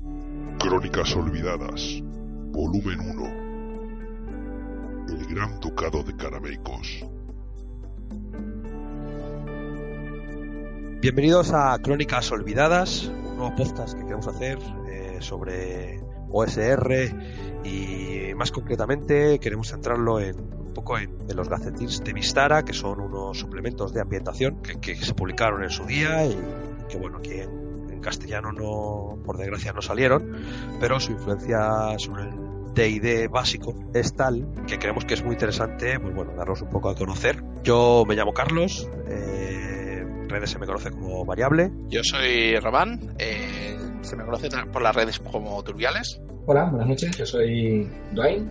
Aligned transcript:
Crónicas 0.00 1.16
Olvidadas, 1.16 2.00
volumen 2.52 3.00
1. 3.00 3.26
El 5.08 5.26
Gran 5.34 5.58
Ducado 5.58 6.04
de 6.04 6.14
Carameicos. 6.14 7.04
Bienvenidos 11.00 11.52
a 11.52 11.76
Crónicas 11.82 12.30
Olvidadas, 12.30 13.06
un 13.06 13.38
nuevo 13.38 13.56
podcast 13.56 13.94
que 13.94 14.04
queremos 14.04 14.28
hacer 14.28 14.58
eh, 14.88 15.16
sobre 15.18 15.98
OSR 16.30 17.12
y 17.64 18.34
más 18.36 18.52
concretamente 18.52 19.40
queremos 19.40 19.70
centrarlo 19.70 20.20
en 20.20 20.38
un 20.38 20.74
poco 20.74 20.96
en, 20.98 21.10
los 21.34 21.48
gacetins 21.48 22.04
de 22.04 22.12
Vistara, 22.12 22.64
que 22.64 22.72
son 22.72 23.00
unos 23.00 23.36
suplementos 23.36 23.92
de 23.92 24.00
ambientación 24.00 24.62
que, 24.62 24.94
se 24.94 25.14
publicaron 25.14 25.64
en 25.64 25.70
su 25.70 25.84
día 25.86 26.24
y 26.24 26.38
que 26.88 26.98
bueno, 26.98 27.18
aquí 27.18 27.40
en, 27.98 28.02
castellano 28.02 28.52
no, 28.52 29.22
por 29.24 29.36
desgracia 29.36 29.72
no 29.72 29.82
salieron, 29.82 30.36
pero 30.80 30.98
su 31.00 31.12
influencia 31.12 31.98
sobre 31.98 32.24
el 32.24 32.48
D&D 32.74 33.28
básico 33.28 33.74
es 33.94 34.14
tal 34.14 34.46
que 34.66 34.78
creemos 34.78 35.04
que 35.04 35.14
es 35.14 35.24
muy 35.24 35.32
interesante, 35.32 35.98
pues 35.98 36.14
bueno, 36.14 36.32
darlos 36.36 36.62
un 36.62 36.70
poco 36.70 36.88
a 36.88 36.94
conocer. 36.94 37.42
Yo 37.62 38.04
me 38.06 38.14
llamo 38.14 38.32
Carlos, 38.32 38.88
eh, 39.08 40.02
en 40.02 40.28
redes 40.28 40.50
se 40.50 40.58
me 40.58 40.66
conoce 40.66 40.90
como 40.90 41.24
variable. 41.24 41.70
Yo 41.88 42.02
soy 42.04 42.56
Román, 42.56 43.14
eh, 43.18 43.76
se 44.02 44.16
me 44.16 44.24
conoce 44.24 44.48
por 44.72 44.82
las 44.82 44.94
redes 44.94 45.18
como 45.18 45.62
Turbiales. 45.62 46.20
Hola, 46.46 46.64
buenas 46.70 46.88
noches, 46.88 47.16
yo 47.16 47.26
soy 47.26 47.88
Dwayne. 48.12 48.48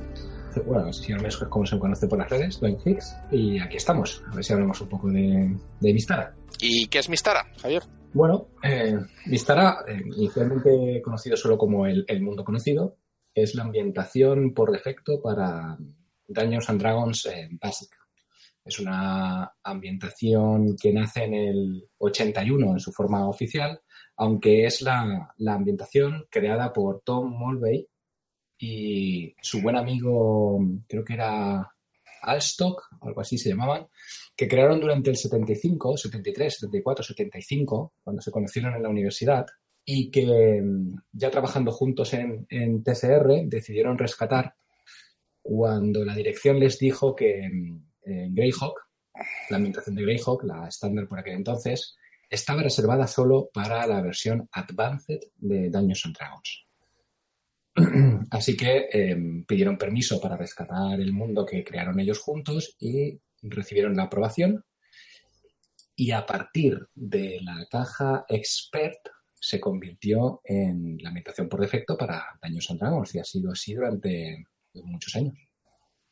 Bueno, 0.65 0.91
si 0.91 1.13
no 1.13 1.21
me 1.21 1.27
es 1.27 1.37
como 1.37 1.65
se 1.65 1.75
me 1.75 1.81
conoce 1.81 2.07
por 2.07 2.17
las 2.17 2.29
redes, 2.29 2.59
Dwayne 2.59 2.79
Hicks. 2.83 3.15
Y 3.31 3.59
aquí 3.59 3.77
estamos, 3.77 4.23
a 4.31 4.35
ver 4.35 4.43
si 4.43 4.53
hablamos 4.53 4.81
un 4.81 4.89
poco 4.89 5.07
de, 5.09 5.55
de 5.79 5.93
Vistara. 5.93 6.33
¿Y 6.59 6.87
qué 6.87 6.99
es 6.99 7.09
Mistara, 7.09 7.45
Javier? 7.61 7.83
Bueno, 8.13 8.49
eh, 8.63 8.97
Vistara, 9.25 9.83
eh, 9.87 10.01
inicialmente 10.15 11.01
conocido 11.03 11.37
solo 11.37 11.57
como 11.57 11.85
el, 11.85 12.21
mundo 12.21 12.43
conocido, 12.43 12.97
es 13.33 13.53
la 13.53 13.63
ambientación 13.63 14.53
por 14.53 14.71
defecto 14.71 15.21
para 15.21 15.77
Dungeons 16.27 16.69
and 16.69 16.81
Dragons 16.81 17.25
eh, 17.27 17.49
Basic. 17.51 17.89
Es 18.65 18.79
una 18.79 19.53
ambientación 19.63 20.75
que 20.75 20.91
nace 20.91 21.23
en 21.25 21.33
el 21.33 21.89
81 21.99 22.71
en 22.71 22.79
su 22.79 22.91
forma 22.91 23.27
oficial, 23.27 23.81
aunque 24.17 24.65
es 24.65 24.81
la, 24.81 25.33
la 25.37 25.53
ambientación 25.53 26.25
creada 26.29 26.73
por 26.73 27.01
Tom 27.01 27.29
Mulvey 27.31 27.87
y 28.57 29.35
su 29.41 29.61
buen 29.61 29.77
amigo, 29.77 30.59
creo 30.87 31.05
que 31.05 31.13
era 31.13 31.71
Alstock, 32.23 32.89
algo 33.01 33.21
así 33.21 33.37
se 33.37 33.49
llamaban, 33.49 33.87
que 34.37 34.47
crearon 34.47 34.79
durante 34.79 35.09
el 35.09 35.17
75, 35.17 35.97
73, 35.97 36.53
74, 36.53 37.03
75, 37.03 37.93
cuando 38.03 38.21
se 38.21 38.31
conocieron 38.31 38.75
en 38.75 38.83
la 38.83 38.89
universidad, 38.89 39.45
y 39.83 40.11
que 40.11 40.61
ya 41.11 41.31
trabajando 41.31 41.71
juntos 41.71 42.13
en, 42.13 42.45
en 42.49 42.83
TCR 42.83 43.45
decidieron 43.45 43.97
rescatar 43.97 44.53
cuando 45.41 46.03
la 46.03 46.13
dirección 46.13 46.59
les 46.59 46.77
dijo 46.77 47.15
que 47.15 47.39
en 47.45 47.85
Greyhawk, 48.03 48.81
la 49.49 49.57
ambientación 49.57 49.95
de 49.95 50.03
Greyhawk, 50.03 50.43
la 50.43 50.67
estándar 50.67 51.07
por 51.07 51.19
aquel 51.19 51.35
entonces, 51.35 51.95
estaba 52.29 52.63
reservada 52.63 53.07
solo 53.07 53.49
para 53.53 53.87
la 53.87 54.01
versión 54.01 54.47
Advanced 54.51 55.19
de 55.37 55.69
Dungeons 55.69 56.05
and 56.05 56.17
Dragons. 56.17 56.65
Así 58.31 58.57
que 58.57 58.89
eh, 58.91 59.17
pidieron 59.47 59.77
permiso 59.77 60.19
para 60.19 60.35
rescatar 60.35 60.99
el 60.99 61.13
mundo 61.13 61.45
que 61.45 61.63
crearon 61.63 61.99
ellos 61.99 62.19
juntos 62.19 62.75
y 62.79 63.17
recibieron 63.41 63.95
la 63.95 64.03
aprobación. 64.03 64.65
Y 65.95 66.11
a 66.11 66.25
partir 66.25 66.87
de 66.93 67.39
la 67.41 67.65
caja 67.69 68.25
Expert 68.29 69.09
se 69.33 69.59
convirtió 69.59 70.41
en 70.43 70.97
la 71.01 71.09
ambientación 71.09 71.49
por 71.49 71.59
defecto 71.59 71.97
para 71.97 72.37
Daños 72.41 72.69
and 72.69 72.79
Dragons 72.79 73.15
y 73.15 73.19
ha 73.19 73.23
sido 73.23 73.51
así 73.51 73.73
durante 73.73 74.45
muchos 74.73 75.15
años. 75.15 75.33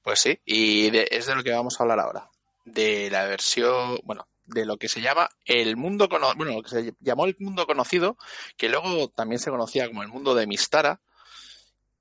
Pues 0.01 0.19
sí, 0.19 0.39
y 0.45 0.89
de, 0.91 1.07
es 1.09 1.25
de 1.25 1.35
lo 1.35 1.43
que 1.43 1.51
vamos 1.51 1.79
a 1.79 1.83
hablar 1.83 1.99
ahora. 1.99 2.29
De 2.63 3.09
la 3.09 3.25
versión, 3.25 3.99
bueno, 4.03 4.27
de 4.45 4.65
lo 4.65 4.77
que 4.77 4.87
se 4.87 5.01
llama 5.01 5.29
el 5.45 5.75
mundo 5.77 6.09
conocido, 6.09 6.37
bueno, 6.37 6.53
lo 6.53 6.63
que 6.63 6.69
se 6.69 6.93
llamó 6.99 7.25
el 7.25 7.35
mundo 7.39 7.65
conocido, 7.65 8.17
que 8.57 8.69
luego 8.69 9.09
también 9.09 9.39
se 9.39 9.49
conocía 9.49 9.87
como 9.87 10.03
el 10.03 10.09
mundo 10.09 10.35
de 10.35 10.47
Mistara, 10.47 11.01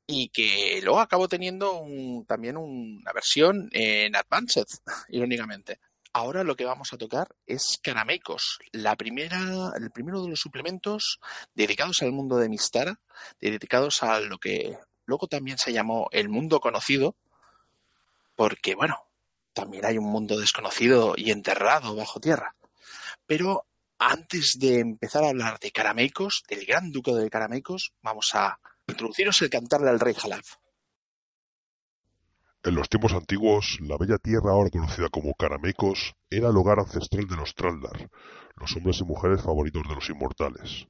y 0.06 0.28
que 0.28 0.80
luego 0.82 1.00
acabó 1.00 1.28
teniendo 1.28 1.78
un, 1.78 2.26
también 2.26 2.56
una 2.56 3.12
versión 3.12 3.68
en 3.72 4.14
Advanced, 4.16 4.66
irónicamente. 5.08 5.80
Ahora 6.12 6.44
lo 6.44 6.54
que 6.54 6.64
vamos 6.64 6.92
a 6.92 6.96
tocar 6.96 7.34
es 7.44 7.78
Carameicos, 7.82 8.60
la 8.70 8.94
primera, 8.94 9.72
el 9.76 9.90
primero 9.90 10.22
de 10.22 10.30
los 10.30 10.40
suplementos 10.40 11.18
dedicados 11.54 12.02
al 12.02 12.12
mundo 12.12 12.36
de 12.36 12.48
Mistara, 12.48 13.00
dedicados 13.40 14.02
a 14.04 14.20
lo 14.20 14.38
que 14.38 14.78
luego 15.06 15.26
también 15.26 15.58
se 15.58 15.72
llamó 15.72 16.08
el 16.12 16.28
mundo 16.28 16.60
conocido, 16.60 17.16
porque 18.36 18.76
bueno, 18.76 19.04
también 19.52 19.84
hay 19.86 19.98
un 19.98 20.06
mundo 20.06 20.38
desconocido 20.38 21.14
y 21.16 21.32
enterrado 21.32 21.96
bajo 21.96 22.20
tierra. 22.20 22.54
Pero 23.26 23.66
antes 23.98 24.58
de 24.58 24.80
empezar 24.80 25.24
a 25.24 25.30
hablar 25.30 25.58
de 25.58 25.72
Carameicos, 25.72 26.44
del 26.48 26.64
gran 26.64 26.92
duque 26.92 27.12
de 27.12 27.30
Carameicos, 27.30 27.92
vamos 28.02 28.30
a 28.34 28.60
introduciros 28.86 29.40
el 29.42 29.50
cantarle 29.50 29.90
al 29.90 30.00
rey 30.00 30.14
Jalaf. 30.14 30.56
En 32.62 32.74
los 32.74 32.88
tiempos 32.88 33.12
antiguos, 33.12 33.78
la 33.80 33.98
bella 33.98 34.16
tierra 34.16 34.52
ahora 34.52 34.70
conocida 34.70 35.08
como 35.10 35.34
Carameicos 35.34 36.14
era 36.30 36.48
el 36.48 36.56
hogar 36.56 36.78
ancestral 36.78 37.26
de 37.26 37.36
los 37.36 37.54
Traldar, 37.54 38.10
los 38.56 38.74
hombres 38.76 39.00
y 39.00 39.04
mujeres 39.04 39.42
favoritos 39.42 39.82
de 39.86 39.94
los 39.94 40.08
inmortales. 40.08 40.86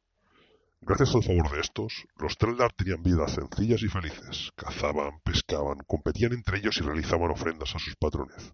Gracias 0.81 1.15
al 1.15 1.25
favor 1.25 1.51
de 1.51 1.61
estos, 1.61 2.07
los 2.17 2.37
Traldar 2.37 2.73
tenían 2.75 3.03
vidas 3.03 3.33
sencillas 3.33 3.83
y 3.83 3.89
felices, 3.89 4.53
cazaban, 4.55 5.21
pescaban, 5.25 5.79
competían 5.87 6.33
entre 6.33 6.59
ellos 6.59 6.77
y 6.77 6.83
realizaban 6.83 7.31
ofrendas 7.31 7.75
a 7.75 7.79
sus 7.79 7.97
patrones. 7.97 8.53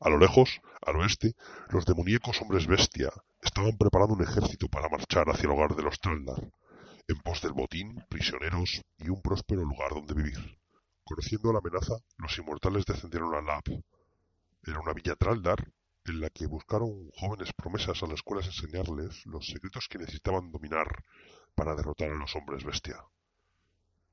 A 0.00 0.10
lo 0.10 0.18
lejos, 0.18 0.60
al 0.84 0.96
oeste, 0.96 1.34
los 1.70 1.86
demoníacos 1.86 2.42
hombres 2.42 2.66
bestia 2.66 3.10
estaban 3.40 3.78
preparando 3.78 4.14
un 4.14 4.22
ejército 4.22 4.68
para 4.68 4.88
marchar 4.88 5.30
hacia 5.30 5.46
el 5.46 5.52
hogar 5.52 5.74
de 5.76 5.84
los 5.84 6.00
Traldar, 6.00 6.50
en 7.08 7.16
pos 7.16 7.42
del 7.42 7.52
botín, 7.52 8.04
prisioneros 8.08 8.80
y 8.98 9.08
un 9.08 9.20
próspero 9.20 9.62
lugar 9.62 9.90
donde 9.90 10.14
vivir. 10.14 10.58
Conociendo 11.04 11.52
la 11.52 11.58
amenaza, 11.58 11.96
los 12.16 12.38
inmortales 12.38 12.86
descendieron 12.86 13.34
a 13.34 13.42
Lab. 13.42 13.64
Era 14.64 14.80
una 14.80 14.92
villa 14.92 15.16
Traldar 15.16 15.72
en 16.04 16.20
la 16.20 16.30
que 16.30 16.46
buscaron 16.46 17.10
jóvenes 17.16 17.52
promesas 17.52 18.02
a 18.02 18.06
las 18.06 18.22
cuales 18.22 18.46
enseñarles 18.46 19.26
los 19.26 19.46
secretos 19.46 19.88
que 19.88 19.98
necesitaban 19.98 20.50
dominar 20.50 21.04
para 21.54 21.74
derrotar 21.74 22.10
a 22.10 22.14
los 22.14 22.34
hombres 22.36 22.64
bestia. 22.64 22.96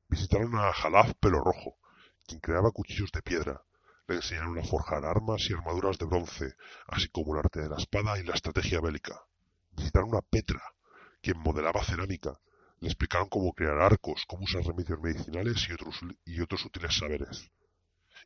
Visitaron 0.07 0.56
a 0.56 0.73
Jalaf 0.73 1.13
Pelo 1.19 1.39
Rojo, 1.39 1.77
quien 2.25 2.39
creaba 2.39 2.71
cuchillos 2.71 3.11
de 3.11 3.21
piedra. 3.21 3.63
Le 4.07 4.16
enseñaron 4.16 4.57
a 4.57 4.63
forjar 4.63 5.06
armas 5.06 5.47
y 5.50 5.53
armaduras 5.53 6.00
de 6.00 6.06
bronce, 6.06 6.56
así 6.88 7.07
como 7.09 7.33
el 7.33 7.39
arte 7.39 7.61
de 7.61 7.69
la 7.69 7.77
espada 7.77 8.19
y 8.19 8.23
la 8.23 8.33
estrategia 8.33 8.81
bélica. 8.81 9.23
Visitaron 9.71 10.16
a 10.16 10.21
Petra, 10.21 10.61
quien 11.21 11.38
modelaba 11.39 11.83
cerámica 11.83 12.39
le 12.79 12.88
explicaron 12.88 13.29
cómo 13.29 13.53
crear 13.53 13.79
arcos, 13.79 14.23
cómo 14.28 14.44
usar 14.44 14.63
remedios 14.63 15.00
medicinales 15.00 15.68
y 15.69 15.74
otros, 15.74 16.00
y 16.25 16.42
otros 16.42 16.65
útiles 16.65 16.95
saberes. 16.95 17.51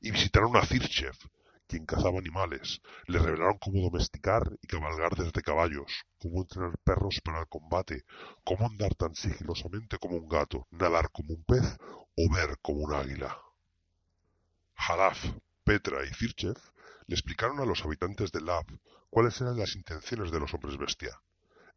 Y 0.02 0.12
visitaron 0.12 0.56
a 0.56 0.66
Zirchev, 0.66 1.16
quien 1.68 1.86
cazaba 1.86 2.20
animales. 2.20 2.82
Le 3.08 3.20
revelaron 3.20 3.58
cómo 3.58 3.82
domesticar 3.82 4.44
y 4.62 4.68
cabalgar 4.68 5.16
desde 5.16 5.42
caballos, 5.42 6.06
cómo 6.20 6.42
entrenar 6.42 6.78
perros 6.84 7.20
para 7.24 7.40
el 7.40 7.48
combate, 7.48 8.04
cómo 8.44 8.68
andar 8.68 8.96
tan 8.96 9.16
sigilosamente 9.16 9.98
como 9.98 10.18
un 10.18 10.30
gato, 10.30 10.68
nadar 10.72 11.10
como 11.12 11.34
un 11.34 11.44
pez 11.44 11.78
o 12.16 12.34
ver 12.34 12.60
como 12.62 12.82
un 12.82 12.94
águila. 12.94 13.38
Jalaf, 14.76 15.26
Petra 15.64 16.06
y 16.06 16.14
Zirchev 16.14 16.58
le 17.08 17.16
explicaron 17.16 17.60
a 17.60 17.66
los 17.66 17.84
habitantes 17.86 18.32
de 18.32 18.42
Lab 18.42 18.66
cuáles 19.10 19.40
eran 19.42 19.58
las 19.58 19.76
intenciones 19.76 20.32
de 20.32 20.40
los 20.40 20.54
hombres 20.54 20.78
bestia. 20.78 21.22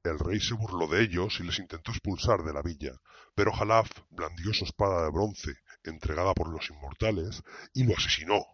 El 0.04 0.18
rey 0.18 0.40
se 0.40 0.54
burló 0.54 0.86
de 0.86 1.02
ellos 1.02 1.40
y 1.40 1.42
les 1.42 1.58
intentó 1.58 1.90
expulsar 1.90 2.42
de 2.44 2.52
la 2.52 2.62
villa, 2.62 2.92
pero 3.34 3.52
Jalaf 3.52 3.90
blandió 4.10 4.54
su 4.54 4.64
espada 4.64 5.04
de 5.04 5.10
bronce, 5.10 5.56
entregada 5.82 6.32
por 6.34 6.48
los 6.48 6.70
inmortales, 6.70 7.42
y 7.74 7.84
lo 7.84 7.96
asesinó, 7.96 8.44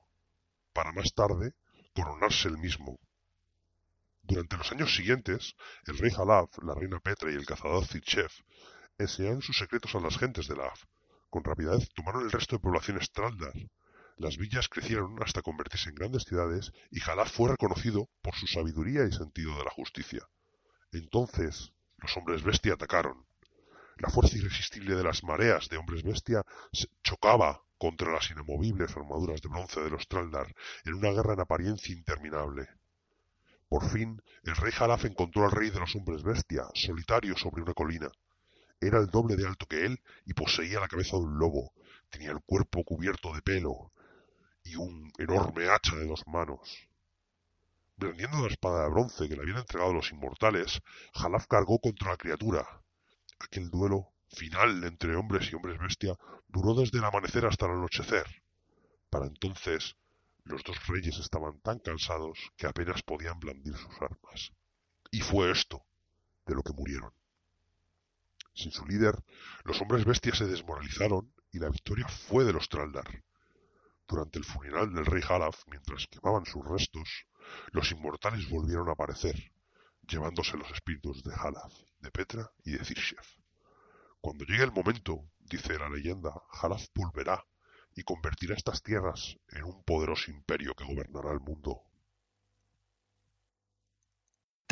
para 0.72 0.92
más 0.92 1.12
tarde 1.14 1.54
coronarse 1.94 2.48
él 2.48 2.58
mismo. 2.58 2.98
Durante 4.22 4.56
los 4.56 4.70
años 4.72 4.94
siguientes, 4.94 5.56
el 5.86 5.98
rey 5.98 6.10
Jalaf, 6.10 6.50
la 6.62 6.74
reina 6.74 7.00
Petra 7.00 7.30
y 7.30 7.34
el 7.34 7.44
cazador 7.44 7.84
Zirchev 7.86 8.30
enseñaron 8.98 9.42
sus 9.42 9.58
secretos 9.58 9.94
a 9.94 10.00
las 10.00 10.16
gentes 10.16 10.46
de 10.46 10.56
la 10.56 10.72
Con 11.28 11.44
rapidez 11.44 11.88
tomaron 11.94 12.22
el 12.22 12.30
resto 12.30 12.56
de 12.56 12.60
poblaciones 12.60 13.10
Traldar. 13.10 13.52
Las 14.16 14.36
villas 14.36 14.68
crecieron 14.68 15.20
hasta 15.22 15.42
convertirse 15.42 15.88
en 15.88 15.96
grandes 15.96 16.22
ciudades 16.22 16.72
y 16.90 17.00
Jalaf 17.00 17.32
fue 17.32 17.50
reconocido 17.50 18.08
por 18.22 18.34
su 18.36 18.46
sabiduría 18.46 19.04
y 19.04 19.12
sentido 19.12 19.56
de 19.58 19.64
la 19.64 19.70
justicia. 19.70 20.26
Entonces, 20.92 21.72
los 21.98 22.16
hombres 22.16 22.42
bestia 22.42 22.74
atacaron. 22.74 23.26
La 23.96 24.10
fuerza 24.10 24.36
irresistible 24.36 24.94
de 24.94 25.04
las 25.04 25.24
mareas 25.24 25.68
de 25.68 25.78
hombres 25.78 26.02
bestia 26.02 26.44
chocaba 27.02 27.62
contra 27.78 28.12
las 28.12 28.30
inamovibles 28.30 28.96
armaduras 28.96 29.40
de 29.40 29.48
bronce 29.48 29.80
de 29.80 29.90
los 29.90 30.06
Traldar 30.06 30.54
en 30.84 30.94
una 30.94 31.10
guerra 31.10 31.34
en 31.34 31.40
apariencia 31.40 31.94
interminable. 31.94 32.68
Por 33.68 33.88
fin, 33.88 34.22
el 34.44 34.54
rey 34.54 34.70
Jalaf 34.70 35.06
encontró 35.06 35.44
al 35.44 35.50
rey 35.50 35.70
de 35.70 35.80
los 35.80 35.96
hombres 35.96 36.22
bestia, 36.22 36.64
solitario 36.74 37.36
sobre 37.36 37.62
una 37.62 37.72
colina. 37.72 38.10
Era 38.80 38.98
el 38.98 39.06
doble 39.06 39.34
de 39.36 39.46
alto 39.46 39.66
que 39.66 39.86
él 39.86 40.00
y 40.26 40.34
poseía 40.34 40.80
la 40.80 40.88
cabeza 40.88 41.16
de 41.16 41.22
un 41.22 41.38
lobo. 41.38 41.72
Tenía 42.10 42.32
el 42.32 42.40
cuerpo 42.40 42.84
cubierto 42.84 43.32
de 43.32 43.40
pelo 43.40 43.92
y 44.62 44.76
un 44.76 45.10
enorme 45.18 45.68
hacha 45.68 45.96
de 45.96 46.06
dos 46.06 46.26
manos. 46.26 46.88
Blandiendo 48.02 48.40
la 48.40 48.48
espada 48.48 48.82
de 48.82 48.90
bronce 48.90 49.28
que 49.28 49.36
le 49.36 49.42
habían 49.42 49.58
entregado 49.58 49.92
los 49.92 50.10
inmortales, 50.10 50.82
Jalaf 51.14 51.46
cargó 51.46 51.78
contra 51.78 52.10
la 52.10 52.16
criatura. 52.16 52.66
Aquel 53.38 53.70
duelo 53.70 54.08
final 54.26 54.82
entre 54.82 55.14
hombres 55.14 55.52
y 55.52 55.54
hombres 55.54 55.78
bestia 55.78 56.18
duró 56.48 56.74
desde 56.74 56.98
el 56.98 57.04
amanecer 57.04 57.46
hasta 57.46 57.66
el 57.66 57.72
anochecer. 57.72 58.26
Para 59.08 59.26
entonces, 59.26 59.96
los 60.42 60.64
dos 60.64 60.84
reyes 60.88 61.16
estaban 61.20 61.60
tan 61.60 61.78
cansados 61.78 62.40
que 62.56 62.66
apenas 62.66 63.04
podían 63.04 63.38
blandir 63.38 63.76
sus 63.76 63.94
armas. 64.00 64.50
Y 65.12 65.20
fue 65.20 65.52
esto 65.52 65.84
de 66.44 66.56
lo 66.56 66.64
que 66.64 66.72
murieron. 66.72 67.12
Sin 68.52 68.72
su 68.72 68.84
líder, 68.84 69.14
los 69.62 69.80
hombres 69.80 70.04
bestias 70.04 70.38
se 70.38 70.48
desmoralizaron 70.48 71.32
y 71.52 71.60
la 71.60 71.68
victoria 71.68 72.08
fue 72.08 72.42
de 72.42 72.52
los 72.52 72.68
Traldar. 72.68 73.22
Durante 74.08 74.40
el 74.40 74.44
funeral 74.44 74.92
del 74.92 75.06
rey 75.06 75.22
Halaf, 75.26 75.62
mientras 75.68 76.08
quemaban 76.08 76.44
sus 76.46 76.66
restos, 76.66 77.26
los 77.70 77.90
inmortales 77.92 78.48
volvieron 78.48 78.88
a 78.88 78.92
aparecer, 78.92 79.52
llevándose 80.08 80.56
los 80.56 80.70
espíritus 80.70 81.22
de 81.22 81.34
Halaf, 81.34 81.72
de 82.00 82.10
Petra 82.10 82.50
y 82.64 82.72
de 82.72 82.84
Zirshev. 82.84 83.24
Cuando 84.20 84.44
llegue 84.44 84.64
el 84.64 84.72
momento, 84.72 85.24
dice 85.38 85.78
la 85.78 85.88
leyenda, 85.88 86.32
Halaf 86.60 86.86
volverá 86.94 87.44
y 87.94 88.02
convertirá 88.02 88.54
estas 88.54 88.82
tierras 88.82 89.36
en 89.48 89.64
un 89.64 89.82
poderoso 89.84 90.30
imperio 90.30 90.74
que 90.74 90.84
gobernará 90.84 91.32
el 91.32 91.40
mundo. 91.40 91.82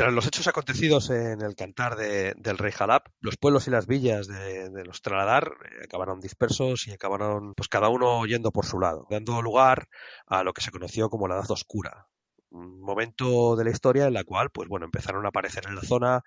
Tras 0.01 0.15
los 0.15 0.27
hechos 0.27 0.47
acontecidos 0.47 1.11
en 1.11 1.43
el 1.43 1.55
cantar 1.55 1.95
del 1.95 2.57
rey 2.57 2.73
Jalap, 2.73 3.09
los 3.21 3.37
pueblos 3.37 3.69
y 3.69 3.71
las 3.71 3.87
villas 3.87 4.29
de, 4.29 4.83
los 4.83 5.03
Traladar 5.03 5.53
eh, 5.63 5.85
acabaron 5.85 6.21
dispersos 6.21 6.87
y 6.87 6.93
acabaron, 6.93 7.53
pues 7.53 7.69
cada 7.69 7.91
uno 7.91 8.25
yendo 8.25 8.51
por 8.51 8.65
su 8.65 8.81
lado, 8.81 9.07
dando 9.11 9.43
lugar 9.43 9.89
a 10.27 10.43
lo 10.43 10.55
que 10.55 10.63
se 10.63 10.71
conoció 10.71 11.11
como 11.11 11.29
la 11.29 11.35
Edad 11.35 11.51
Oscura, 11.51 12.09
un 12.51 12.81
momento 12.81 13.57
de 13.57 13.65
la 13.65 13.71
historia 13.71 14.07
en 14.07 14.15
la 14.15 14.25
cual, 14.25 14.51
pues 14.51 14.69
bueno, 14.69 14.87
empezaron 14.87 15.25
a 15.25 15.29
aparecer 15.29 15.67
en 15.67 15.77
la 15.77 15.83
zona, 15.83 16.23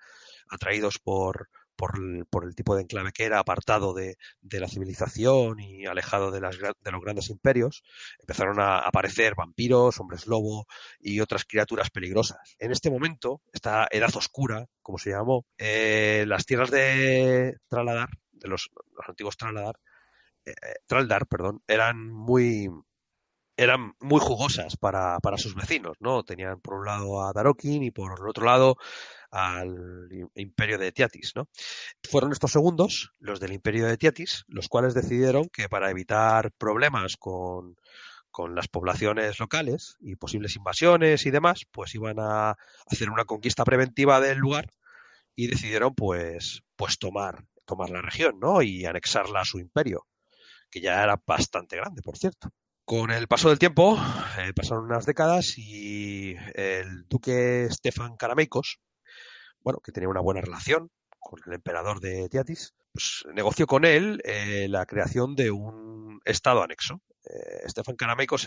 atraídos 0.48 0.98
por, 0.98 1.48
por 1.76 2.44
el, 2.44 2.54
tipo 2.54 2.74
de 2.74 2.82
enclave 2.82 3.12
que 3.12 3.24
era, 3.24 3.38
apartado 3.38 3.94
de, 3.94 4.16
de 4.40 4.60
la 4.60 4.68
civilización 4.68 5.60
y 5.60 5.86
alejado 5.86 6.30
de, 6.30 6.40
las, 6.40 6.58
de, 6.58 6.92
los 6.92 7.00
grandes 7.00 7.30
imperios, 7.30 7.82
empezaron 8.20 8.60
a 8.60 8.78
aparecer 8.78 9.34
vampiros, 9.34 10.00
hombres 10.00 10.26
lobo 10.26 10.66
y 11.00 11.20
otras 11.20 11.44
criaturas 11.44 11.90
peligrosas. 11.90 12.56
En 12.58 12.72
este 12.72 12.90
momento, 12.90 13.42
esta 13.52 13.88
edad 13.90 14.14
oscura, 14.16 14.66
como 14.82 14.98
se 14.98 15.10
llamó, 15.10 15.46
eh, 15.58 16.24
las 16.26 16.46
tierras 16.46 16.70
de 16.70 17.56
Traladar, 17.68 18.10
de 18.32 18.48
los, 18.48 18.70
los 18.96 19.08
antiguos 19.08 19.36
Traladar, 19.36 19.78
eh, 20.44 20.52
eh 20.52 20.74
Traldar, 20.86 21.26
perdón, 21.26 21.62
eran 21.66 22.08
muy 22.10 22.68
eran 23.56 23.94
muy 24.00 24.20
jugosas 24.20 24.76
para, 24.76 25.20
para, 25.20 25.38
sus 25.38 25.54
vecinos, 25.54 25.96
¿no? 26.00 26.24
Tenían 26.24 26.60
por 26.60 26.74
un 26.74 26.86
lado 26.86 27.22
a 27.22 27.32
Darokin 27.32 27.82
y 27.82 27.90
por 27.90 28.18
el 28.18 28.28
otro 28.28 28.46
lado 28.46 28.76
al 29.30 30.08
imperio 30.34 30.78
de 30.78 30.92
Tiatis. 30.92 31.32
¿no? 31.34 31.48
Fueron 32.02 32.32
estos 32.32 32.52
segundos, 32.52 33.12
los 33.18 33.40
del 33.40 33.52
imperio 33.52 33.86
de 33.86 33.96
Tiatis, 33.96 34.44
los 34.48 34.68
cuales 34.68 34.94
decidieron 34.94 35.48
que 35.48 35.68
para 35.68 35.90
evitar 35.90 36.52
problemas 36.52 37.16
con, 37.16 37.76
con 38.30 38.54
las 38.54 38.68
poblaciones 38.68 39.38
locales 39.40 39.96
y 40.00 40.16
posibles 40.16 40.56
invasiones 40.56 41.26
y 41.26 41.30
demás, 41.30 41.66
pues 41.70 41.94
iban 41.94 42.18
a 42.18 42.56
hacer 42.86 43.10
una 43.10 43.24
conquista 43.24 43.64
preventiva 43.64 44.20
del 44.20 44.38
lugar 44.38 44.70
y 45.34 45.48
decidieron 45.48 45.94
pues, 45.94 46.62
pues 46.76 46.98
tomar, 46.98 47.44
tomar 47.64 47.90
la 47.90 48.02
región 48.02 48.38
¿no? 48.40 48.62
y 48.62 48.84
anexarla 48.86 49.40
a 49.40 49.44
su 49.44 49.58
imperio, 49.58 50.06
que 50.70 50.80
ya 50.80 51.02
era 51.02 51.20
bastante 51.26 51.76
grande, 51.76 52.02
por 52.02 52.16
cierto. 52.16 52.50
Con 52.84 53.10
el 53.10 53.28
paso 53.28 53.48
del 53.48 53.58
tiempo, 53.58 53.96
eh, 54.38 54.52
pasaron 54.54 54.84
unas 54.84 55.06
décadas 55.06 55.56
y 55.56 56.36
el 56.54 57.08
duque 57.08 57.66
Stefan 57.70 58.14
Karameikos, 58.16 58.78
bueno, 59.60 59.80
que 59.82 59.90
tenía 59.90 60.10
una 60.10 60.20
buena 60.20 60.42
relación 60.42 60.90
con 61.18 61.40
el 61.46 61.54
emperador 61.54 62.00
de 62.00 62.28
Tiatis, 62.28 62.74
pues 62.92 63.24
negoció 63.32 63.66
con 63.66 63.86
él 63.86 64.20
eh, 64.24 64.66
la 64.68 64.84
creación 64.84 65.34
de 65.34 65.50
un 65.50 66.20
estado 66.26 66.62
anexo. 66.62 67.00
Eh, 67.24 67.66
Stefan 67.70 67.96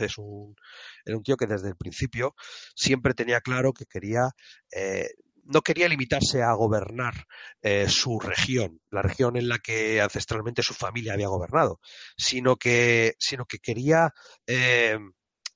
es 0.02 0.18
un, 0.20 0.56
era 1.04 1.18
un 1.18 1.24
tío 1.24 1.36
que 1.36 1.48
desde 1.48 1.70
el 1.70 1.76
principio 1.76 2.36
siempre 2.76 3.16
tenía 3.16 3.42
claro 3.42 3.74
que 3.74 3.88
quería 3.88 4.30
eh, 4.72 5.10
no 5.48 5.62
quería 5.62 5.88
limitarse 5.88 6.44
a 6.44 6.54
gobernar 6.54 7.14
eh, 7.62 7.88
su 7.90 8.20
región, 8.20 8.80
la 8.92 9.02
región 9.02 9.38
en 9.38 9.50
la 9.50 9.60
que 9.60 10.02
ancestralmente 10.02 10.64
su 10.64 10.74
familia 10.74 11.14
había 11.14 11.28
gobernado, 11.28 11.80
sino 12.18 12.56
que, 12.56 13.16
sino 13.20 13.46
que 13.46 13.60
quería 13.60 14.14
eh, 14.46 14.98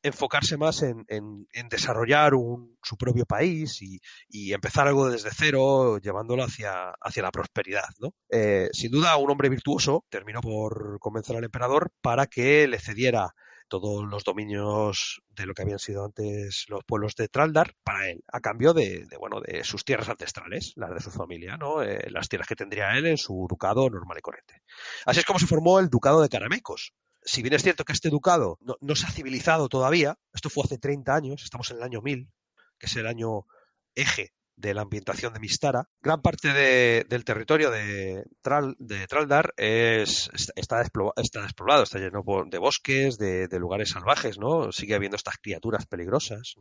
enfocarse 0.04 0.58
más 0.58 0.82
en, 0.82 1.06
desarrollar 1.70 2.34
su 2.82 2.98
propio 2.98 3.26
país 3.26 3.82
y, 3.82 4.54
empezar 4.54 4.88
algo 4.88 5.10
desde 5.10 5.30
cero, 5.32 6.00
llevándolo 6.00 6.44
hacia, 6.44 6.92
hacia 7.00 7.24
la 7.24 7.32
prosperidad. 7.32 7.90
¿no? 8.00 8.14
Eh, 8.30 8.70
sin 8.74 8.92
duda, 8.92 9.16
un 9.18 9.30
hombre 9.30 9.50
virtuoso 9.50 10.06
terminó 10.10 10.42
por 10.42 10.98
convencer 11.00 11.36
al 11.38 11.44
emperador 11.44 11.92
para 12.02 12.28
que 12.28 12.68
le 12.68 12.80
cediera 12.80 13.34
todos 13.72 14.04
los 14.04 14.26
dominios 14.26 15.22
de 15.30 15.46
lo 15.46 15.54
que 15.54 15.62
habían 15.62 15.80
sido 15.80 16.04
antes 16.04 16.66
los 16.68 16.84
pueblos 16.84 17.16
de 17.16 17.30
Traldar 17.30 17.74
para 17.86 18.10
él, 18.10 18.22
a 18.28 18.42
cambio 18.42 18.74
de, 18.74 19.08
bueno 19.18 19.40
de 19.40 19.64
sus 19.64 19.86
tierras 19.86 20.10
ancestrales, 20.10 20.74
las 20.76 20.94
de 20.94 21.00
su 21.00 21.10
familia, 21.10 21.56
¿no? 21.56 21.82
Eh, 21.82 22.10
las 22.10 22.28
tierras 22.28 22.50
que 22.50 22.58
tendría 22.58 22.98
él 22.98 23.06
en 23.06 23.18
su 23.18 23.48
ducado 23.50 23.90
normal 23.90 24.18
y 24.18 24.22
corriente. 24.22 24.62
Así 25.06 25.22
es 25.22 25.26
como 25.26 25.40
se 25.40 25.48
formó 25.48 25.80
el 25.80 25.90
ducado 25.90 26.22
de 26.22 26.28
Caramecos, 26.28 26.94
si 27.24 27.42
bien 27.42 27.54
es 27.54 27.64
cierto 27.64 27.86
que 27.86 27.94
este 27.94 28.10
ducado 28.10 28.58
no, 28.60 28.96
se 28.96 29.06
ha 29.06 29.12
civilizado 29.12 29.70
todavía, 29.70 30.18
esto 30.34 30.50
fue 30.50 30.64
hace 30.66 30.78
30 30.78 31.16
años, 31.16 31.44
estamos 31.44 31.70
en 31.72 31.78
el 31.78 31.84
año 31.84 32.02
1000, 32.02 32.30
que 32.78 32.88
es 32.88 32.96
el 32.98 33.08
año 33.08 33.46
eje 33.96 34.34
de 34.62 34.74
la 34.74 34.84
ambientación 34.84 35.34
de 35.34 35.40
Mistara, 35.40 35.90
gran 36.02 36.22
parte 36.22 36.54
del 36.54 37.26
territorio 37.26 37.72
de, 37.72 38.24
Traldar 38.42 39.54
es, 39.58 40.30
está, 40.56 40.84
despoblado, 40.84 41.84
está 41.84 42.00
lleno 42.00 42.24
de 42.46 42.58
bosques, 42.60 43.18
de, 43.18 43.60
lugares 43.60 43.90
salvajes, 43.90 44.38
¿no? 44.38 44.72
Sigue 44.72 44.96
habiendo 44.96 45.18
estas 45.18 45.38
criaturas 45.38 45.86
peligrosas, 45.88 46.56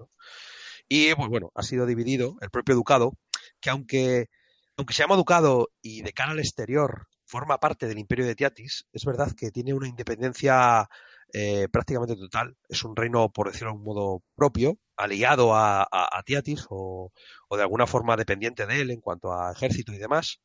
Y 0.89 1.15
pues 1.15 1.29
bueno, 1.29 1.53
ha 1.55 1.63
sido 1.63 1.87
dividido 1.87 2.37
el 2.41 2.51
propio 2.51 2.75
ducado, 2.75 3.13
que 3.61 3.71
aunque, 3.71 4.31
aunque 4.77 4.95
se 4.95 5.03
llama 5.03 5.17
ducado 5.17 5.69
y 5.83 6.03
de 6.03 6.13
cara 6.13 6.33
al 6.33 6.41
exterior 6.41 7.07
forma 7.27 7.59
parte 7.59 7.87
del 7.87 7.99
imperio 7.99 8.27
de 8.27 8.35
Tiatis, 8.35 8.87
es 8.93 9.05
verdad 9.05 9.33
que 9.37 9.51
tiene 9.51 9.75
una 9.75 9.87
independencia 9.87 10.89
eh, 11.33 11.69
prácticamente 11.71 12.17
total. 12.17 12.57
Es 12.69 12.85
un 12.85 12.97
reino, 12.97 13.31
por 13.31 13.49
decirlo 13.49 13.73
de 13.73 13.79
un 13.79 13.85
modo 13.85 14.23
propio, 14.35 14.79
aliado 14.97 15.55
a, 15.55 15.87
Tiatis 16.25 16.67
o, 16.69 17.11
de 17.51 17.63
alguna 17.63 17.87
forma 17.87 18.17
dependiente 18.17 18.67
de 18.67 18.81
él 18.81 18.91
en 18.91 19.01
cuanto 19.01 19.33
a 19.33 19.53
ejército 19.53 19.93
y 19.93 19.99
demás. 19.99 20.41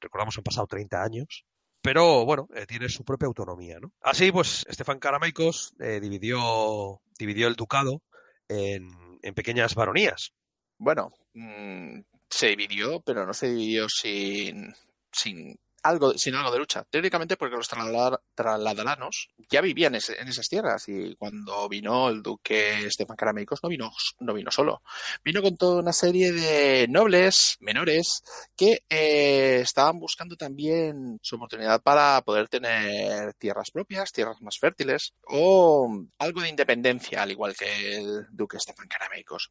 Recordamos, 0.00 0.36
han 0.36 0.44
pasado 0.44 0.66
30 0.66 1.02
años. 1.02 1.44
Pero 1.82 2.24
bueno, 2.24 2.48
eh, 2.54 2.66
tiene 2.66 2.88
su 2.88 3.04
propia 3.04 3.26
autonomía. 3.26 3.78
¿no? 3.78 3.92
Así, 4.00 4.32
pues, 4.32 4.64
Estefan 4.68 4.98
Karameikos 4.98 5.74
eh, 5.80 6.00
dividió, 6.00 7.00
dividió 7.18 7.46
el 7.46 7.56
ducado 7.56 8.02
en, 8.48 8.88
pequeñas 9.34 9.74
baronías. 9.74 10.32
Bueno, 10.78 11.12
mm, 11.34 12.00
se 12.28 12.48
dividió, 12.48 13.00
pero 13.00 13.26
no 13.26 13.32
se 13.32 13.48
dividió 13.48 13.86
sin, 13.88 14.74
sin 15.12 15.58
algo, 15.84 16.14
sin 16.14 16.34
algo 16.34 16.50
de 16.50 16.58
lucha. 16.58 16.84
Teóricamente 16.90 17.36
porque 17.36 17.56
los 17.56 17.68
traladaranos 17.68 19.28
ya 19.48 19.60
vivían 19.60 19.94
en 19.94 20.28
esas 20.28 20.48
tierras 20.48 20.88
y 20.88 21.14
cuando 21.16 21.68
vino 21.68 22.08
el 22.08 22.22
duque 22.22 22.86
Estefan 22.86 23.16
Carameicos 23.16 23.60
no 23.62 23.68
vino, 23.68 23.92
no 24.20 24.34
vino 24.34 24.50
solo. 24.50 24.82
Vino 25.22 25.42
con 25.42 25.56
toda 25.56 25.80
una 25.80 25.92
serie 25.92 26.32
de 26.32 26.88
nobles 26.88 27.58
menores 27.60 28.24
que 28.56 28.82
eh, 28.88 29.60
estaban 29.62 29.98
buscando 29.98 30.36
también 30.36 31.18
su 31.22 31.36
oportunidad 31.36 31.82
para 31.82 32.20
poder 32.22 32.48
tener 32.48 33.34
tierras 33.34 33.70
propias, 33.70 34.10
tierras 34.10 34.40
más 34.40 34.58
fértiles 34.58 35.12
o 35.24 36.06
algo 36.18 36.40
de 36.40 36.48
independencia, 36.48 37.22
al 37.22 37.30
igual 37.30 37.54
que 37.54 37.98
el 37.98 38.26
duque 38.30 38.56
Estefan 38.56 38.88
Carameicos. 38.88 39.50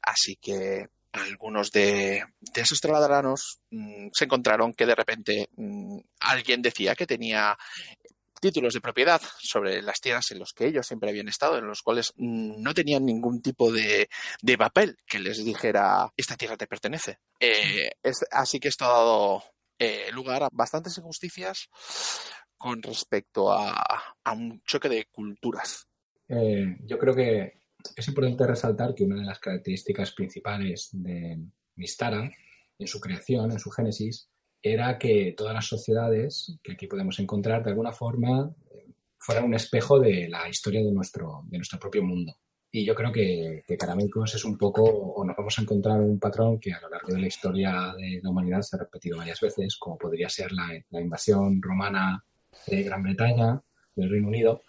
Así 0.00 0.36
que 0.36 0.88
algunos 1.14 1.70
de, 1.70 2.24
esos 2.54 2.80
traladaranos 2.80 3.60
mm, 3.70 4.08
se 4.12 4.24
encontraron 4.24 4.74
que 4.74 4.86
de 4.86 4.94
repente 4.94 5.48
mm, 5.56 5.98
alguien 6.20 6.62
decía 6.62 6.94
que 6.94 7.06
tenía 7.06 7.56
títulos 8.40 8.74
de 8.74 8.80
propiedad 8.80 9.22
sobre 9.38 9.80
las 9.80 10.00
tierras 10.00 10.30
en 10.30 10.38
los 10.40 10.52
que 10.52 10.66
ellos 10.66 10.86
siempre 10.86 11.08
habían 11.08 11.28
estado, 11.28 11.56
en 11.56 11.66
los 11.66 11.82
cuales 11.82 12.12
mm, 12.16 12.60
no 12.60 12.74
tenían 12.74 13.04
ningún 13.04 13.40
tipo 13.40 13.72
de, 13.72 14.08
papel 14.58 14.96
que 15.06 15.18
les 15.18 15.44
dijera 15.44 16.12
esta 16.16 16.36
tierra 16.36 16.56
te 16.56 16.66
pertenece. 16.66 17.18
Eh, 17.40 17.90
así 18.30 18.60
que 18.60 18.68
esto 18.68 18.84
ha 18.84 18.88
dado 18.88 19.44
eh, 19.78 20.10
lugar 20.12 20.42
a 20.42 20.48
bastantes 20.52 20.98
injusticias 20.98 21.68
con 22.56 22.82
respecto 22.82 23.52
a, 23.52 24.16
un 24.32 24.62
choque 24.62 24.88
de 24.88 25.06
culturas. 25.06 25.86
Eh, 26.28 26.76
yo 26.84 26.98
creo 26.98 27.14
que 27.14 27.63
es 27.96 28.08
importante 28.08 28.46
resaltar 28.46 28.94
que 28.94 29.04
una 29.04 29.16
de 29.16 29.26
las 29.26 29.38
características 29.38 30.12
principales 30.12 30.90
de 30.92 31.38
Mistara, 31.76 32.30
en 32.78 32.86
su 32.86 33.00
creación, 33.00 33.52
en 33.52 33.58
su 33.58 33.70
génesis, 33.70 34.28
era 34.62 34.98
que 34.98 35.34
todas 35.36 35.54
las 35.54 35.66
sociedades 35.66 36.58
que 36.62 36.72
aquí 36.72 36.86
podemos 36.86 37.18
encontrar, 37.18 37.62
de 37.62 37.70
alguna 37.70 37.92
forma, 37.92 38.54
fueran 39.18 39.44
un 39.44 39.54
espejo 39.54 40.00
de 40.00 40.28
la 40.28 40.48
historia 40.48 40.82
de 40.82 40.92
nuestro, 40.92 41.42
de 41.46 41.58
nuestro 41.58 41.78
propio 41.78 42.02
mundo. 42.02 42.36
Y 42.70 42.84
yo 42.84 42.94
creo 42.94 43.12
que, 43.12 43.62
que 43.66 43.74
es 43.76 44.44
un 44.44 44.58
poco, 44.58 44.82
o 44.82 45.24
nos 45.24 45.36
vamos 45.36 45.56
a 45.58 45.62
encontrar 45.62 46.00
un 46.00 46.18
patrón 46.18 46.58
que 46.58 46.72
a 46.72 46.80
lo 46.80 46.88
largo 46.88 47.12
de 47.12 47.20
la 47.20 47.28
historia 47.28 47.94
de 47.96 48.20
la 48.20 48.30
humanidad 48.30 48.62
se 48.62 48.74
ha 48.74 48.80
repetido 48.80 49.18
varias 49.18 49.40
veces, 49.40 49.76
como 49.76 49.96
podría 49.96 50.28
ser 50.28 50.50
la, 50.50 50.68
la 50.90 51.00
invasión 51.00 51.62
romana 51.62 52.24
de 52.66 52.82
Gran 52.82 53.02
Bretaña, 53.02 53.62
del 53.94 54.10
Reino 54.10 54.28
Unido, 54.28 54.62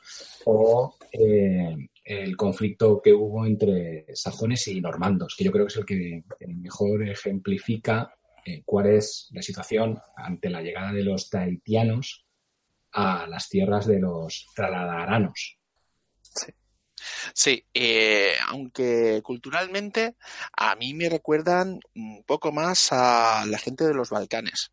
o 0.46 0.96
eh, 1.12 1.76
el 2.06 2.38
conflicto 2.38 3.02
que 3.04 3.12
hubo 3.12 3.46
entre 3.46 4.06
sajones 4.16 4.68
y 4.68 4.80
normandos, 4.80 5.36
que 5.36 5.44
yo 5.44 5.52
creo 5.52 5.66
que 5.66 5.74
es 5.74 5.78
el 5.78 5.86
que 5.86 6.24
mejor 6.48 7.08
ejemplifica 7.10 8.16
eh, 8.46 8.62
cuál 8.64 8.86
es 8.86 9.28
la 9.32 9.42
situación 9.42 10.00
ante 10.16 10.52
la 10.52 10.62
llegada 10.62 10.94
de 10.94 11.04
los 11.04 11.32
tahitianos 11.32 12.28
a 12.92 13.26
las 13.28 13.50
tierras 13.50 13.88
de 13.88 14.00
los 14.00 14.48
traladaranos. 14.56 15.58
Sí. 17.34 17.66
Eh, 17.74 18.34
aunque 18.50 19.22
culturalmente 19.24 20.16
a 20.56 20.76
mí 20.76 20.94
me 20.94 21.10
recuerdan 21.10 21.80
un 21.96 22.24
poco 22.24 22.52
más 22.52 22.90
a 22.92 23.46
la 23.48 23.58
gente 23.58 23.84
de 23.84 23.94
los 23.96 24.12
Balcanes. 24.12 24.72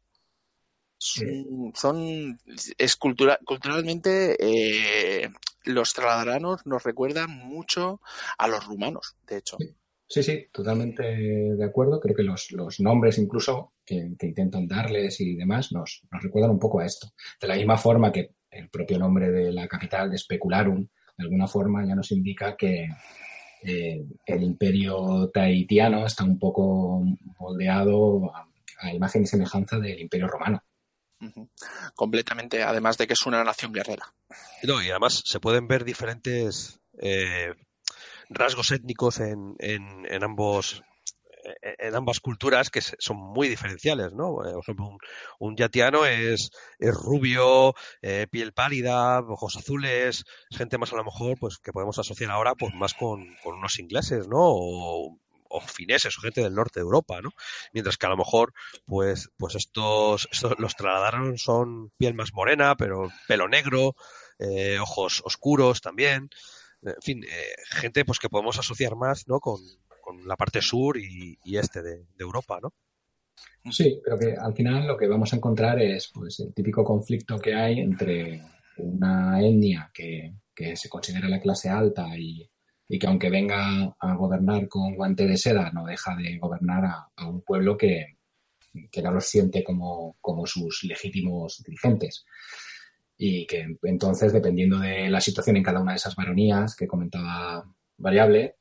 Son, 1.75 2.38
es 2.78 2.97
culturalmente 2.97 4.37
eh, 4.38 5.28
los 5.64 5.94
traladaranos 5.94 6.64
nos 6.64 6.85
recuerdan 6.85 7.30
mucho 7.30 8.00
a 8.38 8.47
los 8.47 8.64
rumanos, 8.66 9.16
de 9.26 9.38
hecho. 9.38 9.56
Sí, 10.09 10.23
sí, 10.23 10.47
totalmente 10.52 11.02
de 11.02 11.64
acuerdo. 11.64 11.99
Creo 11.99 12.14
que 12.14 12.23
los, 12.23 12.50
nombres 12.78 13.18
incluso 13.18 13.73
que, 13.85 13.97
intentan 14.21 14.68
darles 14.68 15.21
y 15.21 15.35
demás 15.35 15.73
nos, 15.73 16.02
recuerdan 16.11 16.52
un 16.52 16.59
poco 16.59 16.80
a 16.80 16.87
esto. 16.87 17.09
De 17.40 17.49
la 17.49 17.56
misma 17.56 17.78
forma 17.78 18.12
que 18.12 18.35
el 18.50 18.68
propio 18.68 18.99
nombre 18.99 19.30
de 19.30 19.52
la 19.52 19.66
capital, 19.66 20.11
de 20.11 20.18
Specularum, 20.18 20.87
de 21.16 21.25
alguna 21.25 21.49
forma 21.49 21.85
ya 21.85 21.97
nos 21.97 22.12
indica 22.12 22.56
que 22.56 22.88
eh, 23.64 24.04
el 24.26 24.42
imperio 24.42 25.30
tahitiano 25.32 26.06
está 26.06 26.25
un 26.25 26.38
poco 26.38 27.02
moldeado 27.40 28.30
a, 28.35 28.92
imagen 28.92 29.23
y 29.23 29.26
semejanza 29.26 29.78
del 29.78 29.99
imperio 30.00 30.28
romano. 30.28 30.62
Completamente, 31.95 32.62
además 32.62 32.99
de 32.99 33.07
que 33.07 33.12
es 33.14 33.26
una 33.26 33.45
nación 33.45 33.73
guerrera. 33.73 34.14
No, 34.62 34.83
y 34.83 34.91
además 34.91 35.23
se 35.25 35.41
pueden 35.41 35.69
ver 35.69 35.85
diferentes 35.85 36.81
eh, 37.00 37.55
rasgos 38.29 38.71
étnicos 38.71 39.21
en, 39.21 39.55
en, 39.59 40.25
ambos 40.25 40.83
en 41.62 41.95
ambas 41.95 42.21
culturas 42.21 42.71
que 42.71 42.81
son 42.81 43.17
muy 43.17 43.49
diferenciales, 43.49 44.12
¿no? 44.12 44.35
Por 44.35 44.47
ejemplo, 44.47 44.97
un, 45.38 45.57
yatiano 45.57 46.07
es, 46.07 46.50
es 46.79 46.95
rubio, 46.95 47.75
eh, 48.00 48.26
piel 48.31 48.52
pálida, 48.52 49.21
ojos 49.21 49.57
azules, 49.57 50.25
gente 50.50 50.79
más 50.79 50.93
a 50.93 50.97
lo 50.97 51.05
mejor 51.05 51.37
pues 51.38 51.59
que 51.59 51.73
podemos 51.73 51.99
asociar 51.99 52.31
ahora 52.31 52.55
pues 52.55 52.73
más 52.75 52.95
con, 52.95 53.37
unos 53.45 53.79
ingleses, 53.79 54.29
¿no? 54.29 54.38
O, 54.38 55.19
fineses 55.61 56.16
o 56.18 56.21
gente 56.21 56.42
del 56.42 56.54
norte 56.54 56.80
de 56.80 56.85
Europa, 56.85 57.21
¿no? 57.21 57.30
Mientras 57.73 57.97
que 57.97 58.06
a 58.06 58.11
lo 58.11 58.16
mejor, 58.16 58.52
pues, 58.87 59.30
pues 59.37 59.54
estos, 59.54 60.28
los 60.59 60.76
trasladaron 60.76 61.38
son 61.38 61.90
piel 61.97 62.14
más 62.14 62.32
morena, 62.32 62.76
pero 62.76 63.11
pelo 63.28 63.49
negro, 63.49 63.94
eh, 64.38 64.78
ojos 64.80 65.23
oscuros 65.25 65.80
también 65.80 66.30
en 66.82 67.02
fin, 67.02 67.25
eh, 67.25 67.54
gente 67.71 68.04
pues 68.04 68.18
que 68.18 68.28
podemos 68.28 68.59
asociar 68.59 68.97
más 68.97 69.28
¿no? 69.28 69.40
con, 69.40 69.61
la 70.26 70.37
parte 70.37 70.61
sur 70.61 70.99
y, 70.99 71.38
este 71.56 71.80
de, 71.80 72.04
Europa, 72.18 72.59
¿no? 72.61 72.75
Sí, 73.71 74.00
pero 74.04 74.18
que 74.18 74.35
al 74.35 74.52
final 74.54 74.87
lo 74.87 74.97
que 74.97 75.06
vamos 75.06 75.32
a 75.32 75.37
encontrar 75.37 75.80
es 75.80 76.11
pues 76.12 76.40
el 76.40 76.52
típico 76.52 76.85
conflicto 76.85 77.38
que 77.38 77.54
hay 77.54 77.80
entre 77.80 78.42
una 78.76 79.40
etnia 79.40 79.90
que, 79.94 80.35
se 80.75 80.88
considera 80.88 81.28
la 81.28 81.40
clase 81.40 81.68
alta 81.68 82.16
y, 82.16 82.49
que 82.99 83.06
aunque 83.06 83.30
venga 83.30 83.94
a 83.99 84.14
gobernar 84.14 84.68
con 84.68 84.94
guante 84.94 85.26
de 85.26 85.37
seda 85.37 85.70
no 85.70 85.84
deja 85.84 86.14
de 86.16 86.38
gobernar 86.38 86.84
a, 87.16 87.26
un 87.26 87.42
pueblo 87.42 87.76
que, 87.76 88.18
que, 88.90 89.02
no 89.02 89.11
los 89.12 89.26
siente 89.26 89.64
como, 89.64 90.16
como 90.20 90.46
sus 90.46 90.84
legítimos 90.84 91.62
dirigentes 91.64 92.25
y 93.16 93.46
que 93.46 93.66
entonces, 93.82 94.32
dependiendo 94.32 94.78
de 94.80 95.08
la 95.08 95.20
situación 95.20 95.56
en 95.56 95.62
cada 95.62 95.80
una 95.80 95.92
de 95.92 95.96
esas 95.96 96.16
baronías 96.16 96.75
que 96.75 96.88
comentaba 96.88 97.64
Variable, 97.96 98.56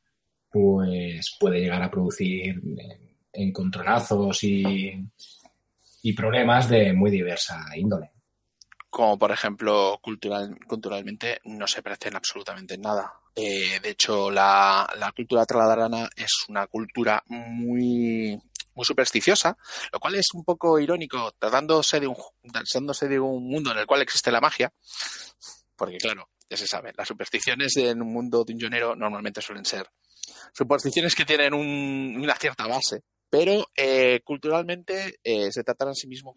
pues 0.52 1.36
puede 1.40 1.62
llegar 1.62 1.82
a 1.82 1.90
producir 1.90 2.62
eh, 2.78 3.16
encontronazos 3.34 4.44
y, 4.44 4.94
y 6.04 6.14
problemas 6.14 6.70
de 6.70 6.94
muy 6.94 7.10
diversa 7.10 7.66
índole. 7.76 8.12
Como 8.90 9.18
por 9.18 9.32
ejemplo, 9.32 10.00
cultural, 10.02 10.60
culturalmente 10.68 11.40
no 11.46 11.66
se 11.66 11.82
parecen 11.82 12.16
absolutamente 12.16 12.76
en 12.76 12.82
nada. 12.82 13.14
Eh, 13.36 13.80
de 13.82 13.90
hecho, 13.90 14.30
la, 14.30 14.90
la 14.98 15.12
cultura 15.12 15.46
tradarana 15.46 16.10
es 16.16 16.32
una 16.50 16.68
cultura 16.68 17.24
muy 17.28 18.40
supersticiosa, 18.84 19.58
lo 19.92 20.00
cual 20.00 20.16
es 20.16 20.28
un 20.34 20.44
poco 20.44 20.80
irónico, 20.80 21.32
tratándose 21.38 22.00
de 22.00 22.08
un, 22.08 22.16
tratándose 22.52 23.08
de 23.08 23.20
un 23.20 23.48
mundo 23.48 23.72
en 23.72 23.78
el 23.78 23.86
cual 23.86 24.02
existe 24.02 24.32
la 24.32 24.42
magia, 24.42 24.74
porque 25.76 25.98
claro, 25.98 26.30
ya 26.50 26.58
se 26.58 26.68
sabe, 26.68 26.92
las 26.96 27.08
supersticiones 27.08 27.76
en 27.78 28.02
un 28.02 28.12
mundo 28.12 28.44
de 28.44 28.54
un 28.54 28.60
llanero 28.60 28.96
normalmente 28.96 29.42
suelen 29.42 29.66
ser 29.66 29.88
supersticiones 30.54 31.16
que 31.16 31.26
tienen 31.26 31.54
una 31.54 32.36
cierta 32.36 32.68
base, 32.68 33.02
pero 33.30 33.68
eh, 33.76 34.22
culturalmente 34.24 35.20
eh, 35.24 35.52
se 35.52 35.64
tratan 35.64 35.90
a 35.90 35.94
sí 35.94 36.08
mismos 36.08 36.36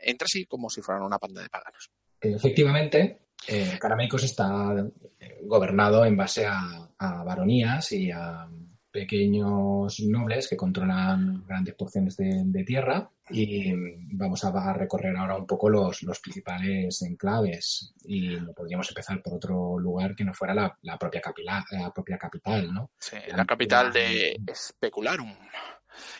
entre 0.00 0.26
sí 0.28 0.44
como 0.46 0.68
si 0.68 0.82
fueran 0.82 1.04
una 1.04 1.18
panda 1.18 1.42
de 1.42 1.48
paganos. 1.48 1.90
Efectivamente, 2.20 3.29
eh, 3.46 3.78
está 4.22 4.74
eh, 5.18 5.40
gobernado 5.44 6.04
en 6.04 6.16
base 6.16 6.46
a, 6.46 6.88
a 6.98 7.24
baronías 7.24 7.92
y 7.92 8.10
a 8.10 8.48
pequeños 8.90 10.00
nobles 10.00 10.48
que 10.48 10.56
controlan 10.56 11.44
grandes 11.46 11.74
porciones 11.74 12.16
de, 12.16 12.64
tierra. 12.64 13.08
Y 13.30 13.72
vamos 14.12 14.44
a, 14.44 14.72
recorrer 14.72 15.16
ahora 15.16 15.36
un 15.36 15.46
poco 15.46 15.68
los, 15.68 16.02
los, 16.02 16.18
principales 16.18 17.00
enclaves. 17.02 17.94
Y 18.04 18.36
podríamos 18.38 18.88
empezar 18.88 19.22
por 19.22 19.34
otro 19.34 19.78
lugar 19.78 20.16
que 20.16 20.24
no 20.24 20.34
fuera 20.34 20.54
la, 20.82 20.98
propia, 20.98 21.20
capital, 21.20 21.62
la 21.70 21.92
propia 21.92 22.18
capital, 22.18 22.72
¿no? 22.72 22.90
Sí, 22.98 23.16
la 23.28 23.44
capital 23.44 23.92
de 23.92 24.40
Specularum 24.52 25.32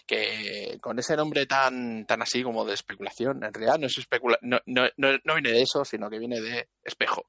que 0.06 0.78
con 0.80 0.98
ese 0.98 1.16
nombre 1.16 1.46
tan, 1.46 2.06
tan 2.06 2.22
así 2.22 2.42
como 2.42 2.64
de 2.64 2.74
especulación, 2.74 3.44
en 3.44 3.52
realidad 3.52 3.78
no 3.78 3.86
es 3.86 3.98
especula 3.98 4.38
no, 4.42 4.58
no, 4.66 4.88
no, 4.96 5.34
viene 5.34 5.50
de 5.50 5.62
eso, 5.62 5.84
sino 5.84 6.08
que 6.10 6.18
viene 6.18 6.40
de 6.40 6.68
espejo, 6.82 7.26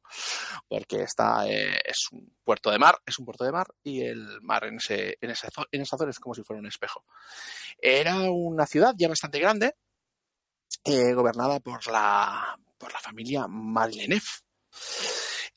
porque 0.67 1.03
está, 1.03 1.47
eh, 1.47 1.79
es 1.85 2.07
un 2.11 2.33
puerto 2.43 2.71
de 2.71 2.79
mar, 2.79 2.99
es 3.05 3.19
un 3.19 3.25
puerto 3.25 3.43
de 3.43 3.51
mar 3.51 3.67
y 3.83 4.01
el 4.01 4.41
mar 4.41 4.65
en, 4.65 4.77
ese, 4.77 5.17
en, 5.21 5.31
esa, 5.31 5.49
en 5.71 5.85
zona 5.85 6.09
es 6.09 6.19
como 6.19 6.35
si 6.35 6.43
fuera 6.43 6.59
un 6.59 6.67
espejo. 6.67 7.05
Era 7.77 8.19
una 8.29 8.65
ciudad 8.65 8.93
ya 8.97 9.07
bastante 9.07 9.39
grande, 9.39 9.75
eh, 10.83 11.13
gobernada 11.13 11.59
por 11.59 11.85
la, 11.87 12.57
por 12.77 12.91
la 12.91 12.99
familia 12.99 13.47
Marlenev. 13.47 14.23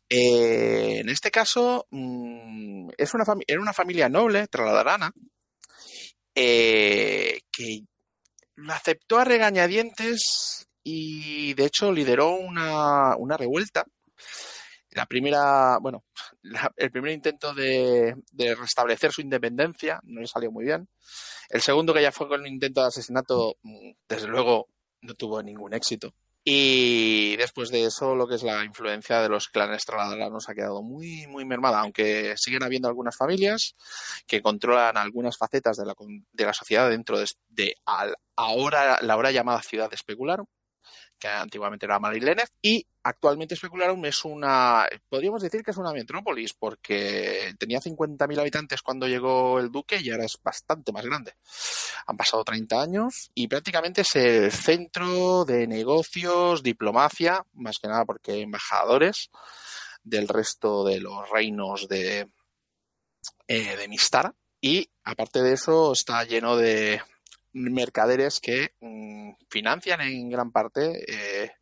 Eh, 0.09 0.99
en 1.01 1.09
este 1.09 1.31
caso, 1.31 1.87
mm, 1.91 2.91
es 2.97 3.15
una 3.15 3.25
era 3.47 3.61
una 3.61 3.73
familia 3.73 4.09
noble, 4.09 4.47
trasladarana, 4.49 5.13
eh, 6.35 7.41
que 7.51 7.81
lo 8.57 8.73
aceptó 8.73 9.19
a 9.19 9.25
regañadientes 9.25 10.67
y 10.83 11.55
de 11.55 11.67
hecho 11.67 11.93
lideró 11.93 12.35
una, 12.35 13.17
una 13.17 13.37
revuelta. 13.37 13.85
La 14.91 15.07
primera, 15.07 15.79
bueno, 15.81 16.05
el 16.77 16.91
primer 16.91 17.13
intento 17.13 17.53
de, 17.53 18.15
restablecer 18.57 19.11
su 19.13 19.23
independencia 19.23 20.01
no 20.05 20.21
le 20.21 20.27
salió 20.27 20.53
muy 20.53 20.65
bien. 20.65 20.89
El 21.49 21.63
segundo, 21.63 21.93
que 21.93 22.03
ya 22.03 22.13
fue 22.13 22.29
con 22.29 22.41
un 22.41 22.47
intento 22.47 22.81
de 22.81 22.89
asesinato, 22.89 23.57
mm, 23.63 23.91
desde 24.09 24.29
luego 24.29 24.69
no 25.03 25.15
tuvo 25.15 25.43
ningún 25.43 25.75
éxito. 25.75 26.15
Y 26.47 27.37
después 27.37 27.71
de 27.71 27.85
eso, 27.85 28.15
lo 28.15 28.29
que 28.29 28.35
es 28.35 28.43
la 28.43 28.65
influencia 28.65 29.23
de 29.23 29.31
los 29.31 29.49
clanes 29.49 29.87
traladaranos 29.87 30.49
ha 30.49 30.55
quedado 30.55 30.83
muy, 30.83 31.27
muy 31.27 31.47
mermada, 31.47 31.81
aunque 31.81 32.35
siguen 32.37 32.63
habiendo 32.63 32.87
algunas 32.87 33.17
familias 33.17 33.75
que 34.27 34.43
controlan 34.43 34.99
algunas 34.99 35.39
facetas 35.39 35.79
de 35.79 35.87
la, 35.87 35.95
de 36.33 36.45
la 36.45 36.53
sociedad 36.53 36.91
dentro 36.91 37.19
de, 37.19 37.27
de 37.49 37.75
ahora 38.37 38.99
la 39.01 39.15
ahora 39.15 39.31
llamada 39.31 39.63
ciudad 39.63 39.93
especular, 39.95 40.45
que 41.19 41.29
antiguamente 41.29 41.87
era 41.87 41.99
Marilene, 41.99 42.45
y 42.61 42.87
actualmente 43.03 43.57
Specularum 43.57 44.05
es 44.07 44.25
una, 44.25 44.87
podríamos 45.09 45.43
decir 45.43 45.63
que 45.63 45.71
es 45.71 45.77
una 45.77 45.93
metrópolis, 45.93 46.55
porque 46.55 47.55
tenía 47.59 47.81
50.000 47.81 48.41
habitantes 48.41 48.83
cuando 48.83 49.07
llegó 49.07 49.59
el 49.59 49.71
duque 49.71 50.01
y 50.01 50.11
ahora 50.11 50.25
es 50.25 50.39
bastante 50.43 50.93
más 50.93 51.05
grande. 51.05 51.35
Han 52.07 52.17
pasado 52.17 52.45
30 52.45 52.81
años 52.81 53.31
y 53.35 53.49
prácticamente 53.49 54.03
es 54.03 54.17
el 54.17 54.53
centro 54.53 55.45
de 55.45 55.67
negocios, 55.67 56.63
diplomacia, 56.63 57.45
más 57.55 57.79
que 57.79 57.89
nada 57.89 58.05
porque 58.05 58.33
hay 58.33 58.43
embajadores 58.43 59.31
del 60.03 60.29
resto 60.29 60.85
de 60.85 61.01
los 61.01 61.29
reinos 61.31 61.89
de, 61.89 62.29
eh, 63.49 63.77
de 63.77 63.89
Mistara. 63.89 64.35
Y 64.61 64.89
aparte 65.03 65.43
de 65.43 65.53
eso, 65.53 65.93
está 65.93 66.25
lleno 66.25 66.57
de, 66.57 67.03
mercaderes 67.55 68.41
que 68.41 68.73
mm, 68.81 69.33
financian 69.49 70.01
en 70.03 70.29
gran 70.29 70.53
parte 70.53 71.05
eh, 71.09 71.53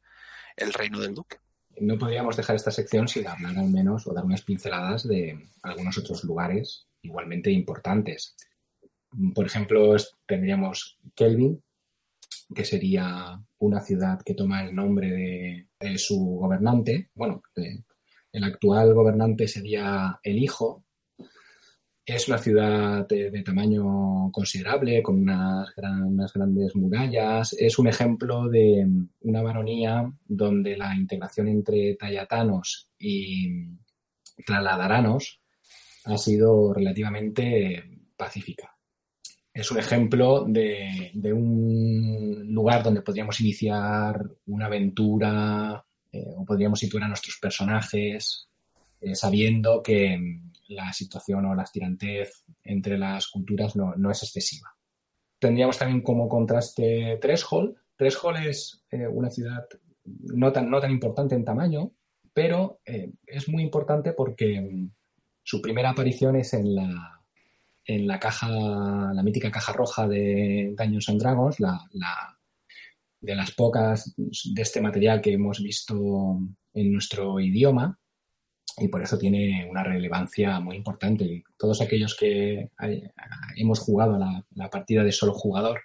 el 0.56 0.72
reino 0.72 1.00
del 1.00 1.14
duque. 1.14 1.36
No 1.80 1.98
podríamos 1.98 2.36
dejar 2.36 2.56
esta 2.56 2.70
sección 2.70 3.08
sin 3.08 3.26
hablar 3.26 3.56
al 3.56 3.70
menos 3.70 4.06
o 4.06 4.12
dar 4.12 4.24
unas 4.24 4.42
pinceladas 4.42 5.06
de 5.06 5.38
algunos 5.62 5.96
otros 5.98 6.24
lugares 6.24 6.86
igualmente 7.02 7.50
importantes. 7.50 8.36
Por 9.34 9.46
ejemplo, 9.46 9.94
tendríamos 10.26 10.98
Kelvin, 11.14 11.62
que 12.54 12.64
sería 12.64 13.42
una 13.58 13.80
ciudad 13.80 14.20
que 14.24 14.34
toma 14.34 14.64
el 14.64 14.74
nombre 14.74 15.66
de, 15.80 15.98
su 15.98 16.18
gobernante. 16.18 17.10
Bueno, 17.14 17.42
el 17.56 18.44
actual 18.44 18.94
gobernante 18.94 19.48
sería 19.48 20.18
el 20.22 20.38
hijo 20.38 20.84
es 22.04 22.28
una 22.28 22.38
ciudad 22.38 23.06
de, 23.06 23.42
tamaño 23.42 24.30
considerable, 24.32 25.02
con 25.02 25.22
unas, 25.22 25.72
grandes 26.34 26.74
murallas. 26.74 27.54
Es 27.58 27.78
un 27.78 27.86
ejemplo 27.86 28.48
de 28.48 28.86
una 29.20 29.42
baronía 29.42 30.12
donde 30.26 30.76
la 30.76 30.94
integración 30.96 31.48
entre 31.48 31.94
tayatanos 31.94 32.88
y 32.98 33.48
tlaladaranos 34.44 35.40
ha 36.04 36.18
sido 36.18 36.74
relativamente 36.74 37.84
pacífica. 38.16 38.76
Es 39.54 39.70
un 39.70 39.78
ejemplo 39.78 40.44
de, 40.46 41.12
un 41.32 42.46
lugar 42.48 42.82
donde 42.82 43.02
podríamos 43.02 43.40
iniciar 43.40 44.28
una 44.46 44.66
aventura 44.66 45.84
eh, 46.10 46.34
o 46.36 46.44
podríamos 46.44 46.80
situar 46.80 47.04
a 47.04 47.08
nuestros 47.08 47.38
personajes 47.40 48.48
eh, 49.02 49.14
sabiendo 49.14 49.82
que 49.82 50.40
la 50.68 50.92
situación 50.92 51.44
o 51.46 51.54
la 51.54 51.64
estirantez 51.64 52.44
entre 52.62 52.96
las 52.96 53.26
culturas 53.28 53.74
no, 53.76 54.10
es 54.10 54.22
excesiva. 54.22 54.74
Tendríamos 55.38 55.76
también 55.76 56.02
como 56.02 56.28
contraste 56.28 57.18
Threshold. 57.20 57.74
Threshold 57.96 58.46
es 58.46 58.84
eh, 58.90 59.08
una 59.08 59.28
ciudad 59.28 59.66
no 60.04 60.52
tan, 60.52 60.70
no 60.70 60.80
tan 60.80 60.90
importante 60.90 61.34
en 61.34 61.44
tamaño, 61.44 61.92
pero 62.32 62.80
eh, 62.86 63.12
es 63.26 63.48
muy 63.48 63.62
importante 63.62 64.12
porque 64.12 64.60
mm, 64.60 64.90
su 65.42 65.60
primera 65.60 65.90
aparición 65.90 66.36
es 66.36 66.54
en 66.54 66.74
la, 66.74 67.20
en 67.84 68.06
la 68.06 68.20
caja, 68.20 68.48
la 68.48 69.22
mítica 69.22 69.50
caja 69.50 69.72
roja 69.72 70.06
de 70.06 70.74
Dungeons 70.78 71.08
and 71.08 71.20
Dragons, 71.20 71.60
la, 71.60 71.80
de 73.20 73.34
las 73.34 73.50
pocas 73.52 74.14
de 74.16 74.62
este 74.62 74.80
material 74.80 75.20
que 75.20 75.32
hemos 75.32 75.60
visto 75.60 76.38
en 76.72 76.92
nuestro 76.92 77.40
idioma 77.40 77.98
y 78.78 78.88
por 78.88 79.02
eso 79.02 79.18
tiene 79.18 79.66
una 79.70 79.82
relevancia 79.82 80.58
muy 80.60 80.76
importante. 80.76 81.24
Y 81.24 81.44
todos 81.56 81.80
aquellos 81.80 82.16
que 82.16 82.70
hemos 83.56 83.80
jugado 83.80 84.18
la, 84.18 84.70
partida 84.70 85.04
de 85.04 85.12
solo 85.12 85.34
jugador, 85.34 85.80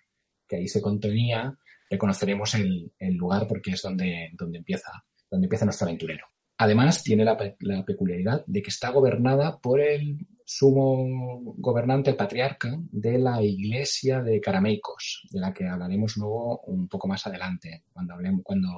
que 0.47 0.57
ahí 0.57 0.67
se 0.67 0.81
contenía, 0.81 1.57
reconoceremos 1.89 2.55
el, 2.55 2.91
lugar 2.99 3.47
porque 3.47 3.71
es 3.71 3.81
donde, 3.81 4.29
donde, 4.33 4.59
empieza, 4.59 4.91
donde 5.29 5.45
empieza 5.45 5.65
nuestro 5.65 5.87
aventurero. 5.87 6.25
Además, 6.59 7.03
tiene 7.03 7.23
la, 7.23 7.37
peculiaridad 7.85 8.43
de 8.47 8.61
que 8.61 8.69
está 8.69 8.89
gobernada 8.89 9.59
por 9.59 9.79
el 9.79 10.25
sumo 10.43 11.53
gobernante, 11.57 12.13
patriarca 12.13 12.73
de 12.89 13.19
la 13.19 13.43
iglesia 13.43 14.23
de 14.23 14.39
Carameicos, 14.41 15.27
de 15.29 15.39
la 15.39 15.53
que 15.53 15.67
hablaremos 15.67 16.17
luego 16.17 16.61
un 16.61 16.87
poco 16.87 17.07
más 17.07 17.27
adelante, 17.27 17.83
cuando 17.91 18.13
hablemos, 18.13 18.41
cuando 18.43 18.69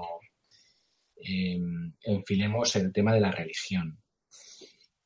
Em, 1.22 1.94
enfilemos 2.02 2.76
el 2.76 2.94
tema 2.94 3.14
de 3.14 3.20
la 3.20 3.32
religión. 3.32 4.00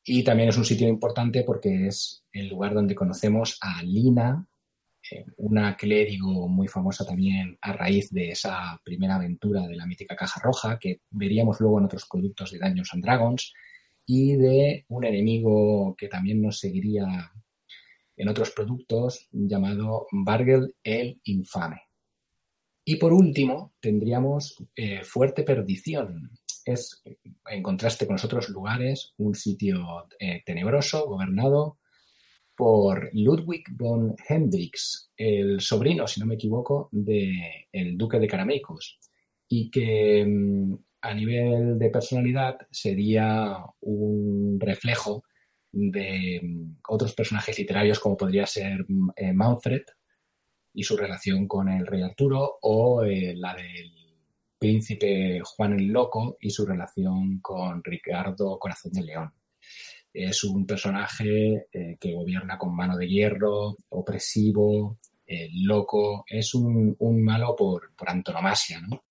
Y 0.06 0.24
también 0.24 0.50
es 0.50 0.58
un 0.58 0.66
sitio 0.66 0.88
importante 0.88 1.44
porque 1.44 1.88
es 1.88 2.24
el 2.32 2.50
lugar 2.50 2.74
donde 2.74 2.94
conocemos 2.94 3.58
a 3.62 3.82
Lina, 3.84 4.48
eh, 5.12 5.26
una 5.38 5.76
clérigo 5.76 6.48
muy 6.48 6.68
famosa 6.68 7.06
también 7.06 7.58
a 7.62 7.74
raíz 7.74 8.10
de 8.12 8.30
esa 8.32 8.80
primera 8.84 9.16
aventura 9.16 9.66
de 9.68 9.76
la 9.76 9.86
mítica 9.86 10.16
caja 10.16 10.40
roja 10.42 10.78
que 10.80 11.02
veríamos 11.10 11.60
luego 11.60 11.80
en 11.80 11.86
otros 11.86 12.06
productos 12.10 12.52
de 12.52 12.60
Dungeons 12.60 12.94
and 12.94 13.04
Dragons 13.04 13.54
y 14.06 14.36
de 14.36 14.86
un 14.90 15.06
enemigo 15.06 15.96
que 15.98 16.10
también 16.10 16.42
nos 16.42 16.60
seguiría 16.60 17.32
en 18.16 18.28
otros 18.28 18.52
productos 18.52 19.28
llamado 19.32 20.08
Bargel 20.12 20.76
el 20.84 21.20
Infame. 21.24 21.82
Y 22.86 22.98
por 22.98 23.14
último, 23.14 23.74
tendríamos 23.80 24.58
eh, 24.76 25.04
Fuerte 25.04 25.44
Perdición. 25.44 26.32
Es, 26.66 27.02
en 27.50 27.64
contraste 27.64 28.06
con 28.06 28.16
los 28.16 28.26
otros 28.26 28.50
lugares, 28.50 29.14
un 29.18 29.36
sitio 29.36 30.08
eh, 30.20 30.42
tenebroso, 30.46 31.08
gobernado 31.08 31.80
por 32.56 33.10
Ludwig 33.14 33.64
von 33.72 34.16
Hendrix, 34.28 35.12
el 35.18 35.60
sobrino, 35.60 36.08
si 36.08 36.20
no 36.20 36.26
me 36.26 36.36
equivoco, 36.36 36.90
del 36.92 37.98
duque 37.98 38.20
de 38.20 38.28
Carameicos, 38.28 39.00
y 39.48 39.72
que 39.72 40.26
mm, 40.26 40.74
a 41.02 41.14
nivel 41.14 41.80
de 41.80 41.90
personalidad 41.90 42.58
sería 42.70 43.58
un 43.82 44.60
reflejo 44.60 45.24
de 45.72 46.40
mm, 46.44 46.78
otros 46.88 47.14
personajes 47.14 47.58
literarios 47.58 48.00
como 48.00 48.16
podría 48.16 48.46
ser 48.46 48.86
mm, 48.88 49.10
eh, 49.16 49.34
Manfred, 49.34 49.82
y 50.74 50.84
su 50.84 50.98
relación 50.98 51.48
con 51.48 51.70
el 51.70 51.86
rey 51.86 52.02
Arturo 52.02 52.58
o 52.62 53.04
eh, 53.04 53.34
la 53.36 53.56
del 53.56 53.92
príncipe 54.58 55.42
Juan 55.44 55.74
el 55.74 55.88
Loco 55.88 56.38
y 56.40 56.50
su 56.50 56.66
relación 56.66 57.40
con 57.42 57.84
Ricardo 57.84 58.58
Corazón 58.58 58.94
de 58.94 59.04
León. 59.04 59.34
Es 60.14 60.44
un 60.44 60.66
personaje 60.66 61.68
eh, 61.72 61.98
que 62.00 62.14
gobierna 62.14 62.58
con 62.58 62.76
mano 62.76 62.98
de 62.98 63.08
hierro, 63.08 63.76
opresivo, 63.90 64.98
eh, 65.26 65.50
loco, 65.54 66.24
es 66.28 66.54
un, 66.54 66.96
malo 67.24 67.56
por, 67.56 67.94
por, 67.96 68.10
antonomasia. 68.10 68.80
¿no? 68.82 69.04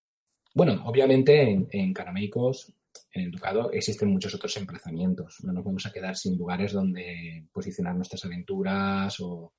Bueno, 0.55 0.83
obviamente 0.87 1.43
en, 1.43 1.67
en 1.71 1.93
Canameicos, 1.93 2.73
en 3.13 3.25
el 3.25 3.31
Ducado, 3.31 3.73
existen 3.73 4.11
muchos 4.11 4.35
otros 4.35 4.57
emplazamientos. 4.57 5.39
No 5.43 5.53
nos 5.53 5.65
vamos 5.65 5.85
a 5.87 5.93
quedar 5.93 6.17
sin 6.17 6.39
lugares 6.39 6.73
donde 6.73 7.47
posicionar 7.53 7.95
nuestras 7.95 8.25
aventuras 8.25 9.19
o, 9.21 9.53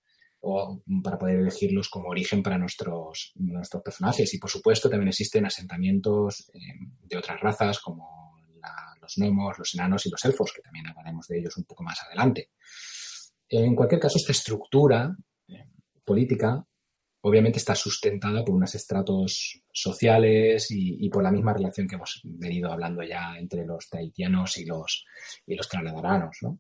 o 0.46 0.84
para 1.02 1.18
poder 1.18 1.40
elegirlos 1.40 1.90
como 1.90 2.10
origen 2.10 2.44
para 2.44 2.58
nuestros, 2.58 3.32
nuestros 3.36 3.82
personajes. 3.82 4.34
Y 4.34 4.40
por 4.40 4.50
supuesto 4.50 4.90
también 4.90 5.08
existen 5.08 5.46
asentamientos 5.46 6.50
eh, 6.54 6.60
de 7.02 7.18
otras 7.18 7.40
razas 7.40 7.80
como 7.80 8.42
los 9.02 9.18
gnomos, 9.18 9.58
los 9.58 9.74
enanos 9.74 10.06
y 10.06 10.10
los 10.10 10.24
elfos, 10.26 10.52
que 10.54 10.62
también 10.62 10.88
hablaremos 10.88 11.28
de 11.28 11.40
ellos 11.40 11.56
un 11.58 11.64
poco 11.64 11.84
más 11.84 11.98
adelante. 12.04 12.52
En 13.50 13.76
cualquier 13.76 14.02
caso, 14.02 14.18
esta 14.18 14.32
estructura 14.34 15.16
eh, 15.48 15.68
política 16.04 16.66
obviamente 17.22 17.60
está 17.60 17.74
sustentada 17.74 18.44
por 18.44 18.56
unos 18.56 18.76
estratos 18.76 19.62
sociales 19.72 20.68
y, 20.72 21.10
por 21.10 21.24
la 21.24 21.32
misma 21.32 21.54
relación 21.54 21.88
que 21.88 21.96
hemos 21.96 22.20
venido 22.24 22.70
hablando 22.70 23.02
ya 23.02 23.38
entre 23.38 23.66
los 23.66 23.88
tahitianos 23.88 24.58
y 24.58 24.66
los, 24.66 25.06
y 25.46 25.56
los. 25.56 25.70
¿no? 26.42 26.60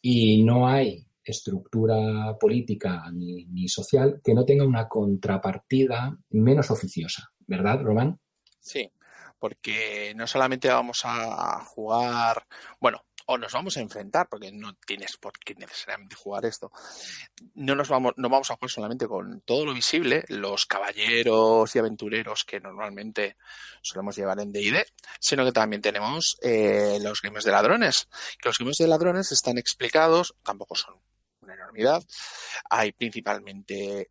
Y 0.00 0.44
no 0.44 0.68
hay 0.68 1.04
estructura 1.32 2.36
política 2.38 3.10
ni, 3.12 3.68
social 3.68 4.20
que 4.22 4.34
no 4.34 4.44
tenga 4.44 4.64
una 4.64 4.88
contrapartida 4.88 6.16
menos 6.30 6.70
oficiosa, 6.70 7.30
¿verdad, 7.46 7.80
Román? 7.82 8.18
Sí, 8.60 8.90
porque 9.38 10.12
no 10.16 10.26
solamente 10.26 10.68
vamos 10.68 11.02
a 11.04 11.64
jugar, 11.64 12.46
bueno, 12.80 13.02
o 13.26 13.38
nos 13.38 13.52
vamos 13.52 13.76
a 13.76 13.80
enfrentar, 13.80 14.28
porque 14.28 14.52
no 14.52 14.74
tienes 14.86 15.16
por 15.16 15.32
qué 15.38 15.54
necesariamente 15.56 16.14
jugar 16.14 16.44
esto. 16.44 16.70
No 17.54 17.74
nos 17.74 17.88
vamos, 17.88 18.12
no 18.16 18.28
vamos 18.28 18.50
a 18.50 18.54
jugar 18.54 18.70
solamente 18.70 19.08
con 19.08 19.40
todo 19.40 19.66
lo 19.66 19.74
visible, 19.74 20.24
los 20.28 20.66
caballeros 20.66 21.74
y 21.74 21.78
aventureros 21.78 22.44
que 22.44 22.60
normalmente 22.60 23.36
solemos 23.82 24.16
llevar 24.16 24.38
en 24.40 24.52
D&D, 24.52 24.86
sino 25.18 25.44
que 25.44 25.52
también 25.52 25.82
tenemos 25.82 26.36
eh, 26.40 26.98
los 27.02 27.20
games 27.20 27.44
de 27.44 27.52
ladrones. 27.52 28.08
Que 28.40 28.48
los 28.48 28.58
games 28.58 28.76
de 28.78 28.86
ladrones 28.86 29.32
están 29.32 29.58
explicados, 29.58 30.34
tampoco 30.44 30.76
son 30.76 30.94
enormidad. 31.54 32.02
Hay 32.70 32.92
principalmente 32.92 34.10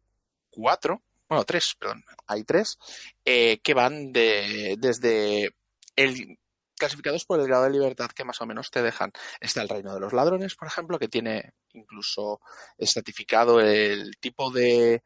cuatro, 0.50 1.04
bueno, 1.28 1.43
tres, 1.43 1.76
perdón, 1.80 2.04
hay 2.28 2.43
tres, 2.43 2.78
eh, 3.24 3.60
que 3.63 3.74
van 3.74 4.12
de, 4.12 4.76
desde 4.78 5.52
el 5.95 6.38
clasificados 6.78 7.26
por 7.26 7.39
el 7.39 7.48
grado 7.48 7.63
de 7.63 7.71
libertad 7.71 8.10
que 8.12 8.26
más 8.26 8.41
o 8.41 8.45
menos 8.45 8.69
te 8.69 8.82
dejan. 8.82 9.12
Está 9.39 9.62
el 9.62 9.69
reino 9.69 9.93
de 9.93 10.00
los 10.00 10.13
ladrones, 10.13 10.56
por 10.56 10.67
ejemplo, 10.67 11.00
que 11.00 11.08
tiene 11.08 11.54
incluso 11.74 12.41
estratificado 12.78 13.60
el 13.60 14.17
tipo 14.19 14.52
de... 14.52 15.04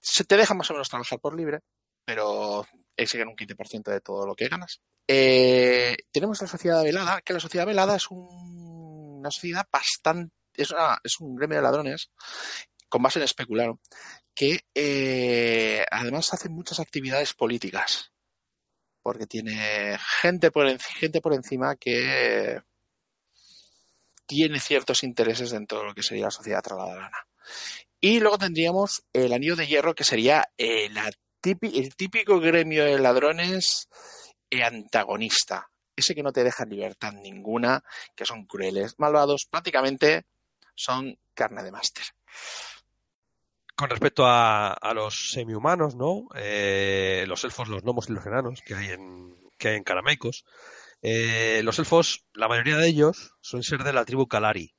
Se 0.00 0.24
te 0.24 0.36
deja 0.36 0.54
más 0.54 0.70
o 0.70 0.74
menos 0.74 0.88
trabajar 0.88 1.20
por 1.20 1.36
libre, 1.36 1.60
pero 2.04 2.66
exigen 2.96 3.28
un 3.28 3.36
15% 3.36 3.90
de 3.90 4.00
todo 4.00 4.26
lo 4.26 4.34
que 4.34 4.48
ganas. 4.48 4.80
Eh, 5.06 5.96
tenemos 6.10 6.40
la 6.40 6.48
sociedad 6.48 6.82
velada, 6.82 7.20
que 7.20 7.32
la 7.32 7.40
sociedad 7.40 7.66
velada 7.66 7.96
es 7.96 8.06
una 8.10 9.30
sociedad 9.30 9.66
bastante... 9.70 10.34
Es, 10.54 11.20
un 11.20 11.36
gremio 11.36 11.56
de 11.56 11.62
ladrones 11.62 12.10
con 12.88 13.02
base 13.02 13.18
en 13.18 13.24
especular, 13.24 13.72
que 14.34 14.60
eh, 14.74 15.84
además 15.90 16.32
hacen 16.34 16.52
muchas 16.52 16.78
actividades 16.78 17.32
políticas 17.32 18.12
porque 19.02 19.26
tiene 19.26 19.98
gente 20.20 20.50
por, 20.50 20.66
encima 21.34 21.76
que 21.76 22.62
tiene 24.26 24.60
ciertos 24.60 25.02
intereses 25.02 25.50
dentro 25.50 25.80
de 25.80 25.86
lo 25.86 25.94
que 25.94 26.02
sería 26.02 26.26
la 26.26 26.30
sociedad 26.30 26.62
trasladarana. 26.62 27.26
Y 28.00 28.20
luego 28.20 28.38
tendríamos 28.38 29.04
el 29.12 29.32
anillo 29.32 29.56
de 29.56 29.66
hierro, 29.66 29.94
que 29.94 30.04
sería 30.04 30.52
el, 30.56 30.96
el 31.42 31.96
típico 31.96 32.40
gremio 32.40 32.84
de 32.84 32.98
ladrones 32.98 33.88
antagonista. 34.60 35.68
Ese 35.94 36.14
que 36.14 36.22
no 36.22 36.32
te 36.32 36.44
deja 36.44 36.64
libertad 36.64 37.12
ninguna, 37.12 37.82
que 38.14 38.24
son 38.24 38.46
crueles, 38.46 38.94
malvados, 38.98 39.46
prácticamente 39.50 40.24
son 40.74 41.18
carne 41.34 41.62
de 41.62 41.72
máster 41.72 42.04
con 43.82 43.90
respecto 43.90 44.24
a, 44.26 44.92
los 44.94 45.32
semi-humanos, 45.32 45.96
¿no? 45.96 46.28
Eh, 46.36 47.24
los 47.26 47.42
elfos, 47.42 47.68
los 47.68 47.82
gnomos 47.82 48.08
y 48.08 48.12
los 48.12 48.24
enanos 48.24 48.62
que 48.62 48.74
hay 48.74 48.90
en, 48.90 49.34
que 49.58 49.68
hay 49.68 49.76
en 49.76 49.82
Carameicos. 49.82 50.44
Eh, 51.00 51.62
los 51.64 51.80
elfos, 51.80 52.24
la 52.32 52.46
mayoría 52.46 52.76
de 52.76 52.86
ellos, 52.86 53.34
suelen 53.40 53.64
ser 53.64 53.82
de 53.82 53.92
la 53.92 54.04
tribu 54.04 54.28
Kalari, 54.28 54.72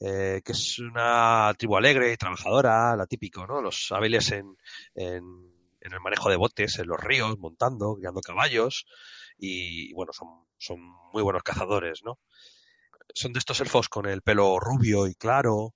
eh, 0.00 0.42
que 0.44 0.52
es 0.52 0.78
una 0.80 1.54
tribu 1.56 1.76
alegre 1.76 2.12
y 2.12 2.16
trabajadora, 2.16 2.96
la 2.96 3.06
típico, 3.06 3.46
¿no? 3.46 3.62
Los 3.62 3.92
hábiles 3.92 4.32
en, 4.32 4.56
en, 4.96 5.22
el 5.80 6.00
manejo 6.00 6.28
de 6.28 6.36
botes, 6.36 6.78
en 6.80 6.88
los 6.88 6.98
ríos, 6.98 7.38
montando, 7.38 7.94
guiando 7.94 8.20
caballos, 8.20 8.86
y, 9.38 9.92
bueno, 9.94 10.12
son, 10.12 10.46
son 10.58 10.80
muy 11.12 11.22
buenos 11.22 11.42
cazadores, 11.44 12.02
¿no? 12.04 12.18
Son 13.14 13.32
de 13.32 13.38
estos 13.38 13.60
elfos 13.60 13.88
con 13.88 14.06
el 14.06 14.22
pelo 14.22 14.58
rubio 14.58 15.06
y 15.06 15.14
claro, 15.14 15.74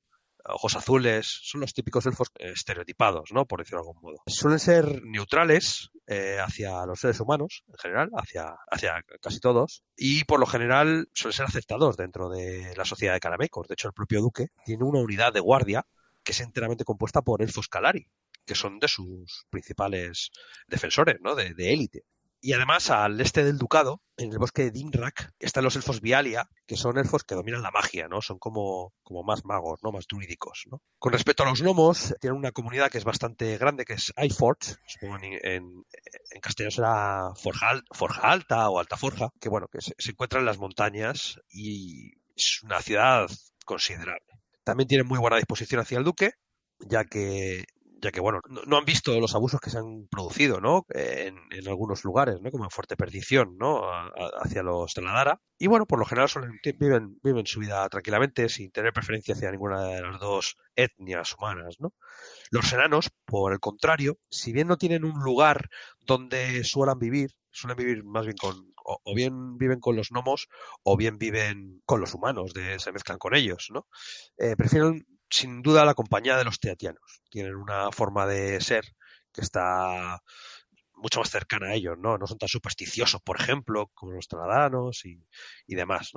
ojos 0.48 0.76
azules, 0.76 1.26
son 1.42 1.60
los 1.60 1.74
típicos 1.74 2.06
elfos 2.06 2.28
estereotipados, 2.38 3.32
¿no? 3.32 3.46
Por 3.46 3.60
decirlo 3.60 3.82
de 3.82 3.88
algún 3.88 4.02
modo. 4.02 4.22
Suelen 4.26 4.58
ser 4.58 5.02
neutrales 5.04 5.90
eh, 6.06 6.38
hacia 6.40 6.86
los 6.86 7.00
seres 7.00 7.20
humanos, 7.20 7.64
en 7.68 7.78
general, 7.78 8.10
hacia, 8.14 8.56
hacia 8.70 9.04
casi 9.20 9.40
todos, 9.40 9.82
y 9.96 10.24
por 10.24 10.40
lo 10.40 10.46
general 10.46 11.08
suelen 11.12 11.36
ser 11.36 11.46
aceptados 11.46 11.96
dentro 11.96 12.28
de 12.28 12.74
la 12.76 12.84
sociedad 12.84 13.14
de 13.14 13.20
Caramecos. 13.20 13.68
De 13.68 13.74
hecho, 13.74 13.88
el 13.88 13.94
propio 13.94 14.20
duque 14.20 14.48
tiene 14.64 14.84
una 14.84 15.00
unidad 15.00 15.32
de 15.32 15.40
guardia 15.40 15.86
que 16.22 16.32
es 16.32 16.40
enteramente 16.40 16.84
compuesta 16.84 17.22
por 17.22 17.42
elfos 17.42 17.68
Calari, 17.68 18.08
que 18.44 18.54
son 18.54 18.78
de 18.78 18.88
sus 18.88 19.46
principales 19.48 20.30
defensores, 20.66 21.16
¿no? 21.20 21.34
De 21.34 21.54
élite. 21.72 22.04
Y 22.40 22.52
además, 22.52 22.90
al 22.90 23.20
este 23.20 23.44
del 23.44 23.58
ducado, 23.58 24.02
en 24.16 24.30
el 24.30 24.38
bosque 24.38 24.62
de 24.62 24.70
Dinrak, 24.70 25.32
están 25.38 25.64
los 25.64 25.76
elfos 25.76 26.00
Vialia, 26.00 26.48
que 26.66 26.76
son 26.76 26.98
elfos 26.98 27.24
que 27.24 27.34
dominan 27.34 27.62
la 27.62 27.70
magia, 27.70 28.08
¿no? 28.08 28.22
Son 28.22 28.38
como, 28.38 28.92
como 29.02 29.22
más 29.22 29.44
magos, 29.44 29.80
¿no? 29.82 29.92
Más 29.92 30.06
druídicos, 30.06 30.64
¿no? 30.70 30.80
Con 30.98 31.12
respecto 31.12 31.42
a 31.42 31.46
los 31.46 31.62
gnomos, 31.62 32.14
tienen 32.20 32.38
una 32.38 32.52
comunidad 32.52 32.90
que 32.90 32.98
es 32.98 33.04
bastante 33.04 33.58
grande, 33.58 33.84
que 33.84 33.94
es 33.94 34.12
supongo 34.86 35.16
en, 35.16 35.32
en, 35.42 35.84
en 36.30 36.40
castellano 36.40 36.70
será 36.70 37.30
Forja, 37.36 37.82
Forja, 37.92 38.30
Alta 38.30 38.70
o 38.70 38.78
Alta 38.78 38.96
Forja, 38.96 39.30
que 39.40 39.48
bueno, 39.48 39.68
que 39.68 39.80
se, 39.80 39.94
se 39.98 40.10
encuentra 40.10 40.40
en 40.40 40.46
las 40.46 40.58
montañas 40.58 41.40
y 41.48 42.12
es 42.34 42.62
una 42.62 42.80
ciudad 42.80 43.28
considerable. 43.64 44.26
También 44.64 44.88
tienen 44.88 45.06
muy 45.06 45.18
buena 45.18 45.36
disposición 45.36 45.80
hacia 45.80 45.98
el 45.98 46.04
duque, 46.04 46.32
ya 46.80 47.04
que 47.04 47.64
ya 48.02 48.12
que 48.12 48.20
bueno, 48.20 48.40
no, 48.66 48.76
han 48.76 48.84
visto 48.84 49.18
los 49.18 49.34
abusos 49.34 49.60
que 49.60 49.70
se 49.70 49.78
han 49.78 50.06
producido, 50.08 50.60
¿no? 50.60 50.84
En, 50.90 51.36
algunos 51.66 52.04
lugares, 52.04 52.40
¿no? 52.40 52.50
Como 52.50 52.64
en 52.64 52.70
Fuerte 52.70 52.96
Perdición, 52.96 53.56
¿no? 53.58 53.82
hacia 54.42 54.62
los 54.62 54.94
Teladara. 54.94 55.40
Y 55.58 55.66
bueno, 55.66 55.86
por 55.86 55.98
lo 55.98 56.04
general 56.04 56.28
viven, 56.78 57.18
viven 57.22 57.46
su 57.46 57.60
vida 57.60 57.88
tranquilamente, 57.88 58.48
sin 58.48 58.70
tener 58.70 58.92
preferencia 58.92 59.34
hacia 59.34 59.50
ninguna 59.50 59.82
de 59.84 60.02
las 60.02 60.20
dos 60.20 60.56
etnias 60.74 61.34
humanas, 61.38 61.76
¿no? 61.78 61.94
Los 62.50 62.72
enanos, 62.72 63.10
por 63.24 63.52
el 63.52 63.60
contrario, 63.60 64.18
si 64.30 64.52
bien 64.52 64.68
no 64.68 64.76
tienen 64.76 65.04
un 65.04 65.22
lugar 65.22 65.70
donde 66.00 66.62
suelan 66.64 66.98
vivir, 66.98 67.30
suelen 67.50 67.78
vivir 67.78 68.04
más 68.04 68.26
bien 68.26 68.36
con, 68.36 68.74
o, 68.84 69.14
bien 69.14 69.56
viven 69.56 69.80
con 69.80 69.96
los 69.96 70.10
gnomos, 70.10 70.48
o 70.82 70.96
bien 70.96 71.18
viven 71.18 71.82
con 71.86 72.00
los 72.00 72.14
humanos, 72.14 72.52
de, 72.52 72.78
se 72.78 72.92
mezclan 72.92 73.18
con 73.18 73.34
ellos, 73.34 73.68
¿no? 73.72 73.86
Eh, 74.36 74.54
prefieren 74.56 75.06
sin 75.30 75.62
duda 75.62 75.84
la 75.84 75.94
compañía 75.94 76.36
de 76.36 76.44
los 76.44 76.60
teatianos. 76.60 77.22
Tienen 77.30 77.54
una 77.54 77.90
forma 77.92 78.26
de 78.26 78.60
ser 78.60 78.84
que 79.32 79.40
está 79.42 80.22
mucho 80.94 81.20
más 81.20 81.30
cercana 81.30 81.68
a 81.68 81.74
ellos, 81.74 81.96
¿no? 81.98 82.18
No 82.18 82.26
son 82.26 82.38
tan 82.38 82.48
supersticiosos, 82.48 83.20
por 83.22 83.40
ejemplo, 83.40 83.90
como 83.94 84.12
los 84.12 84.28
tradanos 84.28 85.04
y, 85.04 85.22
demás. 85.66 86.12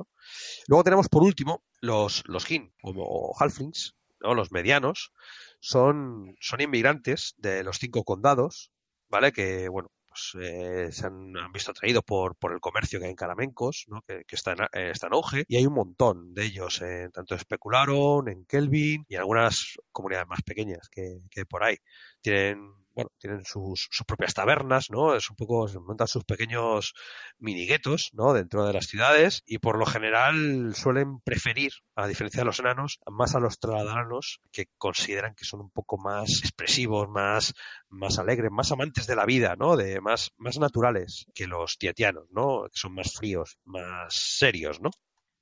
Luego 0.68 0.84
tenemos, 0.84 1.10
por 1.10 1.24
último, 1.24 1.64
los, 1.82 2.24
los 2.28 2.46
Gin, 2.46 2.74
o 2.82 3.36
Halflings, 3.38 3.96
¿no? 4.22 4.34
Los 4.34 4.52
medianos, 4.52 5.12
son, 5.60 6.36
son 6.40 6.62
inmigrantes 6.62 7.36
de 7.38 7.64
los 7.64 7.78
cinco 7.78 8.04
condados, 8.04 8.72
¿vale? 9.10 9.32
Que, 9.32 9.68
bueno, 9.70 9.92
eh, 10.40 10.90
se 10.92 11.06
han, 11.06 11.34
visto 11.54 11.72
atraídos 11.72 12.04
por, 12.04 12.36
por 12.36 12.54
el 12.54 12.60
comercio 12.60 13.00
que 13.00 13.06
hay 13.06 13.12
en 13.12 13.16
Caramencos, 13.16 13.86
¿no? 13.88 14.02
que, 14.08 14.24
está, 14.32 14.52
en, 14.52 14.62
eh, 14.74 14.94
en 15.02 15.14
auge, 15.14 15.46
y 15.48 15.58
hay 15.58 15.66
un 15.66 15.74
montón 15.74 16.34
de 16.34 16.46
ellos, 16.46 16.82
en 16.82 17.12
tanto 17.12 17.36
Especularon, 17.36 18.28
en 18.28 18.46
Kelvin 18.46 19.06
y 19.08 19.16
en 19.16 19.22
algunas 19.22 19.78
comunidades 19.92 20.28
más 20.28 20.42
pequeñas 20.44 20.90
que, 20.90 21.20
que 21.30 21.46
por 21.46 21.64
ahí. 21.64 21.78
Tienen 22.22 22.74
bueno, 23.00 23.12
tienen 23.18 23.46
sus, 23.46 23.88
sus, 23.90 24.06
propias 24.06 24.34
tabernas, 24.34 24.90
¿no? 24.90 25.16
Es 25.16 25.30
un 25.30 25.36
poco, 25.38 25.68
se 25.68 25.80
montan 25.80 26.08
sus 26.08 26.26
pequeños 26.26 26.94
miniguetos, 27.38 28.10
¿no? 28.14 28.34
Dentro 28.34 28.66
de 28.66 28.74
las 28.74 28.88
ciudades 28.88 29.42
y 29.46 29.60
por 29.60 29.78
lo 29.78 29.86
general 29.86 30.74
suelen 30.76 31.22
preferir, 31.22 31.72
a 31.96 32.08
diferencia 32.08 32.42
de 32.42 32.46
los 32.46 32.60
enanos, 32.60 33.00
más 33.10 33.36
a 33.36 33.40
los 33.40 33.60
tradanos 33.60 34.42
que 34.52 34.66
consideran 34.78 35.34
que 35.34 35.46
son 35.46 35.62
un 35.62 35.72
poco 35.72 35.98
más 35.98 36.40
expresivos, 36.40 37.08
más, 37.08 37.54
más 37.88 38.20
alegres, 38.20 38.52
más 38.52 38.72
amantes 38.72 39.08
de 39.08 39.16
la 39.16 39.26
vida, 39.26 39.56
¿no? 39.58 39.78
De 39.78 40.02
más, 40.02 40.32
más 40.38 40.60
naturales 40.60 41.26
que 41.34 41.48
los 41.48 41.78
tietianos, 41.78 42.26
¿no? 42.32 42.64
Que 42.64 42.78
son 42.78 42.94
más 42.94 43.14
fríos, 43.14 43.58
más 43.64 44.14
serios, 44.14 44.82
¿no? 44.82 44.90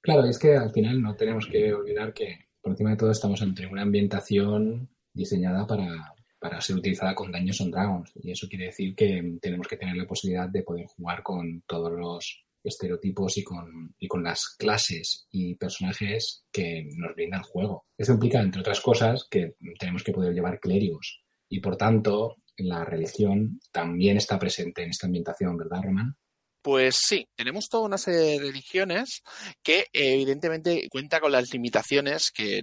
Claro, 0.01 0.25
es 0.25 0.37
que 0.37 0.55
al 0.55 0.71
final 0.71 1.01
no 1.01 1.15
tenemos 1.15 1.47
que 1.47 1.73
olvidar 1.73 2.13
que 2.13 2.49
por 2.61 2.71
encima 2.71 2.91
de 2.91 2.97
todo 2.97 3.11
estamos 3.11 3.41
entre 3.41 3.65
una 3.65 3.81
ambientación 3.81 4.89
diseñada 5.11 5.65
para, 5.65 6.13
para 6.39 6.61
ser 6.61 6.75
utilizada 6.75 7.15
con 7.15 7.31
Dungeons 7.31 7.61
and 7.61 7.73
Dragons. 7.73 8.11
Y 8.15 8.31
eso 8.31 8.47
quiere 8.47 8.65
decir 8.65 8.95
que 8.95 9.37
tenemos 9.41 9.67
que 9.67 9.77
tener 9.77 9.95
la 9.95 10.07
posibilidad 10.07 10.49
de 10.49 10.63
poder 10.63 10.85
jugar 10.85 11.23
con 11.23 11.63
todos 11.67 11.91
los 11.91 12.43
estereotipos 12.63 13.37
y 13.37 13.43
con, 13.43 13.95
y 13.97 14.07
con 14.07 14.23
las 14.23 14.55
clases 14.57 15.27
y 15.31 15.55
personajes 15.55 16.43
que 16.51 16.87
nos 16.95 17.15
brinda 17.15 17.37
el 17.37 17.43
juego. 17.43 17.85
Eso 17.97 18.13
implica, 18.13 18.41
entre 18.41 18.61
otras 18.61 18.81
cosas, 18.81 19.27
que 19.29 19.55
tenemos 19.79 20.03
que 20.03 20.11
poder 20.11 20.33
llevar 20.33 20.59
clérigos. 20.59 21.21
Y 21.49 21.59
por 21.59 21.77
tanto, 21.77 22.35
la 22.57 22.83
religión 22.83 23.59
también 23.71 24.17
está 24.17 24.37
presente 24.37 24.83
en 24.83 24.89
esta 24.89 25.07
ambientación, 25.07 25.57
¿verdad, 25.57 25.83
Román? 25.83 26.15
Pues 26.67 26.97
sí, 27.01 27.29
tenemos 27.33 27.69
toda 27.69 27.85
una 27.85 27.97
serie 27.97 28.19
de 28.19 28.39
religiones 28.39 29.23
que 29.63 29.85
evidentemente 29.93 30.89
cuenta 30.91 31.21
con 31.21 31.31
las 31.31 31.53
limitaciones 31.53 32.29
que, 32.29 32.61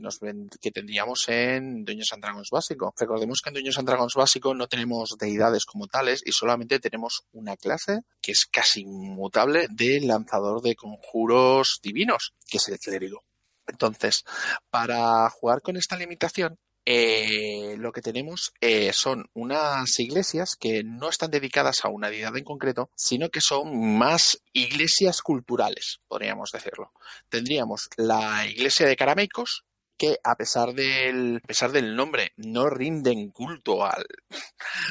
tendríamos 0.74 1.24
en 1.28 1.86
Dueños 1.86 2.12
and 2.12 2.22
Dragons 2.22 2.50
básico. 2.52 2.92
Recordemos 2.98 3.40
que 3.42 3.48
en 3.48 3.54
Dueños 3.54 3.78
and 3.78 3.88
Dragons 3.88 4.12
básico 4.12 4.52
no 4.52 4.66
tenemos 4.66 5.16
deidades 5.18 5.64
como 5.64 5.86
tales 5.86 6.20
y 6.22 6.32
solamente 6.32 6.80
tenemos 6.80 7.22
una 7.32 7.56
clase 7.56 8.00
que 8.20 8.32
es 8.32 8.44
casi 8.44 8.82
inmutable 8.82 9.68
de 9.70 10.02
lanzador 10.02 10.60
de 10.60 10.76
conjuros 10.76 11.80
divinos, 11.82 12.34
que 12.46 12.58
es 12.58 12.68
el 12.68 12.78
clérigo. 12.78 13.24
Entonces, 13.66 14.24
para 14.68 15.30
jugar 15.30 15.62
con 15.62 15.78
esta 15.78 15.96
limitación, 15.96 16.58
eh, 16.86 17.76
lo 17.78 17.92
que 17.92 18.02
tenemos 18.02 18.52
eh, 18.60 18.92
son 18.92 19.30
unas 19.32 19.98
iglesias 19.98 20.54
que 20.58 20.82
no 20.84 21.08
están 21.08 21.30
dedicadas 21.30 21.84
a 21.84 21.88
una 21.88 22.10
deidad 22.10 22.36
en 22.36 22.44
concreto, 22.44 22.90
sino 22.94 23.30
que 23.30 23.40
son 23.40 23.96
más 23.96 24.42
iglesias 24.52 25.22
culturales, 25.22 26.00
podríamos 26.08 26.50
decirlo. 26.52 26.92
Tendríamos 27.30 27.88
la 27.96 28.46
iglesia 28.46 28.86
de 28.86 28.96
Carameicos, 28.96 29.64
que 29.96 30.18
a 30.24 30.36
pesar 30.36 30.74
del, 30.74 31.40
a 31.42 31.46
pesar 31.46 31.72
del 31.72 31.96
nombre 31.96 32.32
no 32.36 32.68
rinden 32.68 33.30
culto 33.30 33.84
al, 33.86 34.04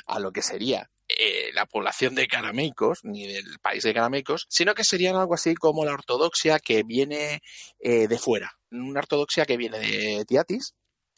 a 0.08 0.20
lo 0.20 0.32
que 0.32 0.42
sería 0.42 0.90
eh, 1.08 1.52
la 1.54 1.68
población 1.68 2.16
de 2.16 2.28
Carameicos, 2.28 3.02
ni 3.04 3.28
del 3.28 3.60
país 3.62 3.84
de 3.84 3.94
Carameicos, 3.94 4.48
sino 4.50 4.74
que 4.74 4.84
serían 4.84 5.16
algo 5.16 5.36
así 5.36 5.54
como 5.54 5.86
la 5.86 5.94
ortodoxia 5.94 6.58
que 6.58 6.82
viene 6.84 7.42
de 7.80 8.18
fuera. 8.18 8.58
Una 8.72 9.02
ortodoxia 9.02 9.46
que 9.46 9.58
viene 9.58 9.78
de 9.78 10.26
Tiatis, 10.26 10.74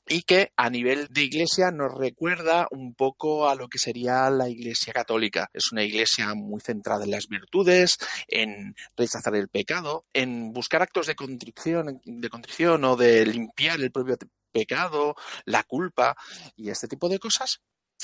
y 0.08 0.22
que 0.22 0.52
a 0.56 0.70
nivel 0.70 1.08
de 1.10 1.24
iglesia 1.24 1.72
nos 1.72 1.94
recuerda 1.94 2.68
un 2.72 2.94
poco 2.94 3.50
a 3.50 3.56
lo 3.56 3.68
que 3.68 3.80
sería 3.80 4.30
la 4.30 4.50
iglesia 4.50 4.94
católica. 4.94 5.50
Es 5.54 5.72
una 5.72 5.84
iglesia 5.84 6.34
muy 6.36 6.62
centrada 6.62 7.06
en 7.06 7.12
las 7.12 7.28
virtudes, 7.28 7.98
en 8.28 8.76
rechazar 8.96 9.36
el 9.36 9.50
pecado, 9.50 10.06
en 10.14 10.54
buscar 10.54 10.82
actos 10.82 11.08
de 11.08 11.16
contrición, 11.16 12.02
de 12.04 12.30
contrición 12.30 12.84
o 12.84 12.96
de 12.96 13.26
limpiar 13.26 13.80
el 13.80 13.92
propio 13.92 14.18
pecado, 14.52 15.16
la 15.46 15.64
culpa 15.64 16.16
y 16.56 16.70
este 16.70 16.88
tipo 16.88 17.10
de 17.10 17.20
cosas. 17.20 17.62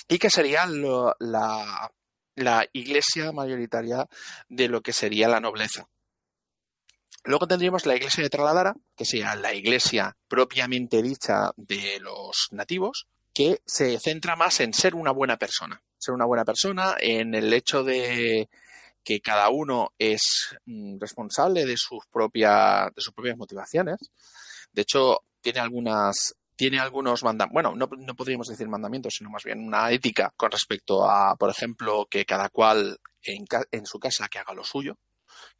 Y 0.07 0.17
que 0.17 0.29
sería 0.29 0.65
la, 0.65 1.91
la 2.35 2.65
iglesia 2.73 3.31
mayoritaria 3.31 4.07
de 4.49 4.67
lo 4.67 4.81
que 4.81 4.93
sería 4.93 5.27
la 5.27 5.39
nobleza. 5.39 5.87
Luego 7.23 7.47
tendríamos 7.47 7.85
la 7.85 7.95
iglesia 7.95 8.23
de 8.23 8.29
Traladara, 8.29 8.75
que 8.95 9.05
sería 9.05 9.35
la 9.35 9.53
iglesia 9.53 10.17
propiamente 10.27 11.01
dicha 11.01 11.51
de 11.55 11.99
los 11.99 12.47
nativos, 12.51 13.07
que 13.33 13.61
se 13.65 13.99
centra 13.99 14.35
más 14.35 14.59
en 14.59 14.73
ser 14.73 14.95
una 14.95 15.11
buena 15.11 15.37
persona. 15.37 15.81
Ser 15.97 16.15
una 16.15 16.25
buena 16.25 16.45
persona, 16.45 16.95
en 16.99 17.35
el 17.35 17.53
hecho 17.53 17.83
de 17.83 18.49
que 19.03 19.21
cada 19.21 19.49
uno 19.49 19.93
es 19.99 20.55
mm, 20.65 20.99
responsable 20.99 21.65
de 21.65 21.77
sus, 21.77 22.05
propias, 22.11 22.91
de 22.95 23.35
motivaciones. 23.35 23.97
De 24.71 24.81
hecho, 24.81 25.21
tiene 25.41 25.59
algunas 25.59 26.35
tiene 26.55 26.79
algunos 26.79 27.23
mandamientos, 27.23 27.53
bueno, 27.53 27.75
no, 27.75 28.15
podríamos 28.15 28.47
decir 28.47 28.67
mandamientos, 28.67 29.15
sino 29.17 29.31
más 29.31 29.43
bien 29.43 29.65
una 29.65 29.89
ética 29.89 30.31
con 30.37 30.51
respecto 30.51 31.09
a, 31.09 31.35
por 31.35 31.49
ejemplo, 31.49 32.05
que 32.07 32.23
cada 32.23 32.49
cual 32.49 32.99
en, 33.23 33.45
en 33.71 33.85
su 33.87 33.97
casa 33.97 34.27
que 34.29 34.37
haga 34.37 34.53
lo 34.53 34.63
suyo, 34.63 34.95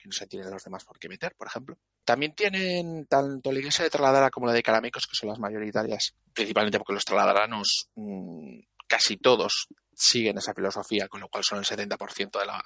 no 0.07 0.11
se 0.11 0.27
tiene 0.27 0.45
de 0.45 0.51
los 0.51 0.63
demás 0.63 0.83
por 0.83 0.99
qué 0.99 1.09
meter, 1.09 1.35
por 1.35 1.47
ejemplo. 1.47 1.77
También 2.05 2.33
tienen 2.33 3.05
tanto 3.07 3.51
la 3.51 3.59
iglesia 3.59 3.83
de 3.83 3.89
Traladara 3.89 4.29
como 4.29 4.47
la 4.47 4.53
de 4.53 4.63
Caramecos, 4.63 5.07
que 5.07 5.15
son 5.15 5.29
las 5.29 5.39
mayoritarias, 5.39 6.15
principalmente 6.33 6.77
porque 6.77 6.93
los 6.93 7.05
traladaranos 7.05 7.89
mmm, 7.95 8.59
casi 8.87 9.17
todos 9.17 9.67
siguen 9.93 10.37
esa 10.37 10.53
filosofía, 10.53 11.07
con 11.07 11.21
lo 11.21 11.29
cual 11.29 11.43
son 11.43 11.59
el 11.59 11.65
70% 11.65 12.39
de 12.39 12.45
la, 12.45 12.63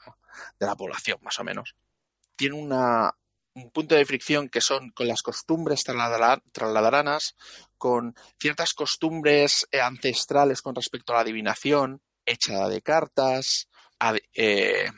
de 0.59 0.65
la 0.65 0.75
población, 0.75 1.19
más 1.21 1.37
o 1.39 1.43
menos. 1.43 1.75
Tienen 2.35 2.59
una, 2.59 3.11
un 3.55 3.71
punto 3.71 3.95
de 3.95 4.05
fricción 4.05 4.49
que 4.49 4.61
son 4.61 4.91
con 4.91 5.07
las 5.07 5.21
costumbres 5.21 5.83
traladaranas, 5.83 7.35
con 7.77 8.15
ciertas 8.39 8.73
costumbres 8.73 9.67
ancestrales 9.71 10.61
con 10.61 10.75
respecto 10.75 11.13
a 11.13 11.17
la 11.17 11.21
adivinación, 11.21 12.01
hecha 12.25 12.67
de 12.67 12.81
cartas, 12.81 13.69
eh, 14.33 14.89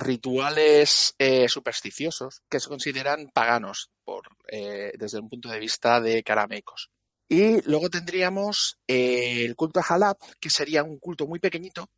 rituales 0.00 1.14
eh, 1.18 1.48
supersticiosos 1.48 2.42
que 2.48 2.58
se 2.58 2.68
consideran 2.68 3.30
paganos 3.32 3.90
por, 4.04 4.28
eh, 4.48 4.92
desde 4.98 5.20
un 5.20 5.28
punto 5.28 5.48
de 5.48 5.58
vista 5.58 6.00
de 6.00 6.22
caramecos. 6.22 6.90
Y 7.28 7.62
luego 7.62 7.88
tendríamos 7.88 8.78
eh, 8.88 9.44
el 9.44 9.54
culto 9.54 9.78
a 9.78 9.84
Jalab, 9.84 10.16
que 10.40 10.50
sería 10.50 10.82
un 10.82 10.98
culto 10.98 11.26
muy 11.28 11.38
pequeñito, 11.38 11.88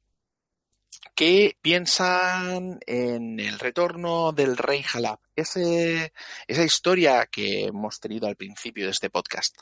que 1.14 1.56
piensan 1.62 2.78
en 2.86 3.40
el 3.40 3.58
retorno 3.58 4.32
del 4.32 4.56
rey 4.56 4.82
Jalab. 4.82 5.18
Esa 5.34 6.10
historia 6.48 7.26
que 7.26 7.64
hemos 7.64 7.98
tenido 7.98 8.26
al 8.26 8.36
principio 8.36 8.84
de 8.84 8.90
este 8.90 9.08
podcast 9.08 9.56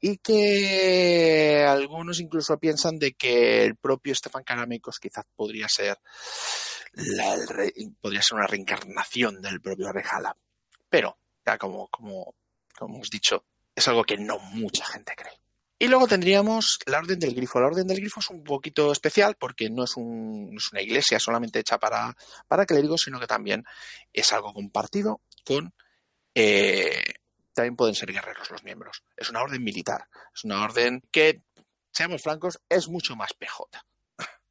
y 0.00 0.18
que 0.18 1.64
algunos 1.68 2.20
incluso 2.20 2.58
piensan 2.58 2.98
de 2.98 3.14
que 3.14 3.64
el 3.64 3.76
propio 3.76 4.12
Estefan 4.12 4.44
Caramecos 4.44 4.98
quizás 4.98 5.24
podría 5.34 5.68
ser 5.68 5.98
podría 8.00 8.22
ser 8.22 8.38
una 8.38 8.46
reencarnación 8.46 9.40
del 9.40 9.60
propio 9.60 9.92
Rejala. 9.92 10.36
Pero, 10.88 11.18
ya 11.44 11.58
como, 11.58 11.88
como, 11.88 12.34
como 12.76 12.96
hemos 12.96 13.10
dicho, 13.10 13.44
es 13.74 13.86
algo 13.88 14.04
que 14.04 14.16
no 14.16 14.38
mucha 14.38 14.84
gente 14.84 15.14
cree. 15.16 15.38
Y 15.80 15.86
luego 15.86 16.08
tendríamos 16.08 16.78
la 16.86 16.98
Orden 16.98 17.20
del 17.20 17.34
Grifo. 17.34 17.60
La 17.60 17.68
Orden 17.68 17.86
del 17.86 17.98
Grifo 17.98 18.18
es 18.18 18.30
un 18.30 18.42
poquito 18.42 18.90
especial 18.90 19.36
porque 19.38 19.70
no 19.70 19.84
es, 19.84 19.96
un, 19.96 20.54
es 20.56 20.72
una 20.72 20.82
iglesia 20.82 21.20
solamente 21.20 21.60
hecha 21.60 21.78
para, 21.78 22.16
para 22.48 22.66
clérigos, 22.66 23.02
sino 23.02 23.20
que 23.20 23.28
también 23.28 23.64
es 24.12 24.32
algo 24.32 24.52
compartido 24.52 25.20
con 25.44 25.72
eh, 26.34 27.14
también 27.58 27.74
pueden 27.74 27.96
ser 27.96 28.12
guerreros 28.12 28.52
los 28.52 28.62
miembros. 28.62 29.02
Es 29.16 29.30
una 29.30 29.42
orden 29.42 29.64
militar, 29.64 30.06
es 30.32 30.44
una 30.44 30.62
orden 30.62 31.02
que, 31.10 31.42
seamos 31.90 32.22
francos, 32.22 32.60
es 32.68 32.88
mucho 32.88 33.16
más 33.16 33.34
PJ. 33.34 33.84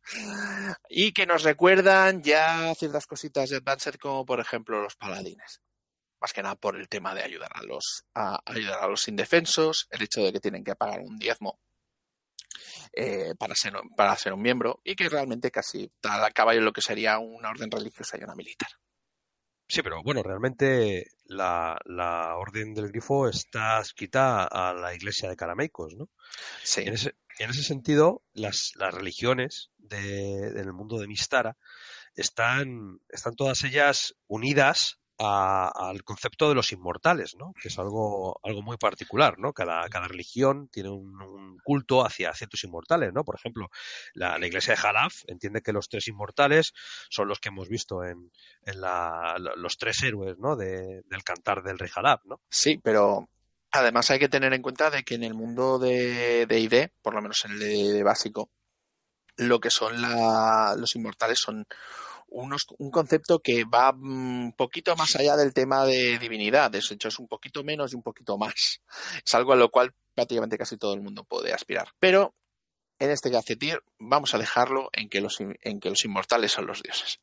y 0.90 1.14
que 1.14 1.26
nos 1.26 1.44
recuerdan 1.44 2.22
ya 2.22 2.76
ciertas 2.76 3.08
cositas 3.08 3.50
de 3.50 3.58
Advanced 3.58 3.96
como 3.96 4.26
por 4.26 4.42
ejemplo 4.42 4.82
los 4.82 4.98
paladines. 4.98 5.62
Más 6.20 6.34
que 6.34 6.44
nada 6.44 6.56
por 6.56 6.76
el 6.76 6.90
tema 6.90 7.16
de 7.16 7.24
ayudar 7.24 7.52
a 7.54 7.64
los, 7.64 8.04
ayudar 8.14 8.84
a 8.84 8.88
los 8.88 9.08
indefensos, 9.08 9.88
el 9.90 10.02
hecho 10.02 10.22
de 10.22 10.34
que 10.34 10.42
tienen 10.42 10.66
que 10.66 10.76
pagar 10.76 11.00
un 11.00 11.18
diezmo 11.18 11.62
eh, 12.92 13.36
para, 13.40 13.56
ser, 13.56 13.72
para 13.96 14.18
ser 14.18 14.34
un 14.34 14.42
miembro 14.42 14.82
y 14.84 14.98
que 14.98 15.08
realmente 15.08 15.50
casi 15.50 15.90
tal 16.02 16.30
en 16.36 16.66
lo 16.66 16.74
que 16.74 16.82
sería 16.82 17.20
una 17.20 17.52
orden 17.52 17.72
religiosa 17.72 18.18
y 18.20 18.24
una 18.26 18.36
militar. 18.36 18.70
Sí, 19.70 19.82
pero 19.82 20.04
bueno, 20.04 20.24
realmente 20.24 21.06
la, 21.28 21.78
la 21.86 22.36
Orden 22.36 22.74
del 22.74 22.90
Grifo 22.90 23.28
está 23.28 23.80
escrita 23.80 24.46
a 24.46 24.74
la 24.74 24.94
iglesia 24.94 25.30
de 25.30 25.36
Carameicos, 25.36 25.94
¿no? 25.96 26.10
Sí. 26.64 26.82
En 26.82 26.94
ese, 26.94 27.16
en 27.40 27.50
ese 27.50 27.64
sentido, 27.64 28.24
las, 28.34 28.72
las 28.76 28.94
religiones 28.94 29.72
de, 29.78 30.52
del 30.52 30.74
mundo 30.74 31.00
de 31.00 31.08
Mistara 31.08 31.58
están, 32.16 33.00
están 33.10 33.36
todas 33.36 33.64
ellas 33.64 34.16
unidas 34.28 35.00
a, 35.20 35.72
al 35.90 36.04
concepto 36.04 36.50
de 36.50 36.56
los 36.56 36.72
inmortales, 36.72 37.36
¿no? 37.36 37.54
Que 37.62 37.70
es 37.70 37.80
algo, 37.80 38.40
algo 38.44 38.62
muy 38.62 38.78
particular, 38.78 39.40
¿no? 39.40 39.54
Cada, 39.54 39.88
cada 39.90 40.08
religión 40.08 40.68
tiene 40.70 40.90
un, 40.90 41.58
culto 41.64 42.06
hacia 42.06 42.34
ciertos 42.34 42.64
inmortales, 42.64 43.14
¿no? 43.14 43.24
Por 43.24 43.36
ejemplo, 43.36 43.70
la, 44.14 44.38
iglesia 44.46 44.74
de 44.74 44.78
Jalaf 44.80 45.24
entiende 45.28 45.62
que 45.62 45.74
los 45.74 45.90
tres 45.90 46.08
inmortales 46.08 46.74
son 47.10 47.28
los 47.28 47.40
que 47.40 47.50
hemos 47.50 47.68
visto 47.68 48.04
en, 48.04 48.32
en 48.64 48.82
la, 48.82 49.36
los 49.56 49.78
tres 49.78 50.02
héroes, 50.04 50.38
¿no? 50.38 50.56
De, 50.56 51.02
del 51.06 51.24
cantar 51.24 51.64
del 51.64 51.80
rey 51.80 51.90
Jalaf, 51.90 52.24
¿no? 52.26 52.42
Sí, 52.50 52.80
pero 52.82 53.28
además 53.72 54.10
hay 54.12 54.20
que 54.20 54.30
tener 54.30 54.54
en 54.54 54.62
cuenta 54.62 54.90
de 54.90 55.04
que 55.04 55.16
en 55.16 55.24
el 55.24 55.34
mundo 55.34 55.80
de, 55.80 56.46
de 56.46 56.60
ID, 56.60 56.90
por 57.02 57.14
lo 57.14 57.22
menos 57.22 57.44
en 57.46 57.52
el 57.52 57.60
de, 57.60 57.94
de 57.94 58.04
básico, 58.04 58.50
lo 59.38 59.60
que 59.60 59.70
son 59.70 60.02
la, 60.02 60.76
los 60.78 60.96
inmortales 60.96 61.40
son 61.40 61.66
unos, 62.30 62.66
un 62.78 62.92
concepto 62.92 63.40
que 63.40 63.64
va 63.64 63.92
un 63.92 64.54
poquito 64.58 64.96
más 64.96 65.16
allá 65.16 65.36
del 65.36 65.54
tema 65.54 65.86
de 65.86 66.18
divinidad, 66.20 66.72
de 66.72 66.80
hecho 66.80 67.08
es 67.08 67.20
un 67.20 67.28
poquito 67.28 67.64
menos 67.64 67.94
y 67.94 67.96
un 67.96 68.04
poquito 68.04 68.38
más. 68.38 68.82
Es 69.26 69.36
algo 69.36 69.54
a 69.54 69.56
lo 69.56 69.70
cual 69.70 69.94
prácticamente 70.14 70.58
casi 70.58 70.78
todo 70.78 70.94
el 70.94 71.02
mundo 71.02 71.24
puede 71.24 71.54
aspirar. 71.54 71.90
Pero 72.00 72.36
en 73.00 73.12
este 73.12 73.30
gacetir 73.30 73.80
vamos 74.00 74.34
a 74.34 74.38
dejarlo 74.38 74.90
en 74.94 75.10
que 75.10 75.22
los, 75.22 75.38
en 75.40 75.80
que 75.80 75.90
los 75.90 76.04
inmortales 76.06 76.52
son 76.52 76.68
los 76.68 76.82
dioses. 76.82 77.20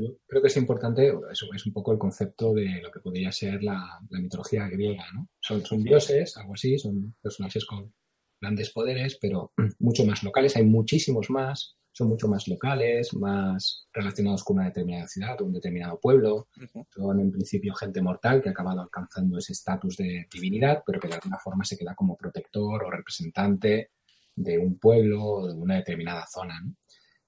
Yo 0.00 0.16
creo 0.26 0.42
que 0.42 0.48
es 0.48 0.56
importante, 0.56 1.12
eso 1.30 1.46
es 1.54 1.66
un 1.66 1.72
poco 1.72 1.92
el 1.92 1.98
concepto 1.98 2.52
de 2.52 2.80
lo 2.82 2.90
que 2.90 3.00
podría 3.00 3.30
ser 3.30 3.62
la, 3.62 4.00
la 4.10 4.20
mitología 4.20 4.66
griega, 4.68 5.04
¿no? 5.14 5.28
Son, 5.40 5.64
son 5.64 5.82
dioses, 5.82 6.36
algo 6.36 6.54
así, 6.54 6.78
son 6.78 7.14
personajes 7.22 7.64
con 7.64 7.94
grandes 8.40 8.70
poderes, 8.70 9.18
pero 9.20 9.52
mucho 9.78 10.04
más 10.04 10.22
locales, 10.22 10.56
hay 10.56 10.64
muchísimos 10.64 11.30
más, 11.30 11.76
son 11.92 12.08
mucho 12.08 12.26
más 12.26 12.48
locales, 12.48 13.14
más 13.14 13.86
relacionados 13.92 14.42
con 14.42 14.56
una 14.56 14.66
determinada 14.66 15.06
ciudad 15.06 15.40
o 15.40 15.44
un 15.44 15.52
determinado 15.52 15.98
pueblo. 16.00 16.48
Uh 16.56 16.60
-huh. 16.60 16.86
Son 16.90 17.20
en 17.20 17.30
principio 17.30 17.74
gente 17.74 18.00
mortal 18.00 18.40
que 18.40 18.48
ha 18.48 18.52
acabado 18.52 18.80
alcanzando 18.80 19.38
ese 19.38 19.52
estatus 19.52 19.96
de 19.96 20.26
divinidad, 20.32 20.82
pero 20.86 20.98
que 20.98 21.08
de 21.08 21.14
alguna 21.14 21.38
forma 21.38 21.64
se 21.64 21.76
queda 21.76 21.94
como 21.94 22.16
protector 22.16 22.84
o 22.84 22.90
representante 22.90 23.90
de 24.34 24.58
un 24.58 24.78
pueblo 24.78 25.22
o 25.22 25.46
de 25.48 25.54
una 25.54 25.76
determinada 25.76 26.26
zona. 26.26 26.60
¿no? 26.64 26.74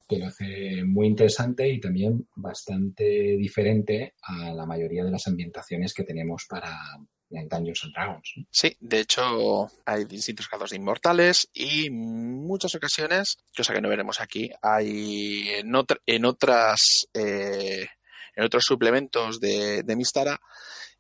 que 0.07 0.19
lo 0.19 0.27
hace 0.27 0.85
muy 0.85 1.07
interesante 1.07 1.69
y 1.69 1.81
también 1.81 2.29
bastante 2.37 3.05
diferente 3.05 4.15
a 4.23 4.53
la 4.53 4.67
mayoría 4.67 5.05
de 5.05 5.11
las 5.11 5.27
ambientaciones 5.27 5.95
que 5.95 6.05
tenemos 6.05 6.47
para 6.49 6.77
Dungeons 7.49 7.85
and 7.85 7.93
Dragons. 7.95 8.33
¿no? 8.37 8.45
Sí, 8.51 8.77
de 8.81 9.01
hecho 9.01 9.71
hay 9.85 10.05
distintos 10.05 10.49
casos 10.49 10.71
de 10.71 10.77
inmortales 10.77 11.49
y 11.53 11.91
muchas 11.91 12.75
ocasiones, 12.75 13.39
cosa 13.57 13.75
que 13.75 13.81
no 13.81 13.89
veremos 13.89 14.21
aquí, 14.21 14.51
hay 14.63 15.49
en, 15.49 15.75
otra, 15.75 15.99
en 16.07 16.25
otras 16.25 16.81
eh, 17.13 17.87
en 18.37 18.45
otros 18.45 18.65
suplementos 18.65 19.41
de, 19.41 19.85
Mistara 19.97 20.41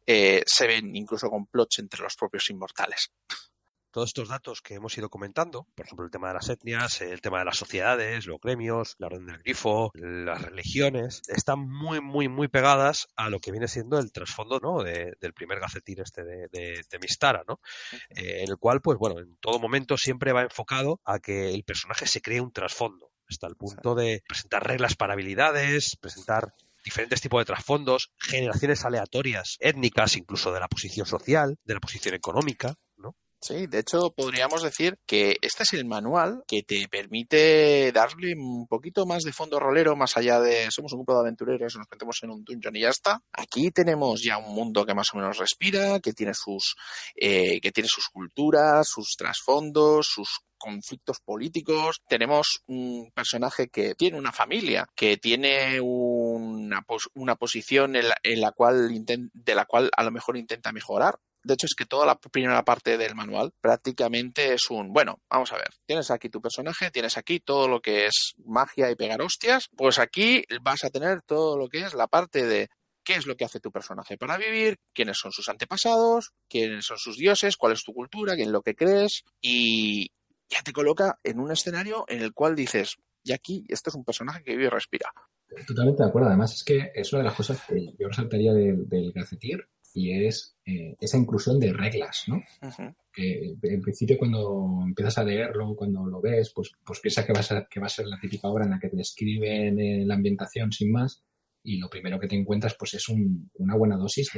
eh, 0.07 0.43
se 0.47 0.67
ven 0.67 0.95
incluso 0.95 1.31
complots 1.31 1.79
entre 1.79 2.03
los 2.03 2.15
propios 2.15 2.49
inmortales 2.51 3.11
todos 3.95 4.09
estos 4.11 4.29
datos 4.29 4.61
que 4.61 4.75
hemos 4.75 4.99
ido 4.99 5.09
comentando, 5.09 5.69
por 5.77 5.87
ejemplo, 5.87 6.05
el 6.05 6.11
tema 6.11 6.27
de 6.27 6.35
las 6.35 6.49
etnias, 6.49 7.01
el 7.01 7.21
tema 7.21 7.39
de 7.39 7.45
las 7.45 7.57
sociedades, 7.57 8.27
los 8.27 8.41
gremios, 8.41 8.97
la 8.99 9.07
orden 9.07 9.25
del 9.25 9.39
grifo, 9.39 9.93
las 9.95 10.43
religiones, 10.43 11.23
están 11.29 11.61
muy, 11.61 12.01
muy, 12.01 12.27
muy 12.27 12.49
pegadas 12.49 13.07
a 13.15 13.31
lo 13.31 13.39
que 13.39 13.53
viene 13.53 13.69
siendo 13.69 14.01
el 14.01 14.11
trasfondo 14.11 14.59
¿no? 14.59 14.83
de, 14.83 15.17
del 15.21 15.33
primer 15.33 15.61
gacetín 15.61 16.01
este 16.01 16.25
de, 16.25 16.49
de, 16.49 16.85
de 16.91 16.99
Mistara, 16.99 17.45
¿no? 17.47 17.61
Eh, 18.11 18.43
en 18.43 18.51
el 18.51 18.57
cual, 18.59 18.81
pues 18.81 18.99
bueno, 18.99 19.21
en 19.21 19.37
todo 19.37 19.61
momento 19.61 19.97
siempre 19.97 20.33
va 20.33 20.43
enfocado 20.43 21.01
a 21.05 21.21
que 21.21 21.55
el 21.55 21.63
personaje 21.63 22.09
se 22.09 22.21
cree 22.21 22.41
un 22.41 22.51
trasfondo, 22.51 23.13
hasta 23.29 23.47
el 23.47 23.55
punto 23.55 23.95
de 23.95 24.25
presentar 24.27 24.67
reglas 24.67 24.97
para 24.97 25.13
habilidades, 25.13 25.97
presentar 26.01 26.53
diferentes 26.85 27.21
tipos 27.21 27.41
de 27.41 27.47
trasfondos, 27.47 28.13
generaciones 28.19 28.85
aleatorias, 28.85 29.57
étnicas, 29.61 30.17
incluso 30.17 30.53
de 30.53 30.61
la 30.61 30.69
posición 30.69 31.07
social, 31.07 31.59
de 31.65 31.75
la 31.75 31.81
posición 31.81 32.15
económica. 32.15 32.75
Sí, 33.47 33.67
de 33.67 33.81
hecho 33.81 34.11
podríamos 34.17 34.63
decir 34.63 34.99
que 35.05 35.37
este 35.43 35.65
es 35.65 35.75
el 35.75 35.85
manual 35.85 36.45
que 36.49 36.63
te 36.63 36.89
permite 36.89 37.93
darle 37.93 38.33
un 38.35 38.67
poquito 38.67 39.05
más 39.05 39.23
de 39.23 39.35
fondo 39.35 39.61
rolero 39.61 39.97
más 39.97 40.17
allá 40.17 40.41
de 40.41 40.71
somos 40.71 40.95
un 40.95 41.01
grupo 41.01 41.13
de 41.13 41.21
aventureros, 41.21 41.77
nos 41.77 41.87
metemos 41.91 42.23
en 42.23 42.31
un 42.31 42.43
dungeon 42.43 42.75
y 42.75 42.81
ya 42.81 42.89
está. 42.89 43.21
Aquí 43.33 43.71
tenemos 43.71 44.23
ya 44.23 44.39
un 44.39 44.55
mundo 44.55 44.87
que 44.87 44.95
más 44.95 45.09
o 45.13 45.19
menos 45.19 45.37
respira, 45.37 46.01
que 46.01 46.15
tiene 46.15 46.33
sus, 46.33 46.75
eh, 47.17 47.61
que 47.61 47.71
tiene 47.71 47.89
sus 47.91 48.09
culturas, 48.09 48.89
sus 48.89 49.15
trasfondos, 49.15 50.07
sus 50.07 50.41
conflictos 50.57 51.19
políticos. 51.21 52.01
Tenemos 52.09 52.63
un 52.67 53.11
personaje 53.15 53.69
que 53.69 53.95
tiene 53.95 54.17
una 54.17 54.33
familia, 54.33 54.87
que 54.95 55.19
tiene 55.19 55.83
una, 55.83 56.83
una 57.13 57.37
posición 57.37 57.95
en 57.95 58.09
la, 58.09 58.17
en 58.23 58.41
la 58.41 58.53
cual 58.53 58.89
de 58.89 59.55
la 59.55 59.67
cual 59.67 59.91
a 59.95 60.03
lo 60.03 60.11
mejor 60.11 60.39
intenta 60.39 60.73
mejorar 60.73 61.19
de 61.45 61.55
hecho, 61.55 61.67
es 61.67 61.75
que 61.75 61.85
toda 61.85 62.07
la 62.07 62.19
primera 62.19 62.65
parte 62.65 62.97
del 62.97 63.15
manual 63.15 63.53
prácticamente 63.61 64.55
es 64.55 64.71
un, 64.71 64.93
bueno, 64.93 65.21
vamos 65.29 65.53
a 65.53 65.57
ver, 65.57 65.69
tienes 65.87 66.11
aquí 66.11 66.31
tu 66.31 66.41
personaje, 66.41 66.91
tienes 66.91 67.19
aquí 67.19 67.39
todo 67.39 67.69
lo 67.69 67.81
que 67.81 68.07
es 68.07 68.35
magia 68.45 68.91
y 68.91 68.97
pegar 68.97 69.21
hostias, 69.21 69.69
pues 69.77 69.99
aquí 69.99 70.45
vas 70.63 70.85
a 70.85 70.91
tener 70.91 71.23
todo 71.23 71.59
lo 71.59 71.69
que 71.69 71.81
es 71.81 71.95
la 71.95 72.09
parte 72.09 72.47
de 72.47 72.69
qué 73.05 73.15
es 73.15 73.27
lo 73.27 73.37
que 73.37 73.45
hace 73.45 73.61
tu 73.61 73.71
personaje 73.71 74.17
para 74.17 74.39
vivir, 74.39 74.79
quiénes 74.95 75.19
son 75.19 75.31
sus 75.31 75.49
antepasados, 75.51 76.33
quiénes 76.49 76.87
son 76.87 76.97
sus 76.97 77.17
dioses, 77.17 77.57
cuál 77.57 77.75
es 77.75 77.85
tu 77.85 77.93
cultura, 77.93 78.35
quién 78.35 78.51
lo 78.51 78.63
que 78.63 78.75
crees, 78.75 79.23
y 79.43 80.11
ya 80.49 80.63
te 80.65 80.73
coloca 80.73 81.19
en 81.23 81.41
un 81.41 81.53
escenario 81.53 82.07
en 82.09 82.23
el 82.23 82.33
cual 82.33 82.57
dices, 82.57 82.97
y 83.23 83.33
aquí 83.33 83.65
este 83.69 83.91
es 83.91 83.97
un 83.97 84.05
personaje 84.05 84.43
que 84.43 84.53
vive 84.53 84.65
y 84.65 84.71
respira. 84.71 85.13
Totalmente 85.67 86.03
de 86.03 86.09
acuerdo. 86.09 86.29
Además, 86.29 86.55
es 86.55 86.65
que 86.65 86.91
es 86.95 87.13
una 87.13 87.23
de 87.23 87.29
las 87.29 87.37
cosas 87.37 87.63
que 87.67 87.95
yo 87.99 88.09
resaltaría 88.09 88.53
del, 88.53 88.89
del 88.89 89.13
y 89.95 90.27
es 90.27 90.57
eh, 90.67 90.97
esa 91.01 91.17
inclusión 91.17 91.61
de 91.61 91.73
reglas, 91.73 92.25
¿no? 92.27 92.43
que 93.13 93.55
en 93.63 93.81
principio 93.81 94.19
cuando 94.19 94.81
empiezas 94.85 95.19
a 95.19 95.25
leerlo, 95.25 95.77
cuando 95.77 96.05
lo 96.05 96.21
ves, 96.21 96.53
pues, 96.53 96.73
pues 96.85 96.99
piensas 96.99 97.25
que 97.25 97.33
va, 97.33 97.39
a 97.39 97.45
ser, 97.45 97.69
que 97.71 97.79
va 97.79 97.87
a 97.87 97.91
ser 97.91 98.07
la 98.07 98.19
típica 98.19 98.49
obra 98.49 98.65
en 98.65 98.73
la 98.73 98.81
que 98.81 98.89
te 98.89 98.97
describen 98.97 99.79
eh, 99.79 100.05
la 100.05 100.17
ambientación 100.17 100.73
sin 100.73 100.91
más 100.91 101.23
y 101.63 101.79
lo 101.79 101.89
primero 101.89 102.19
que 102.19 102.27
te 102.27 102.35
encuentras 102.35 102.75
pues 102.77 102.95
es 102.95 103.09
una 103.09 103.77
buena 103.77 103.97
dosis 103.97 104.31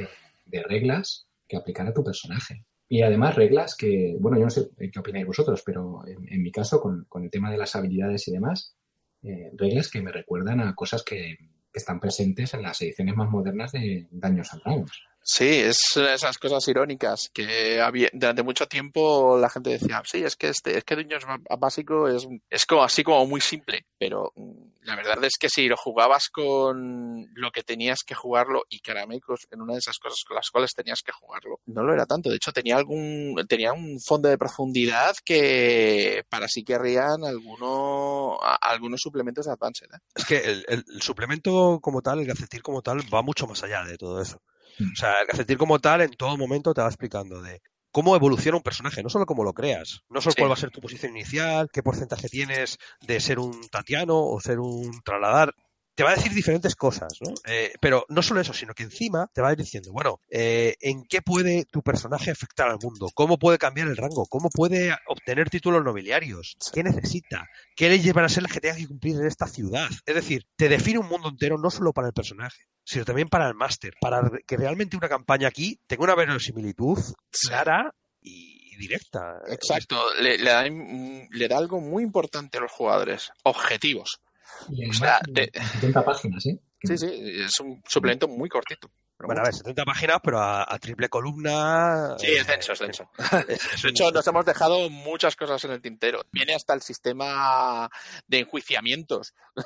de, 0.45 0.63
reglas 0.63 1.27
que 1.47 1.57
aplicar 1.57 1.87
a 1.87 1.93
tu 1.93 2.03
personaje. 2.03 2.65
Y 2.87 3.01
además 3.01 3.35
reglas 3.35 3.75
que, 3.75 4.15
bueno, 4.19 4.37
yo 4.37 4.43
no 4.45 4.49
sé 4.49 4.69
qué 4.77 4.99
opináis 4.99 5.25
vosotros, 5.25 5.61
pero 5.65 6.03
en, 6.07 6.41
mi 6.41 6.51
caso, 6.51 6.79
con, 6.79 7.05
con, 7.09 7.23
el 7.23 7.29
tema 7.29 7.51
de 7.51 7.57
las 7.57 7.75
habilidades 7.75 8.27
y 8.29 8.31
demás, 8.31 8.77
eh, 9.23 9.51
reglas 9.57 9.89
que 9.89 10.01
me 10.01 10.11
recuerdan 10.11 10.61
a 10.61 10.73
cosas 10.73 11.03
que, 11.03 11.35
que, 11.73 11.79
están 11.79 11.99
presentes 11.99 12.53
en 12.53 12.61
las 12.61 12.81
ediciones 12.81 13.15
más 13.15 13.29
modernas 13.29 13.73
de 13.73 14.07
Daños 14.09 14.53
and 14.53 14.63
Dragons. 14.63 15.07
Sí, 15.29 15.59
es 15.59 15.77
esas 15.97 16.37
cosas 16.37 16.65
irónicas 16.69 17.29
que 17.33 17.81
había, 17.81 18.07
durante 18.13 18.43
mucho 18.43 18.65
tiempo 18.65 19.37
la 19.37 19.49
gente 19.49 19.71
decía, 19.71 20.01
sí, 20.05 20.23
es 20.23 20.37
que 20.37 20.47
este, 20.47 20.77
es 20.77 20.85
que 20.85 20.95
Dungeons 20.95 21.25
básico 21.59 22.07
es, 22.07 22.25
es 22.49 22.65
como 22.65 22.81
así 22.81 23.03
como 23.03 23.27
muy 23.27 23.41
simple, 23.41 23.85
pero 23.99 24.31
mm, 24.37 24.83
la 24.83 24.95
verdad 24.95 25.21
es 25.25 25.33
que 25.37 25.49
si 25.49 25.67
lo 25.67 25.75
jugabas 25.75 26.29
con 26.29 27.27
lo 27.33 27.51
que 27.51 27.61
tenías 27.63 28.03
que 28.07 28.15
jugarlo 28.15 28.63
y 28.69 28.79
Caramecos 28.79 29.47
en 29.51 29.61
una 29.61 29.73
de 29.73 29.79
esas 29.79 29.99
cosas 29.99 30.23
con 30.25 30.35
las 30.35 30.49
cuales 30.49 30.73
tenías 30.73 31.01
que 31.01 31.11
jugarlo, 31.11 31.59
no 31.65 31.83
lo 31.83 31.93
era 31.93 32.05
tanto. 32.05 32.29
De 32.29 32.37
hecho, 32.37 32.53
tenía 32.53 32.77
algún, 32.77 33.35
tenía 33.49 33.73
un 33.73 33.99
fondo 33.99 34.29
de 34.29 34.37
profundidad 34.37 35.13
que 35.25 36.23
para 36.29 36.47
sí 36.47 36.63
querrían 36.63 37.25
alguno, 37.25 38.39
algunos 38.61 39.01
suplementos 39.01 39.45
de 39.45 39.51
Advanced. 39.51 39.87
¿eh? 39.93 39.99
Es 40.15 40.23
que 40.23 40.37
el, 40.37 40.65
el, 40.69 41.01
suplemento 41.01 41.79
como 41.81 42.01
tal, 42.01 42.19
el 42.19 42.27
gacetir 42.27 42.61
como 42.61 42.81
tal, 42.81 43.01
va 43.13 43.21
mucho 43.21 43.45
más 43.45 43.61
allá 43.61 43.83
de 43.83 43.97
todo 43.97 44.21
eso. 44.21 44.41
O 44.79 44.95
sea, 44.95 45.21
el 45.21 45.27
gacetir 45.27 45.57
como 45.57 45.79
tal 45.79 46.01
en 46.01 46.11
todo 46.11 46.37
momento 46.37 46.73
te 46.73 46.81
va 46.81 46.87
explicando 46.87 47.41
de 47.41 47.61
cómo 47.91 48.15
evoluciona 48.15 48.57
un 48.57 48.63
personaje, 48.63 49.01
no 49.01 49.09
solo 49.09 49.25
cómo 49.25 49.43
lo 49.43 49.53
creas, 49.53 50.01
no 50.09 50.21
solo 50.21 50.35
cuál 50.37 50.49
va 50.51 50.53
a 50.53 50.57
ser 50.57 50.69
tu 50.69 50.81
posición 50.81 51.13
inicial, 51.13 51.69
qué 51.71 51.81
porcentaje 51.81 52.29
tienes 52.29 52.77
de 53.01 53.19
ser 53.19 53.39
un 53.39 53.67
Tatiano 53.69 54.23
o 54.23 54.39
ser 54.39 54.59
un 54.59 55.01
trasladar, 55.03 55.53
te 55.97 56.03
va 56.03 56.11
a 56.11 56.15
decir 56.15 56.31
diferentes 56.31 56.75
cosas, 56.75 57.11
¿no? 57.21 57.33
Eh, 57.47 57.73
pero 57.81 58.05
no 58.09 58.21
solo 58.21 58.39
eso, 58.39 58.53
sino 58.53 58.75
que 58.75 58.83
encima 58.83 59.31
te 59.33 59.41
va 59.41 59.49
a 59.49 59.53
ir 59.53 59.57
diciendo, 59.57 59.91
bueno, 59.91 60.21
eh, 60.29 60.75
¿en 60.79 61.03
qué 61.07 61.23
puede 61.23 61.65
tu 61.65 61.81
personaje 61.81 62.29
afectar 62.29 62.69
al 62.69 62.77
mundo? 62.79 63.07
¿Cómo 63.15 63.39
puede 63.39 63.57
cambiar 63.57 63.87
el 63.87 63.97
rango? 63.97 64.27
¿Cómo 64.27 64.49
puede 64.51 64.95
obtener 65.07 65.49
títulos 65.49 65.83
nobiliarios? 65.83 66.55
¿Qué 66.71 66.83
necesita? 66.83 67.47
¿Qué 67.75 67.89
leyes 67.89 68.13
van 68.13 68.25
a 68.25 68.29
ser 68.29 68.43
las 68.43 68.51
que 68.51 68.59
tenga 68.59 68.75
que 68.75 68.87
cumplir 68.87 69.15
en 69.15 69.25
esta 69.25 69.47
ciudad? 69.47 69.89
Es 70.05 70.13
decir, 70.13 70.45
te 70.55 70.69
define 70.69 70.99
un 70.99 71.07
mundo 71.07 71.29
entero 71.29 71.57
no 71.57 71.71
solo 71.71 71.93
para 71.93 72.09
el 72.09 72.13
personaje, 72.13 72.67
sino 72.83 73.03
también 73.03 73.27
para 73.27 73.47
el 73.47 73.55
máster, 73.55 73.95
para 73.99 74.21
que 74.45 74.55
realmente 74.55 74.97
una 74.97 75.09
campaña 75.09 75.47
aquí 75.47 75.79
tenga 75.87 76.03
una 76.03 76.15
verosimilitud 76.15 76.99
clara 77.41 77.91
y 78.21 78.75
directa. 78.77 79.41
Exacto, 79.47 79.99
le, 80.21 80.37
le, 80.37 80.51
da, 80.51 80.63
le 80.63 81.47
da 81.47 81.57
algo 81.57 81.81
muy 81.81 82.03
importante 82.03 82.59
a 82.59 82.61
los 82.61 82.71
jugadores, 82.71 83.31
objetivos. 83.41 84.21
Y 84.69 84.89
o 84.89 84.93
sea, 84.93 85.19
de... 85.27 85.51
70 85.53 86.05
páginas, 86.05 86.45
¿eh? 86.45 86.59
Sí, 86.83 86.97
sí, 86.97 87.07
es 87.43 87.59
un 87.59 87.81
suplemento 87.87 88.27
muy 88.27 88.49
cortito. 88.49 88.89
Bueno, 89.19 89.41
a 89.41 89.45
ver, 89.45 89.53
70 89.53 89.83
páginas, 89.83 90.17
pero 90.23 90.39
a, 90.39 90.63
a 90.71 90.77
triple 90.77 91.09
columna. 91.09 92.15
Sí, 92.19 92.27
es 92.27 92.45
denso, 92.45 92.73
es 92.73 92.79
denso. 92.79 93.09
de 93.47 93.89
hecho, 93.89 94.11
nos 94.11 94.27
hemos 94.27 94.45
dejado 94.45 94.89
muchas 94.91 95.35
cosas 95.35 95.63
en 95.65 95.71
el 95.71 95.81
tintero. 95.81 96.21
Viene 96.31 96.53
hasta 96.53 96.75
el 96.75 96.81
sistema 96.81 97.89
de 98.27 98.39
enjuiciamientos. 98.39 99.33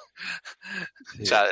Sí. 1.15 1.23
o 1.23 1.25
sea, 1.25 1.43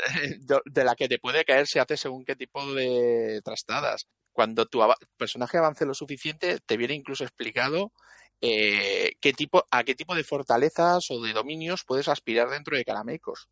de 0.65 0.83
la 0.83 0.95
que 0.95 1.09
te 1.09 1.19
puede 1.19 1.43
caer 1.43 1.67
si 1.67 1.79
haces 1.79 1.99
según 1.99 2.23
qué 2.23 2.35
tipo 2.35 2.73
de 2.73 3.41
trastadas. 3.43 4.07
Cuando 4.31 4.65
tu 4.67 4.79
personaje 5.17 5.57
avance 5.57 5.85
lo 5.85 5.93
suficiente, 5.93 6.59
te 6.65 6.77
viene 6.77 6.93
incluso 6.93 7.23
explicado 7.23 7.91
eh, 8.41 9.13
qué 9.19 9.33
tipo, 9.33 9.65
a 9.69 9.83
qué 9.83 9.95
tipo 9.95 10.15
de 10.15 10.23
fortalezas 10.23 11.11
o 11.11 11.21
de 11.21 11.33
dominios 11.33 11.83
puedes 11.85 12.07
aspirar 12.07 12.49
dentro 12.49 12.77
de 12.77 12.85
Caramecos. 12.85 13.49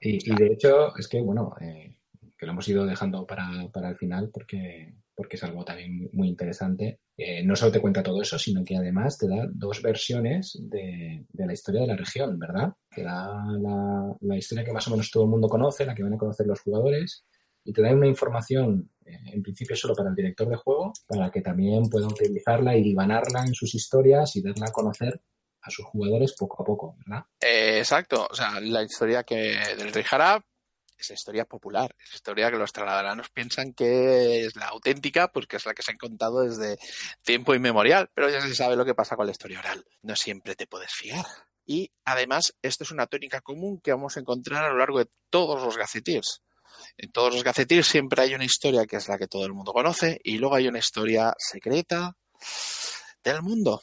Y, 0.00 0.30
y, 0.30 0.34
de 0.34 0.46
hecho, 0.46 0.96
es 0.96 1.08
que, 1.08 1.20
bueno, 1.20 1.54
eh, 1.60 1.94
que 2.40 2.46
lo 2.46 2.52
hemos 2.52 2.68
ido 2.68 2.86
dejando 2.86 3.26
para, 3.26 3.68
para 3.70 3.90
el 3.90 3.96
final 3.96 4.30
porque, 4.32 4.94
porque 5.14 5.36
es 5.36 5.44
algo 5.44 5.62
también 5.62 6.08
muy 6.12 6.28
interesante. 6.28 7.00
Eh, 7.16 7.44
no 7.44 7.54
solo 7.54 7.70
te 7.70 7.80
cuenta 7.80 8.02
todo 8.02 8.22
eso, 8.22 8.38
sino 8.38 8.64
que 8.64 8.76
además 8.76 9.18
te 9.18 9.28
da 9.28 9.46
dos 9.52 9.82
versiones 9.82 10.58
de, 10.58 11.26
de 11.30 11.46
la 11.46 11.52
historia 11.52 11.82
de 11.82 11.88
la 11.88 11.96
región, 11.96 12.38
¿verdad? 12.38 12.72
Te 12.88 13.02
da 13.02 13.44
la, 13.60 14.16
la, 14.20 14.36
historia 14.38 14.64
que 14.64 14.72
más 14.72 14.88
o 14.88 14.92
menos 14.92 15.10
todo 15.10 15.24
el 15.24 15.30
mundo 15.30 15.48
conoce, 15.48 15.84
la 15.84 15.94
que 15.94 16.02
van 16.02 16.14
a 16.14 16.18
conocer 16.18 16.46
los 16.46 16.62
jugadores, 16.62 17.26
y 17.64 17.72
te 17.72 17.82
da 17.82 17.92
una 17.92 18.06
información, 18.06 18.90
eh, 19.04 19.18
en 19.32 19.42
principio 19.42 19.76
solo 19.76 19.94
para 19.94 20.10
el 20.10 20.14
director 20.14 20.48
de 20.48 20.56
juego, 20.56 20.92
para 21.06 21.30
que 21.30 21.40
también 21.40 21.88
pueda 21.88 22.06
utilizarla 22.06 22.76
y 22.76 22.82
divanarla 22.82 23.44
en 23.44 23.54
sus 23.54 23.74
historias 23.74 24.34
y 24.36 24.42
darla 24.42 24.66
a 24.66 24.72
conocer 24.72 25.20
a 25.62 25.70
sus 25.70 25.84
jugadores 25.84 26.34
poco 26.38 26.62
a 26.62 26.66
poco, 26.66 26.96
¿verdad? 27.04 27.24
Eh, 27.40 27.78
exacto, 27.78 28.26
o 28.30 28.34
sea, 28.34 28.60
la 28.60 28.82
historia 28.82 29.22
que 29.24 29.58
del 29.76 29.92
Rey 29.92 30.04
Harap 30.10 30.42
es 31.00 31.10
historia 31.10 31.44
popular, 31.44 31.94
es 31.98 32.14
historia 32.14 32.50
que 32.50 32.58
los 32.58 32.72
traladaranos 32.72 33.30
piensan 33.30 33.72
que 33.72 34.44
es 34.44 34.56
la 34.56 34.66
auténtica, 34.66 35.28
porque 35.28 35.56
es 35.56 35.66
la 35.66 35.74
que 35.74 35.82
se 35.82 35.92
han 35.92 35.98
contado 35.98 36.42
desde 36.42 36.78
tiempo 37.22 37.54
inmemorial, 37.54 38.10
pero 38.14 38.28
ya 38.28 38.40
se 38.40 38.54
sabe 38.54 38.76
lo 38.76 38.84
que 38.84 38.94
pasa 38.94 39.16
con 39.16 39.26
la 39.26 39.32
historia 39.32 39.60
oral. 39.60 39.84
No 40.02 40.14
siempre 40.16 40.54
te 40.54 40.66
puedes 40.66 40.92
fiar. 40.92 41.24
Y 41.64 41.90
además, 42.04 42.54
esto 42.62 42.84
es 42.84 42.90
una 42.90 43.06
tónica 43.06 43.40
común 43.40 43.80
que 43.80 43.92
vamos 43.92 44.16
a 44.16 44.20
encontrar 44.20 44.64
a 44.64 44.70
lo 44.70 44.78
largo 44.78 44.98
de 44.98 45.08
todos 45.30 45.62
los 45.62 45.76
gacetirs. 45.76 46.42
En 46.96 47.10
todos 47.12 47.34
los 47.34 47.44
gacetirs 47.44 47.86
siempre 47.86 48.22
hay 48.22 48.34
una 48.34 48.44
historia 48.44 48.86
que 48.86 48.96
es 48.96 49.08
la 49.08 49.18
que 49.18 49.28
todo 49.28 49.44
el 49.46 49.52
mundo 49.52 49.72
conoce 49.72 50.20
y 50.22 50.38
luego 50.38 50.56
hay 50.56 50.68
una 50.68 50.78
historia 50.78 51.34
secreta 51.38 52.16
del 53.22 53.42
mundo. 53.42 53.80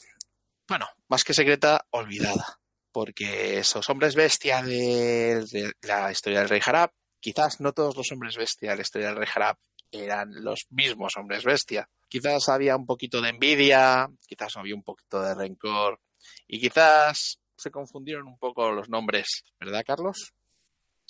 Bueno, 0.68 0.88
más 1.08 1.24
que 1.24 1.34
secreta, 1.34 1.86
olvidada. 1.92 2.60
Porque 2.92 3.60
esos 3.60 3.90
hombres 3.90 4.16
bestia 4.16 4.62
de, 4.62 5.46
de 5.46 5.72
la 5.82 6.12
historia 6.12 6.40
del 6.40 6.50
rey 6.50 6.62
Harap 6.66 6.92
quizás 7.20 7.60
no 7.60 7.74
todos 7.74 7.96
los 7.96 8.12
hombres 8.12 8.38
bestia 8.38 8.72
de 8.72 8.78
la 8.78 8.82
historia 8.82 9.08
del 9.08 9.18
Rey 9.18 9.28
Harap 9.34 9.60
eran 9.92 10.30
los 10.44 10.68
mismos 10.70 11.18
hombres 11.18 11.44
bestia. 11.44 11.90
Quizás 12.08 12.50
había 12.50 12.76
un 12.76 12.86
poquito 12.86 13.22
de 13.22 13.30
envidia, 13.30 14.08
quizás 14.28 14.56
había 14.58 14.76
un 14.76 14.84
poquito 14.84 15.22
de 15.22 15.36
rencor 15.36 16.00
y 16.48 16.60
quizás 16.60 17.40
se 17.58 17.72
confundieron 17.72 18.28
un 18.28 18.38
poco 18.38 18.72
los 18.72 18.90
nombres, 18.90 19.44
¿verdad, 19.60 19.84
Carlos? 19.86 20.34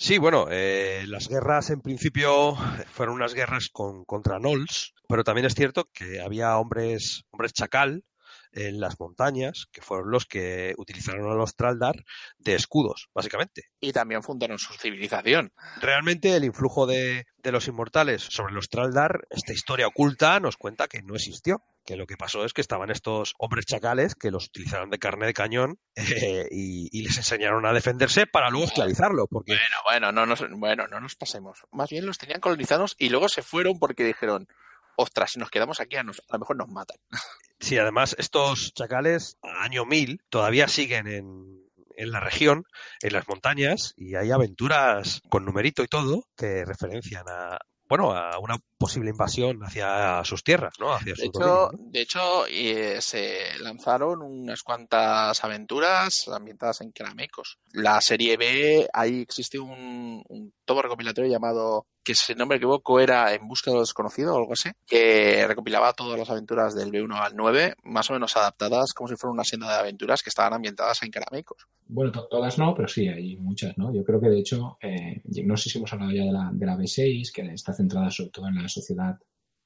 Sí, 0.00 0.18
bueno, 0.18 0.46
eh, 0.48 1.02
las 1.08 1.28
guerras 1.28 1.70
en 1.70 1.80
principio 1.80 2.54
fueron 2.92 3.16
unas 3.16 3.34
guerras 3.34 3.68
con, 3.68 4.04
contra 4.04 4.38
Knolls, 4.38 4.94
pero 5.08 5.24
también 5.24 5.44
es 5.44 5.56
cierto 5.56 5.90
que 5.92 6.20
había 6.20 6.56
hombres, 6.56 7.24
hombres 7.30 7.52
chacal 7.52 8.04
en 8.52 8.78
las 8.78 9.00
montañas, 9.00 9.66
que 9.72 9.82
fueron 9.82 10.12
los 10.12 10.24
que 10.24 10.72
utilizaron 10.78 11.28
a 11.28 11.34
los 11.34 11.56
Traldar 11.56 12.04
de 12.38 12.54
escudos, 12.54 13.08
básicamente. 13.12 13.70
Y 13.80 13.92
también 13.92 14.22
fundaron 14.22 14.60
su 14.60 14.72
civilización. 14.74 15.52
Realmente 15.80 16.36
el 16.36 16.44
influjo 16.44 16.86
de, 16.86 17.26
de 17.38 17.52
los 17.52 17.66
inmortales 17.66 18.22
sobre 18.22 18.54
los 18.54 18.68
Traldar, 18.68 19.26
esta 19.30 19.52
historia 19.52 19.88
oculta 19.88 20.38
nos 20.38 20.56
cuenta 20.56 20.86
que 20.86 21.02
no 21.02 21.16
existió 21.16 21.64
que 21.88 21.96
lo 21.96 22.06
que 22.06 22.18
pasó 22.18 22.44
es 22.44 22.52
que 22.52 22.60
estaban 22.60 22.90
estos 22.90 23.32
hombres 23.38 23.64
chacales 23.64 24.14
que 24.14 24.30
los 24.30 24.48
utilizaron 24.48 24.90
de 24.90 24.98
carne 24.98 25.24
de 25.24 25.32
cañón 25.32 25.78
eh, 25.96 26.46
y, 26.50 26.86
y, 26.92 27.02
les 27.02 27.16
enseñaron 27.16 27.64
a 27.64 27.72
defenderse 27.72 28.26
para 28.26 28.50
luego 28.50 28.66
esclavizarlo. 28.66 29.26
Porque... 29.26 29.52
Bueno, 29.52 29.76
bueno 29.84 30.12
no, 30.12 30.26
nos, 30.26 30.44
bueno, 30.50 30.86
no 30.86 31.00
nos 31.00 31.16
pasemos. 31.16 31.60
Más 31.72 31.88
bien 31.88 32.04
los 32.04 32.18
tenían 32.18 32.40
colonizados 32.40 32.94
y 32.98 33.08
luego 33.08 33.30
se 33.30 33.40
fueron 33.40 33.78
porque 33.78 34.04
dijeron, 34.04 34.48
ostras, 34.96 35.30
si 35.32 35.38
nos 35.38 35.48
quedamos 35.48 35.80
aquí 35.80 35.96
a, 35.96 36.02
nos, 36.02 36.20
a 36.28 36.34
lo 36.34 36.40
mejor 36.40 36.56
nos 36.56 36.68
matan. 36.68 36.98
Sí, 37.60 37.76
además 37.76 38.14
estos 38.20 38.72
chacales, 38.72 39.36
año 39.42 39.84
1000, 39.84 40.22
todavía 40.28 40.68
siguen 40.68 41.08
en, 41.08 41.68
en 41.96 42.12
la 42.12 42.20
región, 42.20 42.66
en 43.02 43.12
las 43.12 43.26
montañas, 43.26 43.94
y 43.96 44.14
hay 44.14 44.30
aventuras 44.30 45.22
con 45.28 45.44
numerito 45.44 45.82
y 45.82 45.88
todo 45.88 46.22
que 46.36 46.64
referencian 46.64 47.24
a, 47.28 47.58
bueno, 47.88 48.12
a 48.12 48.38
una 48.38 48.58
posible 48.78 49.10
invasión 49.10 49.62
hacia 49.64 50.22
sus 50.24 50.44
tierras, 50.44 50.74
¿no? 50.78 50.92
Hacia 50.92 51.14
de, 51.14 51.26
hecho, 51.26 51.70
de 51.76 52.00
hecho, 52.00 52.46
eh, 52.46 52.98
se 53.00 53.58
lanzaron 53.60 54.22
unas 54.22 54.62
cuantas 54.62 55.42
aventuras 55.42 56.28
ambientadas 56.28 56.80
en 56.80 56.92
Keramecos. 56.92 57.58
La 57.72 58.00
serie 58.00 58.36
B, 58.36 58.88
ahí 58.92 59.20
existe 59.20 59.58
un, 59.58 60.22
un 60.28 60.52
tomo 60.64 60.82
recopilatorio 60.82 61.30
llamado 61.30 61.86
que 62.08 62.14
si 62.14 62.34
no 62.34 62.46
me 62.46 62.56
equivoco 62.56 63.00
era 63.00 63.34
En 63.34 63.46
busca 63.46 63.70
de 63.70 63.74
lo 63.74 63.80
desconocido 63.82 64.34
o 64.34 64.38
algo 64.38 64.54
así, 64.54 64.70
que 64.86 65.46
recopilaba 65.46 65.92
todas 65.92 66.18
las 66.18 66.30
aventuras 66.30 66.74
del 66.74 66.90
B1 66.90 67.14
al 67.20 67.36
9, 67.36 67.74
más 67.82 68.08
o 68.08 68.14
menos 68.14 68.34
adaptadas 68.34 68.94
como 68.94 69.08
si 69.08 69.16
fuera 69.16 69.34
una 69.34 69.44
senda 69.44 69.70
de 69.70 69.80
aventuras 69.80 70.22
que 70.22 70.30
estaban 70.30 70.54
ambientadas 70.54 71.02
en 71.02 71.10
Keramecos. 71.10 71.66
Bueno, 71.86 72.10
todas 72.12 72.58
no, 72.58 72.74
pero 72.74 72.88
sí, 72.88 73.08
hay 73.08 73.36
muchas, 73.36 73.76
¿no? 73.76 73.94
Yo 73.94 74.04
creo 74.04 74.20
que 74.20 74.28
de 74.30 74.38
hecho, 74.38 74.78
eh, 74.80 75.20
no 75.44 75.56
sé 75.58 75.68
si 75.68 75.76
hemos 75.76 75.92
hablado 75.92 76.12
ya 76.12 76.24
de 76.24 76.32
la, 76.32 76.50
de 76.52 76.66
la 76.66 76.76
B6, 76.76 77.30
que 77.32 77.42
está 77.52 77.74
centrada 77.74 78.10
sobre 78.10 78.30
todo 78.30 78.48
en 78.48 78.54
la 78.54 78.67
sociedad 78.68 79.18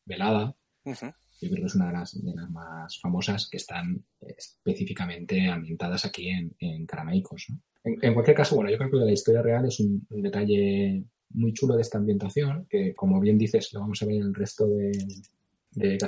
velada. 0.05 0.55
Uh 0.85 0.93
-huh. 0.93 1.15
Yo 1.41 1.49
creo 1.49 1.63
que 1.63 1.67
es 1.67 1.75
una 1.75 1.87
de 1.89 1.93
las, 1.93 2.23
de 2.23 2.35
las, 2.35 2.51
más 2.51 3.01
famosas 3.01 3.49
que 3.51 3.57
están 3.57 4.05
específicamente 4.21 5.49
ambientadas 5.49 6.05
aquí 6.05 6.29
en, 6.29 6.55
en 6.61 6.87
Carameicos. 6.87 7.47
¿no? 7.49 7.61
En, 7.83 7.99
en, 8.01 8.15
cualquier 8.15 8.37
caso, 8.37 8.55
bueno, 8.55 8.71
yo 8.71 8.79
creo 8.79 8.91
que 8.91 8.97
la 8.99 9.13
historia 9.13 9.43
real 9.43 9.65
es 9.67 9.81
un, 9.81 10.07
un, 10.11 10.23
detalle 10.23 11.05
muy 11.31 11.53
chulo 11.53 11.75
de 11.75 11.83
esta 11.83 11.99
ambientación, 11.99 12.67
que 12.71 12.95
como 12.95 13.21
bien 13.21 13.39
dices, 13.39 13.73
lo 13.73 13.81
vamos 13.81 14.01
a 14.03 14.07
ver 14.07 14.17
en 14.17 14.23
el 14.23 14.35
resto 14.35 14.69
de, 14.69 14.93
de 15.73 15.99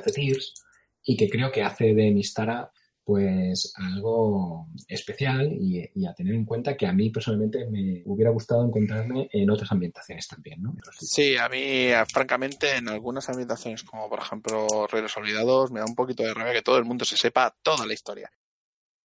y 1.07 1.16
que 1.16 1.28
creo 1.28 1.51
que 1.53 1.62
hace 1.62 1.95
de 1.95 2.11
Mistara 2.12 2.70
pues 3.05 3.72
algo 3.76 4.68
especial 4.88 5.52
y, 5.52 5.90
y, 5.94 6.07
a 6.07 6.14
tener 6.14 6.34
en 6.34 6.44
cuenta 6.44 6.76
que 6.76 6.86
a 6.86 6.92
mí 6.92 7.11
personalmente 7.11 7.66
me 7.66 8.02
hubiera 8.07 8.30
gustado 8.30 8.66
encontrarme 8.66 9.28
en 9.32 9.50
otras 9.50 9.70
ambientaciones 9.72 10.26
también, 10.26 10.62
¿no? 10.62 10.74
Sí, 10.98 11.36
a 11.36 11.48
mí, 11.48 11.88
francamente, 12.12 12.76
en 12.76 12.88
algunas 12.88 13.28
ambientaciones, 13.28 13.82
como 13.82 14.09
por 14.09 14.20
ejemplo 14.20 14.86
Reyes 14.90 15.16
Olvidados, 15.16 15.70
me 15.70 15.80
da 15.80 15.86
un 15.86 15.94
poquito 15.94 16.22
de 16.22 16.32
rabia 16.32 16.55
que 16.55 16.62
todo 16.62 16.78
el 16.78 16.84
mundo 16.84 17.05
se 17.05 17.16
sepa 17.16 17.55
toda 17.62 17.86
la 17.86 17.92
historia 17.94 18.30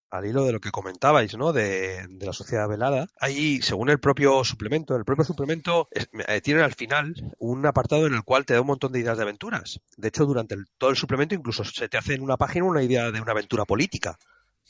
al 0.09 0.25
hilo 0.25 0.45
de 0.45 0.53
lo 0.53 0.59
que 0.59 0.71
comentabais, 0.71 1.37
¿no? 1.37 1.53
De, 1.53 2.07
de, 2.07 2.25
la 2.25 2.33
sociedad 2.33 2.67
velada. 2.67 3.07
Ahí, 3.19 3.61
según 3.61 3.89
el 3.89 3.99
propio 3.99 4.43
suplemento, 4.43 4.95
el 4.95 5.05
propio 5.05 5.25
suplemento 5.25 5.87
es, 5.91 6.09
eh, 6.27 6.41
tiene 6.41 6.61
al 6.61 6.73
final 6.73 7.13
un 7.39 7.65
apartado 7.65 8.07
en 8.07 8.13
el 8.13 8.23
cual 8.23 8.45
te 8.45 8.53
da 8.53 8.61
un 8.61 8.67
montón 8.67 8.91
de 8.91 8.99
ideas 8.99 9.17
de 9.17 9.23
aventuras. 9.23 9.79
De 9.97 10.07
hecho, 10.07 10.25
durante 10.25 10.55
el, 10.55 10.65
todo 10.77 10.89
el 10.89 10.95
suplemento 10.95 11.35
incluso 11.35 11.63
se 11.63 11.89
te 11.89 11.97
hace 11.97 12.13
en 12.13 12.21
una 12.21 12.37
página 12.37 12.65
una 12.65 12.83
idea 12.83 13.11
de 13.11 13.21
una 13.21 13.31
aventura 13.31 13.65
política. 13.65 14.17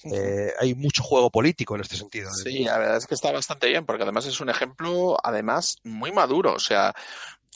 Eh, 0.04 0.54
hay 0.60 0.76
mucho 0.76 1.02
juego 1.02 1.32
político 1.32 1.76
en 1.76 1.82
este 1.82 1.96
sentido. 1.96 2.30
Sí, 2.32 2.64
la 2.64 2.78
verdad 2.78 2.98
es 2.98 3.08
que 3.08 3.16
está 3.16 3.32
bastante 3.32 3.68
bien, 3.68 3.86
porque 3.86 4.04
además 4.04 4.28
es 4.28 4.40
un 4.40 4.50
ejemplo, 4.50 5.18
además, 5.24 5.78
muy 5.84 6.12
maduro. 6.12 6.54
O 6.54 6.60
sea, 6.60 6.94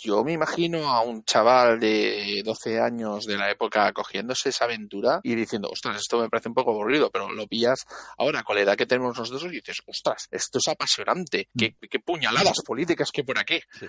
yo 0.04 0.24
me 0.24 0.34
imagino 0.34 0.90
a 0.90 1.02
un 1.02 1.24
chaval 1.24 1.80
de 1.80 2.42
12 2.44 2.80
años 2.80 3.26
de 3.26 3.38
la 3.38 3.52
época 3.52 3.92
cogiéndose 3.94 4.50
esa 4.50 4.66
aventura 4.66 5.20
y 5.24 5.36
diciendo, 5.36 5.70
ostras, 5.72 5.98
esto 5.98 6.20
me 6.20 6.30
parece 6.30 6.50
un 6.50 6.56
poco 6.56 6.72
aburrido, 6.72 7.10
pero 7.12 7.32
lo 7.32 7.48
pillas 7.48 7.86
ahora 8.18 8.44
con 8.44 8.56
la 8.56 8.64
edad 8.64 8.76
que 8.76 8.86
tenemos 8.86 9.18
nosotros 9.18 9.52
y 9.52 9.58
dices, 9.58 9.82
ostras, 9.86 10.28
esto 10.32 10.60
es 10.60 10.68
apasionante, 10.68 11.50
qué, 11.58 11.76
qué 11.90 12.00
puñaladas 12.00 12.62
políticas 12.66 13.10
que 13.12 13.24
por 13.24 13.38
aquí. 13.38 13.60
Sí. 13.72 13.86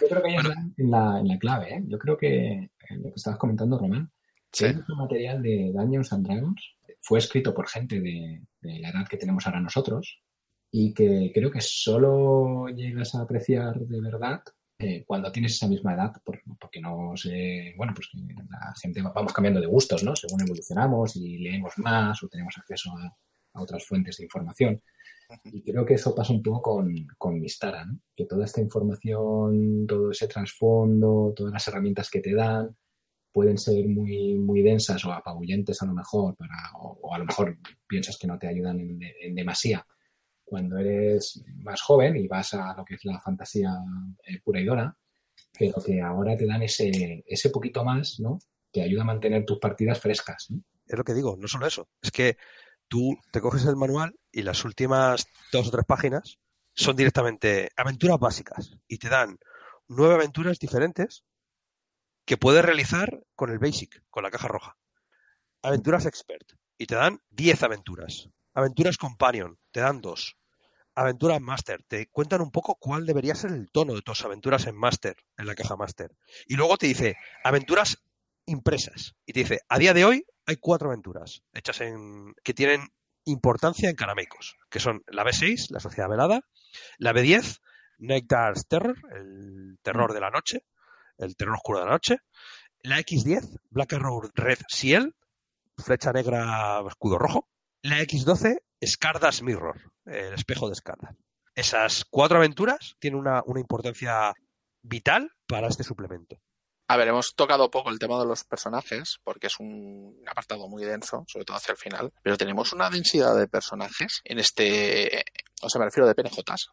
Yo 0.00 0.08
creo 0.08 0.22
que 0.22 0.28
ahí 0.28 0.34
bueno. 0.34 0.50
en, 0.76 0.90
la, 0.90 1.20
en 1.20 1.28
la 1.28 1.38
clave, 1.38 1.74
¿eh? 1.74 1.82
yo 1.86 1.98
creo 1.98 2.16
que 2.16 2.70
lo 2.90 3.10
que 3.10 3.16
estabas 3.16 3.38
comentando, 3.38 3.78
Román, 3.78 4.10
sí. 4.52 4.66
el 4.66 4.84
material 4.96 5.42
de 5.42 5.72
Dungeons 5.74 6.12
and 6.12 6.26
Dragons 6.26 6.76
fue 7.00 7.18
escrito 7.18 7.54
por 7.54 7.68
gente 7.68 8.00
de, 8.00 8.42
de 8.60 8.78
la 8.80 8.90
edad 8.90 9.06
que 9.08 9.16
tenemos 9.16 9.46
ahora 9.46 9.60
nosotros 9.60 10.20
y 10.70 10.92
que 10.92 11.30
creo 11.32 11.50
que 11.50 11.60
solo 11.60 12.66
llegas 12.68 13.14
a 13.14 13.22
apreciar 13.22 13.78
de 13.78 14.00
verdad 14.00 14.42
eh, 14.84 15.04
cuando 15.06 15.32
tienes 15.32 15.54
esa 15.54 15.66
misma 15.66 15.94
edad, 15.94 16.12
por, 16.22 16.38
porque 16.60 16.78
no 16.78 17.16
sé, 17.16 17.72
bueno, 17.76 17.94
pues 17.94 18.10
la 18.50 18.74
gente 18.80 19.00
vamos 19.00 19.32
cambiando 19.32 19.60
de 19.60 19.66
gustos, 19.66 20.04
¿no? 20.04 20.14
Según 20.14 20.42
evolucionamos 20.42 21.16
y 21.16 21.38
leemos 21.38 21.72
más 21.78 22.22
o 22.22 22.28
tenemos 22.28 22.54
acceso 22.58 22.90
a, 22.90 23.16
otras 23.56 23.86
fuentes 23.86 24.18
de 24.18 24.24
información. 24.24 24.82
Y 25.44 25.62
creo 25.62 25.86
que 25.86 25.94
eso 25.94 26.14
pasa 26.14 26.32
un 26.34 26.42
poco 26.42 26.60
con, 26.60 26.92
con 27.16 27.40
Mistara, 27.40 27.86
¿no? 27.86 27.98
Que 28.14 28.26
toda 28.26 28.44
esta 28.44 28.60
información, 28.60 29.86
todo 29.86 30.10
ese 30.10 30.28
trasfondo, 30.28 31.32
todas 31.34 31.52
las 31.52 31.66
herramientas 31.68 32.10
que 32.10 32.20
te 32.20 32.34
dan, 32.34 32.76
pueden 33.32 33.56
ser 33.56 33.88
muy, 33.88 34.34
muy 34.34 34.60
densas 34.60 35.02
o 35.04 35.12
apabullentes 35.12 35.80
a 35.80 35.86
lo 35.86 35.94
mejor, 35.94 36.36
para, 36.36 36.54
o, 36.78 36.98
o 37.00 37.14
a 37.14 37.18
lo 37.18 37.24
mejor 37.24 37.56
piensas 37.86 38.18
que 38.18 38.26
no 38.26 38.38
te 38.38 38.48
ayudan 38.48 38.80
en, 38.80 39.00
en 39.22 39.34
demasía 39.34 39.86
cuando 40.54 40.78
eres 40.78 41.42
más 41.64 41.82
joven 41.82 42.16
y 42.16 42.28
vas 42.28 42.54
a 42.54 42.76
lo 42.76 42.84
que 42.84 42.94
es 42.94 43.04
la 43.04 43.20
fantasía 43.20 43.70
eh, 44.24 44.40
pura 44.40 44.60
y 44.60 44.64
dora, 44.64 44.96
pero 45.58 45.82
que 45.84 46.00
ahora 46.00 46.36
te 46.36 46.46
dan 46.46 46.62
ese, 46.62 47.24
ese 47.26 47.50
poquito 47.50 47.84
más, 47.84 48.20
¿no? 48.20 48.38
Que 48.72 48.82
ayuda 48.82 49.02
a 49.02 49.06
mantener 49.06 49.44
tus 49.44 49.58
partidas 49.58 49.98
frescas. 49.98 50.46
Es 50.86 50.96
lo 50.96 51.02
que 51.02 51.12
digo, 51.12 51.36
no 51.36 51.48
solo 51.48 51.66
eso, 51.66 51.88
es 52.00 52.12
que 52.12 52.36
tú 52.86 53.18
te 53.32 53.40
coges 53.40 53.64
el 53.64 53.74
manual 53.74 54.14
y 54.30 54.42
las 54.42 54.64
últimas 54.64 55.26
dos 55.50 55.66
o 55.66 55.70
tres 55.72 55.84
páginas 55.88 56.38
son 56.72 56.94
directamente 56.94 57.70
aventuras 57.76 58.20
básicas 58.20 58.76
y 58.86 58.98
te 58.98 59.08
dan 59.08 59.40
nueve 59.88 60.14
aventuras 60.14 60.60
diferentes 60.60 61.24
que 62.24 62.36
puedes 62.36 62.64
realizar 62.64 63.24
con 63.34 63.50
el 63.50 63.58
Basic, 63.58 64.04
con 64.08 64.22
la 64.22 64.30
caja 64.30 64.46
roja. 64.46 64.76
Aventuras 65.62 66.06
Expert 66.06 66.48
y 66.78 66.86
te 66.86 66.94
dan 66.94 67.18
diez 67.28 67.60
aventuras. 67.64 68.28
Aventuras 68.52 68.98
Companion, 68.98 69.58
te 69.72 69.80
dan 69.80 70.00
dos. 70.00 70.36
Aventuras 70.94 71.40
Master, 71.40 71.82
te 71.82 72.08
cuentan 72.08 72.40
un 72.40 72.50
poco 72.50 72.76
cuál 72.76 73.06
debería 73.06 73.34
ser 73.34 73.50
el 73.50 73.70
tono 73.70 73.94
de 73.94 74.02
tus 74.02 74.24
aventuras 74.24 74.66
en 74.66 74.76
Master, 74.76 75.16
en 75.36 75.46
la 75.46 75.54
caja 75.54 75.76
Master. 75.76 76.12
Y 76.46 76.54
luego 76.54 76.76
te 76.76 76.86
dice 76.86 77.16
aventuras 77.42 78.02
impresas. 78.46 79.14
Y 79.26 79.32
te 79.32 79.40
dice, 79.40 79.60
a 79.68 79.78
día 79.78 79.94
de 79.94 80.04
hoy 80.04 80.26
hay 80.46 80.56
cuatro 80.56 80.88
aventuras 80.88 81.42
hechas 81.52 81.80
en 81.80 82.34
que 82.44 82.54
tienen 82.54 82.88
importancia 83.24 83.88
en 83.88 83.96
Caramecos, 83.96 84.56
que 84.70 84.80
son 84.80 85.02
la 85.08 85.24
B6, 85.24 85.70
la 85.70 85.80
Sociedad 85.80 86.08
Velada, 86.08 86.42
la 86.98 87.12
B10, 87.12 87.60
Night 87.98 88.26
Dark's 88.28 88.66
Terror, 88.68 88.96
el 89.16 89.78
terror 89.82 90.12
de 90.12 90.20
la 90.20 90.30
noche, 90.30 90.64
el 91.18 91.36
terror 91.36 91.54
oscuro 91.56 91.80
de 91.80 91.86
la 91.86 91.92
noche, 91.92 92.18
la 92.82 92.98
X10, 92.98 93.60
Black 93.70 93.94
Arrow 93.94 94.20
Red 94.34 94.58
Ciel, 94.68 95.14
flecha 95.78 96.12
negra, 96.12 96.82
escudo 96.86 97.18
rojo, 97.18 97.48
la 97.82 98.00
X12, 98.00 98.60
Scardas 98.86 99.42
Mirror, 99.42 99.80
el 100.06 100.34
espejo 100.34 100.68
de 100.68 100.74
Scardas. 100.74 101.14
Esas 101.54 102.04
cuatro 102.10 102.38
aventuras 102.38 102.96
tienen 102.98 103.20
una, 103.20 103.42
importancia 103.56 104.32
vital 104.82 105.30
para 105.46 105.68
este 105.68 105.84
suplemento. 105.84 106.36
A 106.88 106.96
ver, 106.96 107.08
hemos 107.08 107.34
tocado 107.34 107.70
poco 107.70 107.90
el 107.90 107.98
tema 107.98 108.18
de 108.18 108.26
los 108.26 108.44
personajes, 108.44 109.18
porque 109.24 109.46
es 109.46 109.58
un 109.58 110.22
apartado 110.26 110.68
muy 110.68 110.84
denso, 110.84 111.24
sobre 111.28 111.44
todo 111.44 111.56
hacia 111.56 111.72
el 111.72 111.78
final, 111.78 112.12
pero 112.22 112.36
tenemos 112.36 112.72
una 112.72 112.90
densidad 112.90 113.36
de 113.36 113.48
personajes 113.48 114.20
en 114.24 114.38
este, 114.38 115.24
o 115.62 115.70
sea, 115.70 115.78
me 115.78 115.86
refiero 115.86 116.06
de 116.06 116.14
PNJs, 116.14 116.68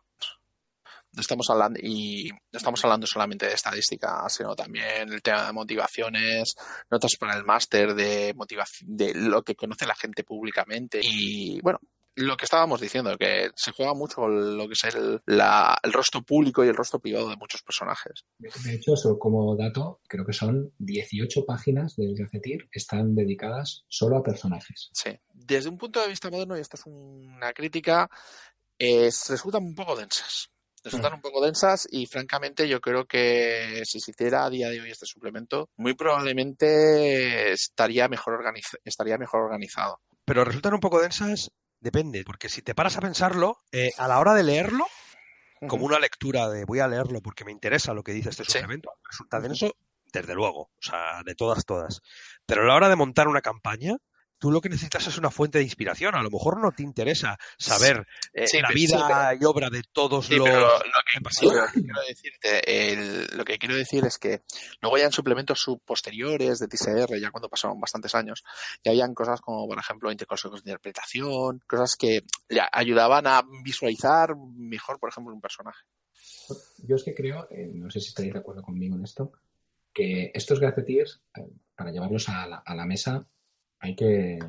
no 1.14 1.22
estamos 1.22 1.50
hablando 1.50 1.80
y 1.82 2.30
no 2.30 2.58
estamos 2.58 2.84
hablando 2.84 3.06
solamente 3.06 3.46
de 3.46 3.54
estadística, 3.54 4.28
sino 4.30 4.56
también 4.56 5.12
el 5.12 5.22
tema 5.22 5.46
de 5.46 5.54
motivaciones, 5.54 6.56
notas 6.90 7.12
para 7.20 7.36
el 7.36 7.44
máster 7.44 7.94
de 7.94 8.34
motivación, 8.36 8.96
de 8.96 9.14
lo 9.14 9.44
que 9.44 9.56
conoce 9.56 9.86
la 9.86 9.96
gente 9.96 10.24
públicamente 10.24 11.02
y 11.04 11.60
bueno, 11.62 11.80
lo 12.16 12.38
que 12.38 12.46
estábamos 12.46 12.82
diciendo, 12.82 13.18
que 13.18 13.52
se 13.56 13.72
juega 13.72 13.94
mucho 13.94 14.28
lo 14.28 14.68
que 14.68 14.74
es 14.74 14.96
el, 14.96 15.22
la, 15.26 15.78
el 15.84 15.94
rostro 15.94 16.22
público 16.22 16.64
y 16.64 16.68
el 16.68 16.76
rostro 16.76 17.00
privado 17.00 17.30
de 17.30 17.38
muchos 17.38 17.62
personajes. 17.62 18.26
De 18.38 18.74
hecho, 18.74 18.94
eso 18.94 19.18
como 19.18 19.56
dato, 19.56 20.02
creo 20.08 20.26
que 20.26 20.34
son 20.34 20.74
18 20.80 21.46
páginas 21.46 21.96
del 21.96 22.16
Gacetir 22.16 22.68
están 22.72 23.16
dedicadas 23.16 23.84
solo 23.88 24.18
a 24.18 24.24
personajes. 24.24 24.90
Sí. 24.94 25.12
Desde 25.34 25.70
un 25.70 25.78
punto 25.78 26.02
de 26.02 26.08
vista 26.08 26.30
moderno, 26.30 26.58
y 26.58 26.62
esta 26.62 26.78
es 26.78 26.84
una 26.86 27.54
crítica, 27.54 28.10
eh, 28.78 29.10
resultan 29.30 29.64
un 29.64 29.76
poco 29.76 29.96
densas 29.96 30.52
resultan 30.84 31.14
un 31.14 31.22
poco 31.22 31.44
densas 31.44 31.88
y 31.90 32.06
francamente 32.06 32.68
yo 32.68 32.82
creo 32.82 33.06
que 33.06 33.84
si 33.86 34.00
se 34.00 34.12
hiciera 34.12 34.46
a 34.46 34.50
día 34.50 34.70
de 34.70 34.82
hoy 34.82 34.90
este 34.90 35.06
suplemento, 35.06 35.70
muy 35.78 35.94
probablemente 35.94 37.52
estaría 37.52 38.08
mejor, 38.08 38.34
organiz 38.34 38.66
estaría 38.84 39.18
mejor 39.18 39.42
organizado. 39.44 40.00
Pero 40.26 40.44
resultan 40.44 40.74
un 40.74 40.80
poco 40.80 41.02
densas, 41.02 41.52
depende, 41.82 42.24
porque 42.24 42.48
si 42.48 42.62
te 42.62 42.74
paras 42.74 42.96
a 42.96 43.02
pensarlo, 43.02 43.64
eh, 43.72 43.92
a 43.98 44.08
la 44.08 44.20
hora 44.20 44.34
de 44.34 44.44
leerlo, 44.44 44.86
como 45.68 45.86
una 45.86 46.00
lectura 46.00 46.50
de 46.50 46.66
voy 46.66 46.80
a 46.80 46.88
leerlo 46.88 47.22
porque 47.22 47.46
me 47.46 47.52
interesa 47.52 47.94
lo 47.94 48.04
que 48.04 48.14
dice 48.14 48.30
este 48.30 48.46
suplemento, 48.46 48.92
sí. 48.96 49.02
resulta 49.10 49.40
denso, 49.42 49.76
desde 50.14 50.34
luego, 50.34 50.62
o 50.62 50.82
sea, 50.82 51.22
de 51.26 51.36
todas, 51.36 51.66
todas. 51.66 52.02
Pero 52.46 52.64
a 52.64 52.66
la 52.66 52.76
hora 52.76 52.90
de 52.90 52.96
montar 52.96 53.28
una 53.28 53.42
campaña, 53.42 53.98
tú 54.42 54.50
lo 54.52 54.60
que 54.60 54.70
necesitas 54.70 55.06
es 55.06 55.18
una 55.20 55.30
fuente 55.30 55.60
de 55.60 55.64
inspiración. 55.64 56.16
A 56.16 56.24
lo 56.24 56.32
mejor 56.32 56.60
no 56.60 56.72
te 56.72 56.82
interesa 56.82 57.38
saber 57.60 58.08
eh, 58.34 58.48
Sí, 58.48 58.60
la 58.60 58.70
vida 58.70 58.98
sí, 58.98 59.04
pero- 59.08 59.40
y 59.40 59.46
obra 59.46 59.70
de 59.70 59.84
todos 59.94 60.26
Sí, 60.26 60.36
los... 60.36 60.50
pero 60.50 60.62
lo 60.62 60.80
que, 60.80 61.30
sí, 61.30 61.48
pero 61.48 61.62
lo 61.62 61.68
que 61.72 61.82
quiero 61.84 62.02
decirte, 62.08 62.92
el- 62.94 63.28
lo 63.38 63.46
que 63.46 63.58
quiero 63.60 63.76
decir 63.76 64.04
es 64.06 64.18
que 64.18 64.42
luego 64.82 64.98
ya 64.98 65.06
en 65.06 65.12
suplementos 65.12 65.60
sub- 65.62 65.84
posteriores 65.86 66.58
de 66.58 66.68
TCR, 66.68 67.20
ya 67.20 67.30
cuando 67.30 67.50
pasaron 67.50 67.80
bastantes 67.80 68.16
años, 68.16 68.44
ya 68.84 68.90
habían 68.92 69.14
cosas 69.14 69.40
como, 69.42 69.68
por 69.68 69.78
ejemplo, 69.78 70.10
consejos 70.28 70.64
de 70.64 70.72
interpretación, 70.72 71.62
cosas 71.68 71.96
que 71.96 72.24
le 72.50 72.62
ayudaban 72.72 73.28
a 73.28 73.44
visualizar 73.64 74.36
mejor, 74.36 75.00
por 75.00 75.10
ejemplo, 75.10 75.34
un 75.36 75.42
personaje. 75.42 75.86
Yo 76.80 76.96
es 76.96 77.04
que 77.04 77.14
creo, 77.14 77.48
eh, 77.52 77.70
no 77.76 77.92
sé 77.92 78.00
si 78.00 78.08
estaréis 78.10 78.34
de 78.34 78.40
acuerdo 78.40 78.64
conmigo 78.64 78.96
en 78.96 79.04
esto, 79.04 79.32
que 79.94 80.32
estos 80.34 80.60
gazetteers, 80.60 81.22
eh, 81.38 81.48
para 81.76 81.92
llevarlos 81.92 82.28
a 82.30 82.48
la, 82.48 82.58
a 82.66 82.74
la 82.76 82.86
mesa, 82.86 83.28
hay 83.82 83.96
que, 83.96 84.40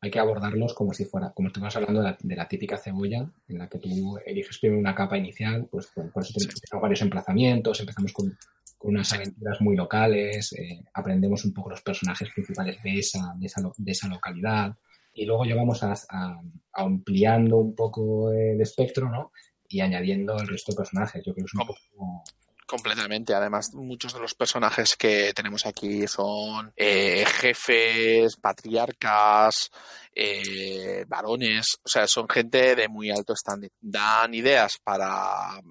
hay 0.00 0.10
que 0.10 0.18
abordarlos 0.18 0.74
como 0.74 0.92
si 0.92 1.04
fuera, 1.04 1.30
como 1.32 1.48
estuvimos 1.48 1.74
hablando 1.76 2.00
de 2.00 2.08
la, 2.10 2.18
de 2.20 2.36
la 2.36 2.48
típica 2.48 2.78
cebolla, 2.78 3.30
en 3.48 3.58
la 3.58 3.68
que 3.68 3.78
tú 3.78 4.18
eliges 4.24 4.58
primero 4.58 4.80
una 4.80 4.94
capa 4.94 5.18
inicial, 5.18 5.66
pues 5.70 5.88
por, 5.88 6.10
por 6.12 6.22
eso 6.22 6.32
tenemos 6.34 6.82
varios 6.82 7.02
emplazamientos, 7.02 7.80
empezamos 7.80 8.12
con, 8.12 8.36
con 8.78 8.90
unas 8.92 9.12
aventuras 9.12 9.60
muy 9.60 9.76
locales, 9.76 10.52
eh, 10.52 10.84
aprendemos 10.94 11.44
un 11.44 11.52
poco 11.52 11.70
los 11.70 11.82
personajes 11.82 12.28
principales 12.32 12.82
de 12.82 12.98
esa, 12.98 13.34
de 13.38 13.46
esa, 13.46 13.60
de 13.76 13.92
esa 13.92 14.08
localidad, 14.08 14.76
y 15.14 15.24
luego 15.26 15.44
ya 15.44 15.56
vamos 15.56 15.82
a, 15.82 15.94
a- 16.10 16.40
ampliando 16.74 17.56
un 17.58 17.74
poco 17.74 18.30
el 18.32 18.60
espectro, 18.60 19.10
¿no? 19.10 19.32
y 19.70 19.80
añadiendo 19.80 20.38
el 20.38 20.48
resto 20.48 20.72
de 20.72 20.76
personajes. 20.76 21.22
Yo 21.26 21.34
creo 21.34 21.44
que 21.44 21.50
es 21.50 21.54
un 21.54 21.66
poco... 21.66 22.24
Completamente. 22.68 23.32
Además, 23.34 23.72
muchos 23.72 24.12
de 24.12 24.20
los 24.20 24.34
personajes 24.34 24.94
que 24.94 25.32
tenemos 25.32 25.64
aquí 25.64 26.06
son 26.06 26.70
eh, 26.76 27.24
jefes, 27.24 28.36
patriarcas, 28.36 29.70
eh, 30.14 31.02
varones, 31.08 31.78
o 31.82 31.88
sea, 31.88 32.06
son 32.06 32.28
gente 32.28 32.76
de 32.76 32.88
muy 32.88 33.10
alto 33.10 33.34
standing. 33.34 33.70
Dan 33.80 34.34
ideas 34.34 34.76
para 34.84 35.62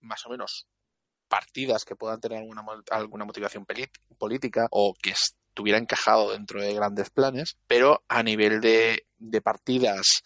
más 0.00 0.26
o 0.26 0.30
menos 0.30 0.66
partidas 1.28 1.84
que 1.84 1.94
puedan 1.94 2.18
tener 2.18 2.38
alguna, 2.38 2.64
alguna 2.90 3.24
motivación 3.24 3.64
política 4.18 4.66
o 4.72 4.94
que 5.00 5.10
estuviera 5.10 5.78
encajado 5.78 6.32
dentro 6.32 6.60
de 6.60 6.74
grandes 6.74 7.10
planes, 7.10 7.58
pero 7.68 8.02
a 8.08 8.24
nivel 8.24 8.60
de, 8.60 9.06
de 9.18 9.40
partidas 9.40 10.24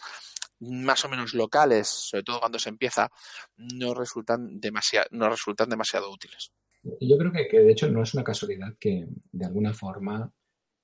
más 0.62 1.04
o 1.04 1.08
menos 1.08 1.34
locales, 1.34 1.88
sobre 1.88 2.22
todo 2.22 2.40
cuando 2.40 2.58
se 2.58 2.68
empieza, 2.68 3.10
no 3.56 3.94
resultan 3.94 4.60
demasiado, 4.60 5.08
no 5.10 5.28
resultan 5.28 5.68
demasiado 5.68 6.10
útiles. 6.10 6.52
Yo 7.00 7.16
creo 7.18 7.32
que, 7.32 7.48
que, 7.48 7.60
de 7.60 7.72
hecho 7.72 7.88
no 7.90 8.02
es 8.02 8.14
una 8.14 8.24
casualidad 8.24 8.74
que 8.78 9.06
de 9.32 9.44
alguna 9.44 9.72
forma 9.72 10.32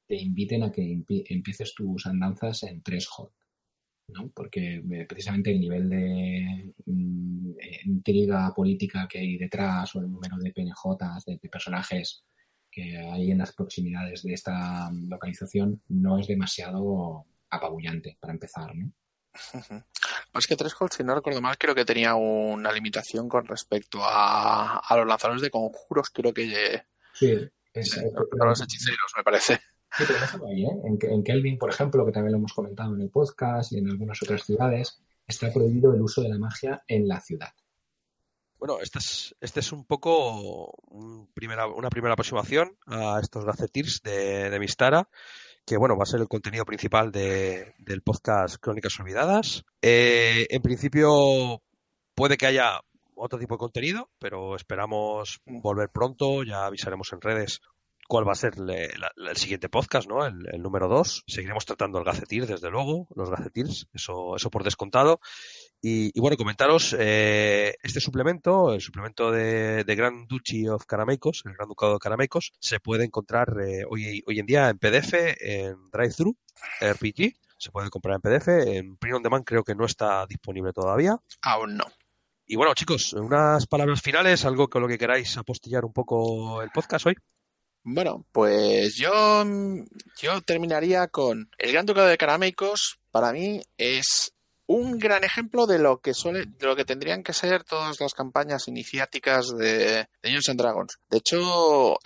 te 0.07 0.16
inviten 0.16 0.62
a 0.62 0.72
que 0.72 0.83
empi- 0.83 1.24
empieces 1.29 1.74
tus 1.74 2.07
andanzas 2.07 2.62
en 2.62 2.83
tres 2.83 3.07
hot, 3.09 3.33
¿no? 4.09 4.31
Porque 4.31 4.76
eh, 4.76 5.07
precisamente 5.09 5.51
el 5.51 5.61
nivel 5.61 5.89
de 5.91 6.72
mm, 6.87 7.51
eh, 7.61 7.81
intriga 7.85 8.53
política 8.55 9.07
que 9.09 9.18
hay 9.18 9.37
detrás 9.37 9.95
o 9.95 10.01
el 10.01 10.11
número 10.11 10.37
de 10.39 10.53
PNJs, 10.53 11.24
de, 11.26 11.39
de 11.43 11.49
personajes 11.49 12.24
que 12.70 12.97
hay 12.99 13.31
en 13.31 13.39
las 13.39 13.53
proximidades 13.55 14.22
de 14.22 14.35
esta 14.35 14.91
localización 14.93 15.83
no 15.89 16.18
es 16.18 16.26
demasiado 16.26 17.26
apabullante 17.51 18.16
para 18.20 18.33
empezar, 18.33 18.74
¿no? 18.76 18.93
Más 20.32 20.47
que 20.47 20.57
Threshold, 20.57 20.93
si 20.93 21.05
no 21.05 21.14
recuerdo 21.14 21.41
mal, 21.41 21.59
creo 21.59 21.74
que 21.74 21.84
tenía 21.84 22.14
una 22.14 22.72
limitación 22.72 23.28
con 23.28 23.47
respecto 23.47 24.01
a, 24.03 24.78
a 24.78 24.97
los 24.97 25.07
lanzadores 25.07 25.43
de 25.43 25.51
conjuros, 25.51 26.11
creo 26.11 26.32
que 26.32 26.84
Sí, 27.12 27.36
es, 27.72 27.97
eh, 27.97 28.12
a 28.41 28.45
los 28.45 28.62
hechiceros, 28.62 29.12
me 29.16 29.24
parece. 29.24 29.61
Sí, 29.97 30.05
pero 30.07 30.47
ahí, 30.47 30.64
¿eh? 30.64 30.80
En, 30.84 30.99
en 31.11 31.24
Kelvin, 31.24 31.59
por 31.59 31.70
ejemplo, 31.70 32.05
que 32.07 32.12
también 32.12 32.32
lo 32.32 32.39
hemos 32.39 32.53
comentado 32.53 32.95
en 32.95 33.01
el 33.01 33.11
podcast 33.11 33.72
y 33.72 33.78
en 33.78 33.89
algunas 33.91 34.22
otras 34.22 34.45
ciudades, 34.45 35.01
está 35.26 35.53
prohibido 35.53 35.93
el 35.95 36.01
uso 36.01 36.22
de 36.22 36.28
la 36.28 36.39
magia 36.39 36.82
en 36.86 37.09
la 37.09 37.20
ciudad. 37.20 37.53
Bueno, 38.59 38.80
este 38.80 38.99
es, 38.99 39.36
este 39.41 39.61
es 39.61 39.72
un 39.72 39.84
poco 39.84 40.72
un 40.89 41.32
primera, 41.32 41.66
una 41.66 41.91
primera 41.91 42.14
aproximación 42.14 42.76
a 42.86 43.20
estos 43.22 43.45
gazetteers 43.45 44.03
de, 44.03 44.51
de 44.51 44.59
Mistara, 44.59 45.09
que 45.69 45.77
bueno, 45.77 45.97
va 45.97 46.05
a 46.05 46.07
ser 46.07 46.21
el 46.21 46.29
contenido 46.29 46.64
principal 46.64 47.12
de- 47.12 47.75
del 47.79 48.03
podcast 48.03 48.57
Crónicas 48.61 48.99
Olvidadas. 49.01 49.64
Eh, 49.83 50.47
en 50.49 50.62
principio 50.62 51.62
puede 52.14 52.37
que 52.37 52.47
haya 52.47 52.81
otro 53.14 53.39
tipo 53.39 53.55
de 53.55 53.59
contenido, 53.59 54.09
pero 54.19 54.57
esperamos 54.57 55.41
volver 55.45 55.91
pronto, 55.91 56.43
ya 56.45 56.64
avisaremos 56.66 57.12
en 57.12 57.21
redes 57.21 57.61
cuál 58.09 58.27
va 58.27 58.33
a 58.33 58.37
ser 58.37 58.55
el 58.57 59.37
siguiente 59.37 59.69
podcast, 59.69 60.09
¿no? 60.09 60.25
El, 60.25 60.47
el 60.53 60.62
número 60.62 60.89
2. 60.89 61.25
Seguiremos 61.27 61.66
tratando 61.66 61.99
el 61.99 62.05
gacetir, 62.05 62.47
desde 62.47 62.71
luego, 62.71 63.07
los 63.14 63.29
gacetirs, 63.29 63.89
eso, 63.93 64.37
eso 64.37 64.49
por 64.51 64.64
descontado. 64.64 65.21
Y, 65.81 66.11
y 66.12 66.20
bueno, 66.20 66.37
comentaros 66.37 66.95
eh, 66.99 67.76
este 67.83 68.01
suplemento, 68.01 68.74
el 68.74 68.81
suplemento 68.81 69.31
de, 69.31 69.85
de 69.85 69.95
Grand 69.95 70.26
Duchy 70.26 70.68
of 70.68 70.87
Carameicos, 70.87 71.43
el 71.45 71.55
Gran 71.55 71.68
Ducado 71.68 71.95
de 71.95 71.99
Carameicos, 72.01 72.53
se 72.59 72.81
puede 72.81 73.05
encontrar 73.05 73.55
eh, 73.61 73.85
hoy, 73.89 74.24
hoy 74.26 74.41
en 74.41 74.47
día 74.47 74.68
en 74.70 74.79
PDF, 74.79 75.14
en 75.41 75.76
DriveThru, 75.93 76.37
RPG, 76.81 77.37
se 77.59 77.70
puede 77.70 77.91
comprar 77.91 78.16
en 78.16 78.22
PDF, 78.22 78.49
en 78.49 78.97
Print 78.97 79.16
on 79.16 79.22
Demand 79.22 79.45
creo 79.45 79.62
que 79.62 79.76
no 79.76 79.85
está 79.85 80.26
disponible 80.26 80.72
todavía. 80.72 81.16
Aún 81.43 81.76
no. 81.76 81.85
Y 82.47 82.57
bueno, 82.57 82.74
chicos, 82.74 83.12
unas 83.12 83.66
palabras 83.66 84.01
finales, 84.01 84.45
algo 84.45 84.68
con 84.68 84.83
lo 84.83 84.89
que 84.89 84.99
queráis 84.99 85.37
apostillar 85.37 85.85
un 85.85 85.93
poco 85.93 86.62
el 86.62 86.70
podcast 86.70 87.07
hoy. 87.07 87.14
Bueno, 87.85 88.26
pues 88.33 88.97
yo, 88.97 89.45
yo 90.20 90.41
terminaría 90.43 91.09
con 91.09 91.51
el 91.59 91.72
Gran 91.72 91.87
Ducado 91.87 92.09
de 92.09 92.18
Carameicos. 92.18 92.99
Para 93.11 93.33
mí 93.33 93.61
es 93.76 94.35
un 94.69 94.99
gran 94.99 95.25
ejemplo 95.25 95.66
de 95.66 95.79
lo 95.79 96.01
que 96.01 96.12
suele, 96.14 96.45
de 96.47 96.66
lo 96.66 96.77
que 96.77 96.85
tendrían 96.85 97.23
que 97.23 97.33
ser 97.33 97.64
todas 97.64 97.99
las 98.01 98.12
campañas 98.14 98.69
iniciáticas 98.69 99.49
de, 99.57 100.07
Dungeons 100.23 100.49
and 100.51 100.61
Dragons. 100.61 100.99
De 101.09 101.16
hecho, 101.19 101.99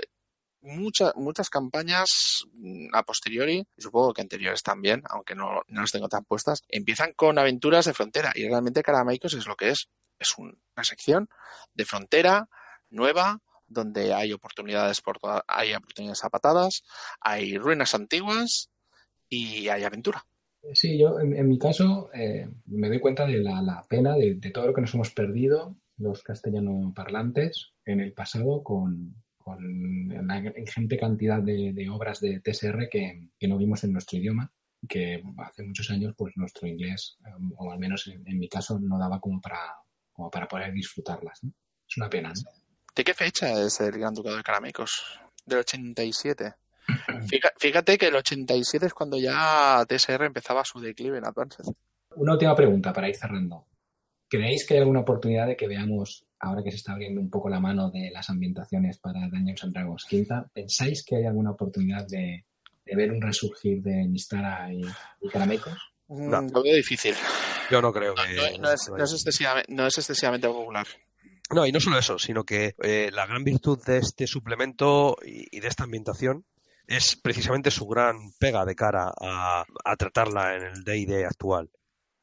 muchas 0.61 1.13
muchas 1.17 1.51
campañas 1.51 2.45
mm, 2.55 2.95
a 2.95 3.03
posteriori, 3.03 3.67
y 3.77 3.83
supongo 3.83 4.15
que 4.15 4.23
anteriores 4.23 4.63
también, 4.63 5.03
aunque 5.11 5.35
no, 5.35 5.63
no 5.67 5.81
las 5.81 5.91
tengo 5.91 6.09
tan 6.09 6.25
puestas, 6.25 6.63
empiezan 6.69 7.13
con 7.15 7.37
aventuras 7.39 7.85
de 7.85 7.95
frontera 7.95 8.33
y 8.35 8.47
realmente 8.49 8.83
Carameicos 8.85 9.35
es 9.35 9.47
lo 9.47 9.57
que 9.57 9.71
es. 9.71 9.89
Es 10.21 10.39
un- 10.39 10.63
una 10.77 10.85
sección 10.85 11.29
de 11.75 11.85
frontera 11.85 12.49
nueva 12.91 13.41
donde 13.67 14.15
hay 14.15 14.33
oportunidades 14.33 15.01
por 15.01 15.19
hay 15.49 15.75
oportunidades 15.75 16.23
a 16.23 16.31
hay 17.21 17.59
ruinas 17.59 17.95
antiguas 17.95 18.71
y 19.29 19.69
hay 19.69 19.83
aventura. 19.83 20.27
Sí, 20.75 20.99
yo 20.99 21.19
en, 21.19 21.49
mi 21.49 21.59
caso 21.59 22.11
eh, 22.15 22.49
me 22.67 22.89
doy 22.89 23.01
cuenta 23.01 23.27
de 23.27 23.39
la, 23.39 23.85
pena 23.89 24.15
de, 24.15 24.35
todo 24.53 24.67
lo 24.67 24.75
que 24.75 24.81
nos 24.81 24.95
hemos 24.95 25.11
perdido 25.11 25.77
los 25.99 26.23
castellano 26.23 26.93
parlantes 26.95 27.73
en 27.85 28.01
el 28.01 28.13
pasado 28.13 28.63
con, 28.63 29.15
la 29.45 30.53
ingente 30.57 30.97
cantidad 30.97 31.43
de, 31.43 31.89
obras 31.91 32.21
de 32.21 32.41
TSR 32.41 32.89
que, 32.89 33.29
que 33.39 33.49
no 33.49 33.59
vimos 33.59 33.83
en 33.83 33.93
nuestro 33.93 34.19
idioma, 34.19 34.53
que 34.89 35.23
hace 35.39 35.63
muchos 35.65 35.91
años 35.91 36.15
pues 36.17 36.37
nuestro 36.37 36.69
inglés, 36.69 37.19
eh, 37.27 37.31
o 37.57 37.71
al 37.71 37.79
menos 37.79 38.07
en, 38.07 38.39
mi 38.39 38.49
caso, 38.49 38.79
no 38.79 38.99
daba 38.99 39.21
como 39.21 39.41
para, 39.41 39.77
como 40.13 40.31
para 40.31 40.49
poder 40.49 40.73
disfrutarlas. 40.73 41.43
¿no? 41.43 41.53
Es 41.89 41.97
una 41.97 42.09
pena. 42.09 42.33
¿De 42.95 43.05
qué 43.05 43.15
fecha 43.15 43.53
es 43.61 43.81
el 43.81 43.99
Gran 43.99 44.15
Ducado 44.15 44.37
de 44.37 44.43
Caramecos? 44.43 45.19
Del 45.45 45.61
87. 45.61 46.55
Fíjate 47.59 47.99
que 47.99 48.07
el 48.07 48.17
87 48.17 48.87
es 48.87 48.95
cuando 48.95 49.19
ya 49.19 49.85
TSR 49.89 50.25
empezaba 50.25 50.65
su 50.65 50.81
declive 50.81 51.19
en 51.19 51.27
Advanced. 51.27 51.65
Una 52.17 52.33
última 52.33 52.55
pregunta 52.55 52.93
para 52.93 53.09
ir 53.09 53.17
cerrando. 53.17 53.67
¿Creéis 54.29 54.67
que 54.67 54.75
hay 54.75 54.81
alguna 54.81 55.01
oportunidad 55.01 55.47
de 55.47 55.57
que 55.57 55.69
veamos, 55.69 56.25
ahora 56.41 56.63
que 56.63 56.71
se 56.71 56.79
está 56.79 56.93
abriendo 56.93 57.21
un 57.21 57.29
poco 57.31 57.49
la 57.51 57.61
mano 57.61 57.91
de 57.91 58.11
las 58.13 58.31
ambientaciones 58.31 58.99
para 58.99 59.29
Dungeons 59.29 59.65
and 59.65 59.73
Dragons 59.75 60.05
quinta, 60.09 60.47
¿pensáis 60.55 61.05
que 61.05 61.17
hay 61.17 61.27
alguna 61.27 61.51
oportunidad 61.51 62.07
de, 62.09 62.47
de 62.85 62.97
ver 62.97 63.13
un 63.13 63.21
resurgir 63.21 63.83
de 63.83 64.07
Mistara 64.09 64.73
y, 64.73 64.81
y 65.21 65.29
Caramecos? 65.29 65.77
No. 66.09 66.43
Mm, 66.43 66.51
Lo 66.53 66.63
veo 66.63 66.75
difícil. 66.75 67.15
Yo 67.71 67.81
no 67.83 67.93
creo 67.93 68.15
No, 68.15 68.23
que... 68.23 68.35
no- 68.59 68.63
no 68.69 68.73
es, 68.73 68.91
no 68.97 69.05
es 69.05 69.13
excesivamente, 69.13 69.73
no 69.73 69.87
es 69.87 69.97
excesivamente 69.99 70.49
popular. 70.49 70.87
No, 71.55 71.67
y 71.67 71.73
no 71.73 71.81
solo 71.81 71.99
eso, 71.99 72.19
sino 72.19 72.45
que 72.45 72.75
eh, 72.83 73.11
la 73.13 73.27
gran 73.27 73.45
virtud 73.45 73.79
de 73.85 73.99
este 73.99 74.27
suplemento 74.27 75.17
y, 75.25 75.55
y 75.55 75.61
de 75.61 75.69
esta 75.69 75.85
ambientación 75.85 76.47
es 76.87 77.17
precisamente 77.17 77.71
su 77.71 77.87
gran 77.87 78.33
pega 78.39 78.65
de 78.65 78.75
cara 78.75 79.13
a, 79.19 79.65
tratarla 79.97 80.57
en 80.57 80.63
el 80.63 80.85
D&D 80.85 81.25
actual. 81.25 81.71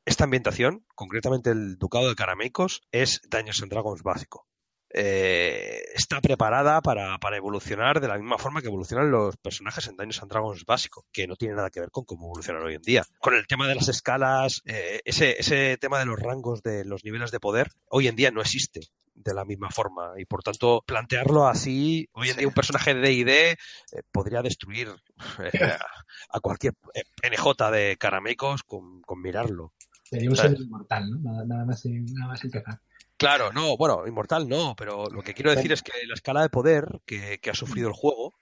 Esta 0.05 0.23
ambientación, 0.23 0.85
concretamente 0.95 1.51
el 1.51 1.77
Ducado 1.77 2.09
de 2.09 2.15
Carameicos, 2.15 2.81
es 2.91 3.21
Dungeons 3.29 3.61
and 3.61 3.71
Dragons 3.71 4.03
básico. 4.03 4.47
Eh, 4.91 5.83
está 5.93 6.19
preparada 6.19 6.81
para, 6.81 7.19
evolucionar 7.37 8.01
de 8.01 8.07
la 8.07 8.17
misma 8.17 8.39
forma 8.39 8.61
que 8.61 8.69
evolucionan 8.69 9.11
los 9.11 9.37
personajes 9.37 9.87
en 9.87 9.95
Dungeons 9.95 10.23
and 10.23 10.31
Dragons 10.31 10.65
básico, 10.65 11.05
que 11.11 11.27
no 11.27 11.35
tiene 11.35 11.55
nada 11.55 11.69
que 11.69 11.79
ver 11.79 11.91
con 11.91 12.05
cómo 12.05 12.25
evolucionan 12.25 12.63
hoy 12.63 12.75
en 12.75 12.81
día. 12.81 13.05
Con 13.19 13.35
el 13.35 13.45
tema 13.45 13.67
de 13.67 13.75
las 13.75 13.87
escalas, 13.87 14.63
eh, 14.65 15.01
ese 15.05 15.77
tema 15.77 15.99
de 15.99 16.05
los 16.05 16.19
rangos 16.19 16.63
de 16.63 16.85
los 16.85 17.03
niveles 17.03 17.29
de 17.29 17.39
poder, 17.39 17.71
hoy 17.87 18.07
en 18.07 18.15
día 18.15 18.31
no 18.31 18.41
existe 18.41 18.89
de 19.19 19.33
la 19.33 19.45
misma 19.45 19.69
forma 19.69 20.13
y 20.17 20.25
por 20.25 20.41
tanto 20.43 20.81
plantearlo 20.85 21.47
así, 21.47 22.07
hoy 22.13 22.29
en 22.29 22.37
día 22.37 22.47
un 22.47 22.53
personaje 22.53 22.93
de 22.93 23.01
D&D 23.01 23.51
eh, 23.51 23.57
podría 24.11 24.41
destruir 24.41 24.89
eh, 25.39 25.51
a 26.29 26.39
cualquier 26.39 26.73
eh, 26.93 27.03
NJ 27.29 27.71
de 27.71 27.97
caramecos 27.97 28.63
con, 28.63 29.01
con 29.01 29.21
mirarlo. 29.21 29.73
Sería 30.03 30.29
un 30.29 30.35
ser 30.35 30.59
inmortal, 30.59 31.09
¿no? 31.09 31.19
Nada, 31.19 31.45
nada, 31.45 31.65
más, 31.65 31.85
nada 31.85 32.27
más 32.27 32.43
empezar. 32.43 32.81
Claro, 33.17 33.51
no, 33.51 33.75
bueno, 33.75 34.07
inmortal 34.07 34.47
no, 34.47 34.75
pero 34.77 35.05
lo 35.07 35.21
que 35.21 35.33
quiero 35.33 35.53
decir 35.53 35.71
es 35.73 35.83
que 35.83 35.91
la 36.07 36.13
escala 36.13 36.41
de 36.41 36.49
poder 36.49 37.01
que, 37.05 37.39
que 37.39 37.49
ha 37.49 37.53
sufrido 37.53 37.89
el 37.89 37.93
juego 37.93 38.33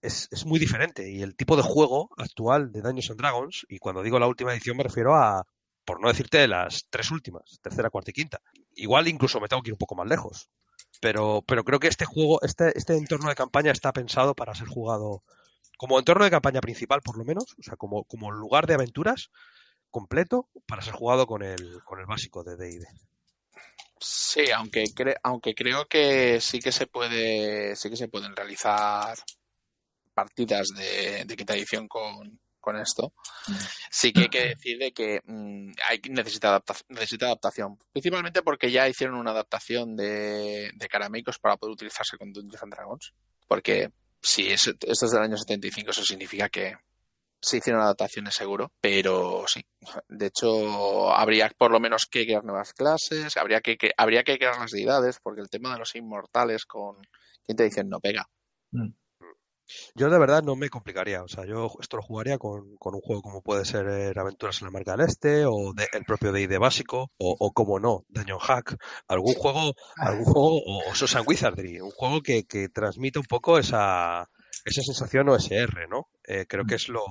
es, 0.00 0.28
es, 0.32 0.46
muy 0.46 0.58
diferente 0.58 1.10
y 1.10 1.20
el 1.22 1.36
tipo 1.36 1.56
de 1.56 1.62
juego 1.62 2.08
actual 2.16 2.72
de 2.72 2.80
Dungeons 2.80 3.10
and 3.10 3.20
Dragons, 3.20 3.66
y 3.68 3.78
cuando 3.78 4.02
digo 4.02 4.18
la 4.18 4.26
última 4.26 4.52
edición 4.52 4.78
me 4.78 4.82
refiero 4.82 5.14
a, 5.14 5.46
por 5.84 6.00
no 6.00 6.08
decirte 6.08 6.48
las 6.48 6.86
tres 6.88 7.10
últimas, 7.10 7.58
tercera, 7.62 7.90
cuarta 7.90 8.10
y 8.10 8.14
quinta. 8.14 8.40
Igual 8.76 9.08
incluso 9.08 9.40
me 9.40 9.48
tengo 9.48 9.62
que 9.62 9.70
ir 9.70 9.74
un 9.74 9.78
poco 9.78 9.94
más 9.94 10.08
lejos. 10.08 10.50
Pero, 11.00 11.42
pero 11.46 11.64
creo 11.64 11.80
que 11.80 11.88
este 11.88 12.04
juego, 12.04 12.40
este, 12.42 12.76
este 12.78 12.96
entorno 12.96 13.28
de 13.28 13.34
campaña 13.34 13.72
está 13.72 13.92
pensado 13.92 14.34
para 14.34 14.54
ser 14.54 14.68
jugado 14.68 15.22
como 15.76 15.98
entorno 15.98 16.24
de 16.24 16.30
campaña 16.30 16.60
principal, 16.60 17.02
por 17.02 17.18
lo 17.18 17.24
menos, 17.24 17.56
o 17.58 17.62
sea, 17.62 17.76
como, 17.76 18.04
como 18.04 18.30
lugar 18.30 18.66
de 18.66 18.74
aventuras 18.74 19.30
completo 19.90 20.48
para 20.66 20.82
ser 20.82 20.94
jugado 20.94 21.26
con 21.26 21.42
el, 21.42 21.82
con 21.84 22.00
el 22.00 22.06
básico 22.06 22.42
de 22.42 22.56
D&D. 22.56 22.86
Sí, 23.98 24.50
aunque, 24.50 24.84
cre 24.94 25.16
aunque 25.22 25.54
creo 25.54 25.86
que 25.86 26.40
sí 26.40 26.60
que 26.60 26.72
se 26.72 26.86
puede, 26.86 27.76
sí 27.76 27.90
que 27.90 27.96
se 27.96 28.08
pueden 28.08 28.34
realizar 28.34 29.16
partidas 30.14 30.68
de, 30.68 31.24
de 31.24 31.54
edición 31.54 31.88
con, 31.88 32.40
con 32.64 32.76
esto, 32.76 33.12
sí 33.90 34.12
que 34.12 34.22
hay 34.22 34.28
que 34.28 34.48
decir 34.48 34.78
de 34.78 34.92
que 34.92 35.20
mmm, 35.24 35.70
hay, 35.86 36.00
necesita, 36.10 36.48
adapta 36.48 36.74
necesita 36.88 37.26
adaptación. 37.26 37.78
Principalmente 37.92 38.42
porque 38.42 38.70
ya 38.70 38.88
hicieron 38.88 39.16
una 39.16 39.32
adaptación 39.32 39.94
de, 39.94 40.70
de 40.74 40.88
Carameicos 40.88 41.38
para 41.38 41.56
poder 41.58 41.74
utilizarse 41.74 42.16
con 42.16 42.32
Dungeons 42.32 42.62
and 42.62 42.74
Dragons. 42.74 43.12
Porque 43.46 43.90
si 44.22 44.48
es, 44.48 44.66
esto 44.66 45.06
es 45.06 45.12
del 45.12 45.22
año 45.22 45.36
75, 45.36 45.90
eso 45.90 46.02
significa 46.02 46.48
que 46.48 46.74
se 47.44 47.58
hicieron 47.58 47.82
adaptaciones 47.82 48.34
seguro, 48.34 48.72
pero 48.80 49.44
sí. 49.46 49.62
De 50.08 50.26
hecho, 50.26 51.14
habría 51.14 51.50
por 51.50 51.70
lo 51.70 51.78
menos 51.78 52.06
que 52.10 52.24
crear 52.24 52.42
nuevas 52.42 52.72
clases, 52.72 53.36
habría 53.36 53.60
que, 53.60 53.76
que 53.76 53.90
habría 53.98 54.24
que 54.24 54.38
crear 54.38 54.58
las 54.58 54.70
deidades, 54.70 55.18
porque 55.22 55.42
el 55.42 55.50
tema 55.50 55.74
de 55.74 55.80
los 55.80 55.94
inmortales 55.94 56.64
con 56.64 56.96
quinta 57.46 57.64
edición 57.64 57.90
no 57.90 58.00
pega. 58.00 58.26
Mm. 58.72 58.88
Yo 59.94 60.10
de 60.10 60.18
verdad 60.18 60.42
no 60.42 60.56
me 60.56 60.68
complicaría, 60.68 61.22
o 61.22 61.28
sea, 61.28 61.46
yo 61.46 61.70
esto 61.80 61.96
lo 61.96 62.02
jugaría 62.02 62.38
con, 62.38 62.76
con 62.76 62.94
un 62.94 63.00
juego 63.00 63.22
como 63.22 63.42
puede 63.42 63.64
ser 63.64 63.88
eh, 63.88 64.12
Aventuras 64.14 64.60
en 64.60 64.66
la 64.66 64.70
Marca 64.72 64.96
del 64.96 65.06
Este 65.06 65.44
o 65.46 65.72
de, 65.74 65.88
el 65.92 66.04
propio 66.04 66.32
D&D 66.32 66.58
básico 66.58 67.12
o, 67.16 67.36
o 67.38 67.52
como 67.52 67.80
no, 67.80 68.04
Dungeon 68.08 68.38
Hack, 68.38 68.76
algún 69.08 69.34
juego, 69.34 69.74
algún 69.96 70.24
juego 70.24 70.58
o, 70.58 70.90
o 70.90 70.94
Sosan 70.94 71.24
Wizardry, 71.26 71.80
un 71.80 71.90
juego 71.90 72.20
que, 72.20 72.44
que 72.44 72.68
transmite 72.68 73.18
un 73.18 73.24
poco 73.24 73.58
esa, 73.58 74.28
esa 74.64 74.82
sensación 74.82 75.28
OSR, 75.28 75.88
¿no? 75.88 76.08
Eh, 76.26 76.46
creo 76.48 76.64
que 76.64 76.74
es 76.74 76.88
lo, 76.88 77.04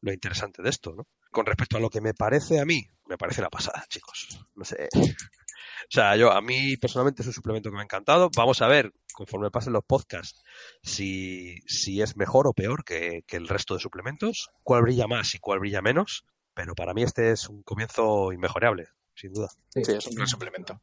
lo 0.00 0.12
interesante 0.12 0.62
de 0.62 0.70
esto, 0.70 0.94
¿no? 0.94 1.06
Con 1.30 1.46
respecto 1.46 1.76
a 1.76 1.80
lo 1.80 1.90
que 1.90 2.00
me 2.00 2.14
parece 2.14 2.60
a 2.60 2.64
mí, 2.64 2.82
me 3.06 3.18
parece 3.18 3.42
la 3.42 3.50
pasada, 3.50 3.84
chicos. 3.88 4.40
No 4.54 4.64
sé. 4.64 4.88
O 5.82 5.90
sea, 5.90 6.16
yo, 6.16 6.30
a 6.32 6.42
mí 6.42 6.76
personalmente 6.76 7.22
es 7.22 7.28
un 7.28 7.32
suplemento 7.32 7.70
que 7.70 7.74
me 7.74 7.80
ha 7.80 7.84
encantado. 7.84 8.28
Vamos 8.36 8.60
a 8.60 8.68
ver, 8.68 8.92
conforme 9.18 9.50
pasen 9.50 9.72
los 9.72 9.82
podcasts, 9.84 10.44
si, 10.80 11.56
si 11.66 12.00
es 12.00 12.16
mejor 12.16 12.46
o 12.46 12.52
peor 12.52 12.84
que, 12.84 13.24
que, 13.26 13.36
el 13.36 13.48
resto 13.48 13.74
de 13.74 13.80
suplementos, 13.80 14.48
cuál 14.62 14.82
brilla 14.82 15.08
más 15.08 15.34
y 15.34 15.40
cuál 15.40 15.58
brilla 15.58 15.82
menos. 15.82 16.24
Pero 16.54 16.76
para 16.76 16.94
mí 16.94 17.02
este 17.02 17.32
es 17.32 17.48
un 17.48 17.64
comienzo 17.64 18.32
inmejorable, 18.32 18.86
sin 19.16 19.32
duda. 19.32 19.48
Sí, 19.70 19.84
sí 19.84 19.92
es 19.92 20.06
un 20.06 20.14
gran 20.14 20.28
suplemento. 20.28 20.80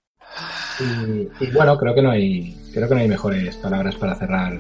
Y, 0.82 1.46
y, 1.46 1.52
bueno, 1.54 1.78
creo 1.78 1.96
que 1.96 2.02
no 2.02 2.12
hay, 2.12 2.72
creo 2.74 2.90
que 2.90 2.96
no 2.96 3.02
hay 3.02 3.08
mejores 3.08 3.56
palabras 3.56 3.96
para 3.96 4.16
cerrar 4.16 4.60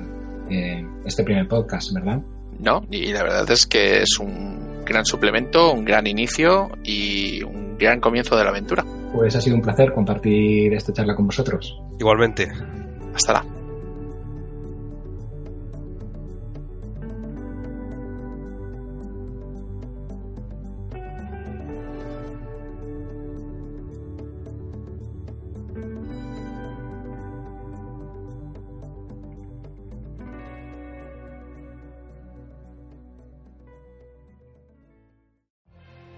eh, 0.49 0.86
este 1.05 1.26
primer 1.26 1.47
podcast, 1.49 1.91
¿verdad? 1.91 2.21
No, 2.59 2.82
y 2.89 3.11
la 3.11 3.23
verdad 3.23 3.51
es 3.51 3.65
que 3.65 4.03
es 4.03 4.17
un 4.19 4.86
gran 4.86 5.05
suplemento, 5.05 5.73
un 5.73 5.84
gran 5.84 6.07
inicio 6.07 6.69
y 6.82 7.43
un 7.43 7.78
gran 7.78 7.99
comienzo 7.99 8.38
de 8.38 8.45
la 8.45 8.51
aventura. 8.51 8.86
Pues 9.13 9.36
ha 9.36 9.41
sido 9.41 9.57
un 9.57 9.61
placer 9.61 9.91
compartir 9.93 10.73
esta 10.73 10.93
charla 10.93 11.13
con 11.13 11.26
vosotros. 11.26 11.78
Igualmente. 11.99 12.49
Hasta 13.13 13.34
la. 13.34 13.55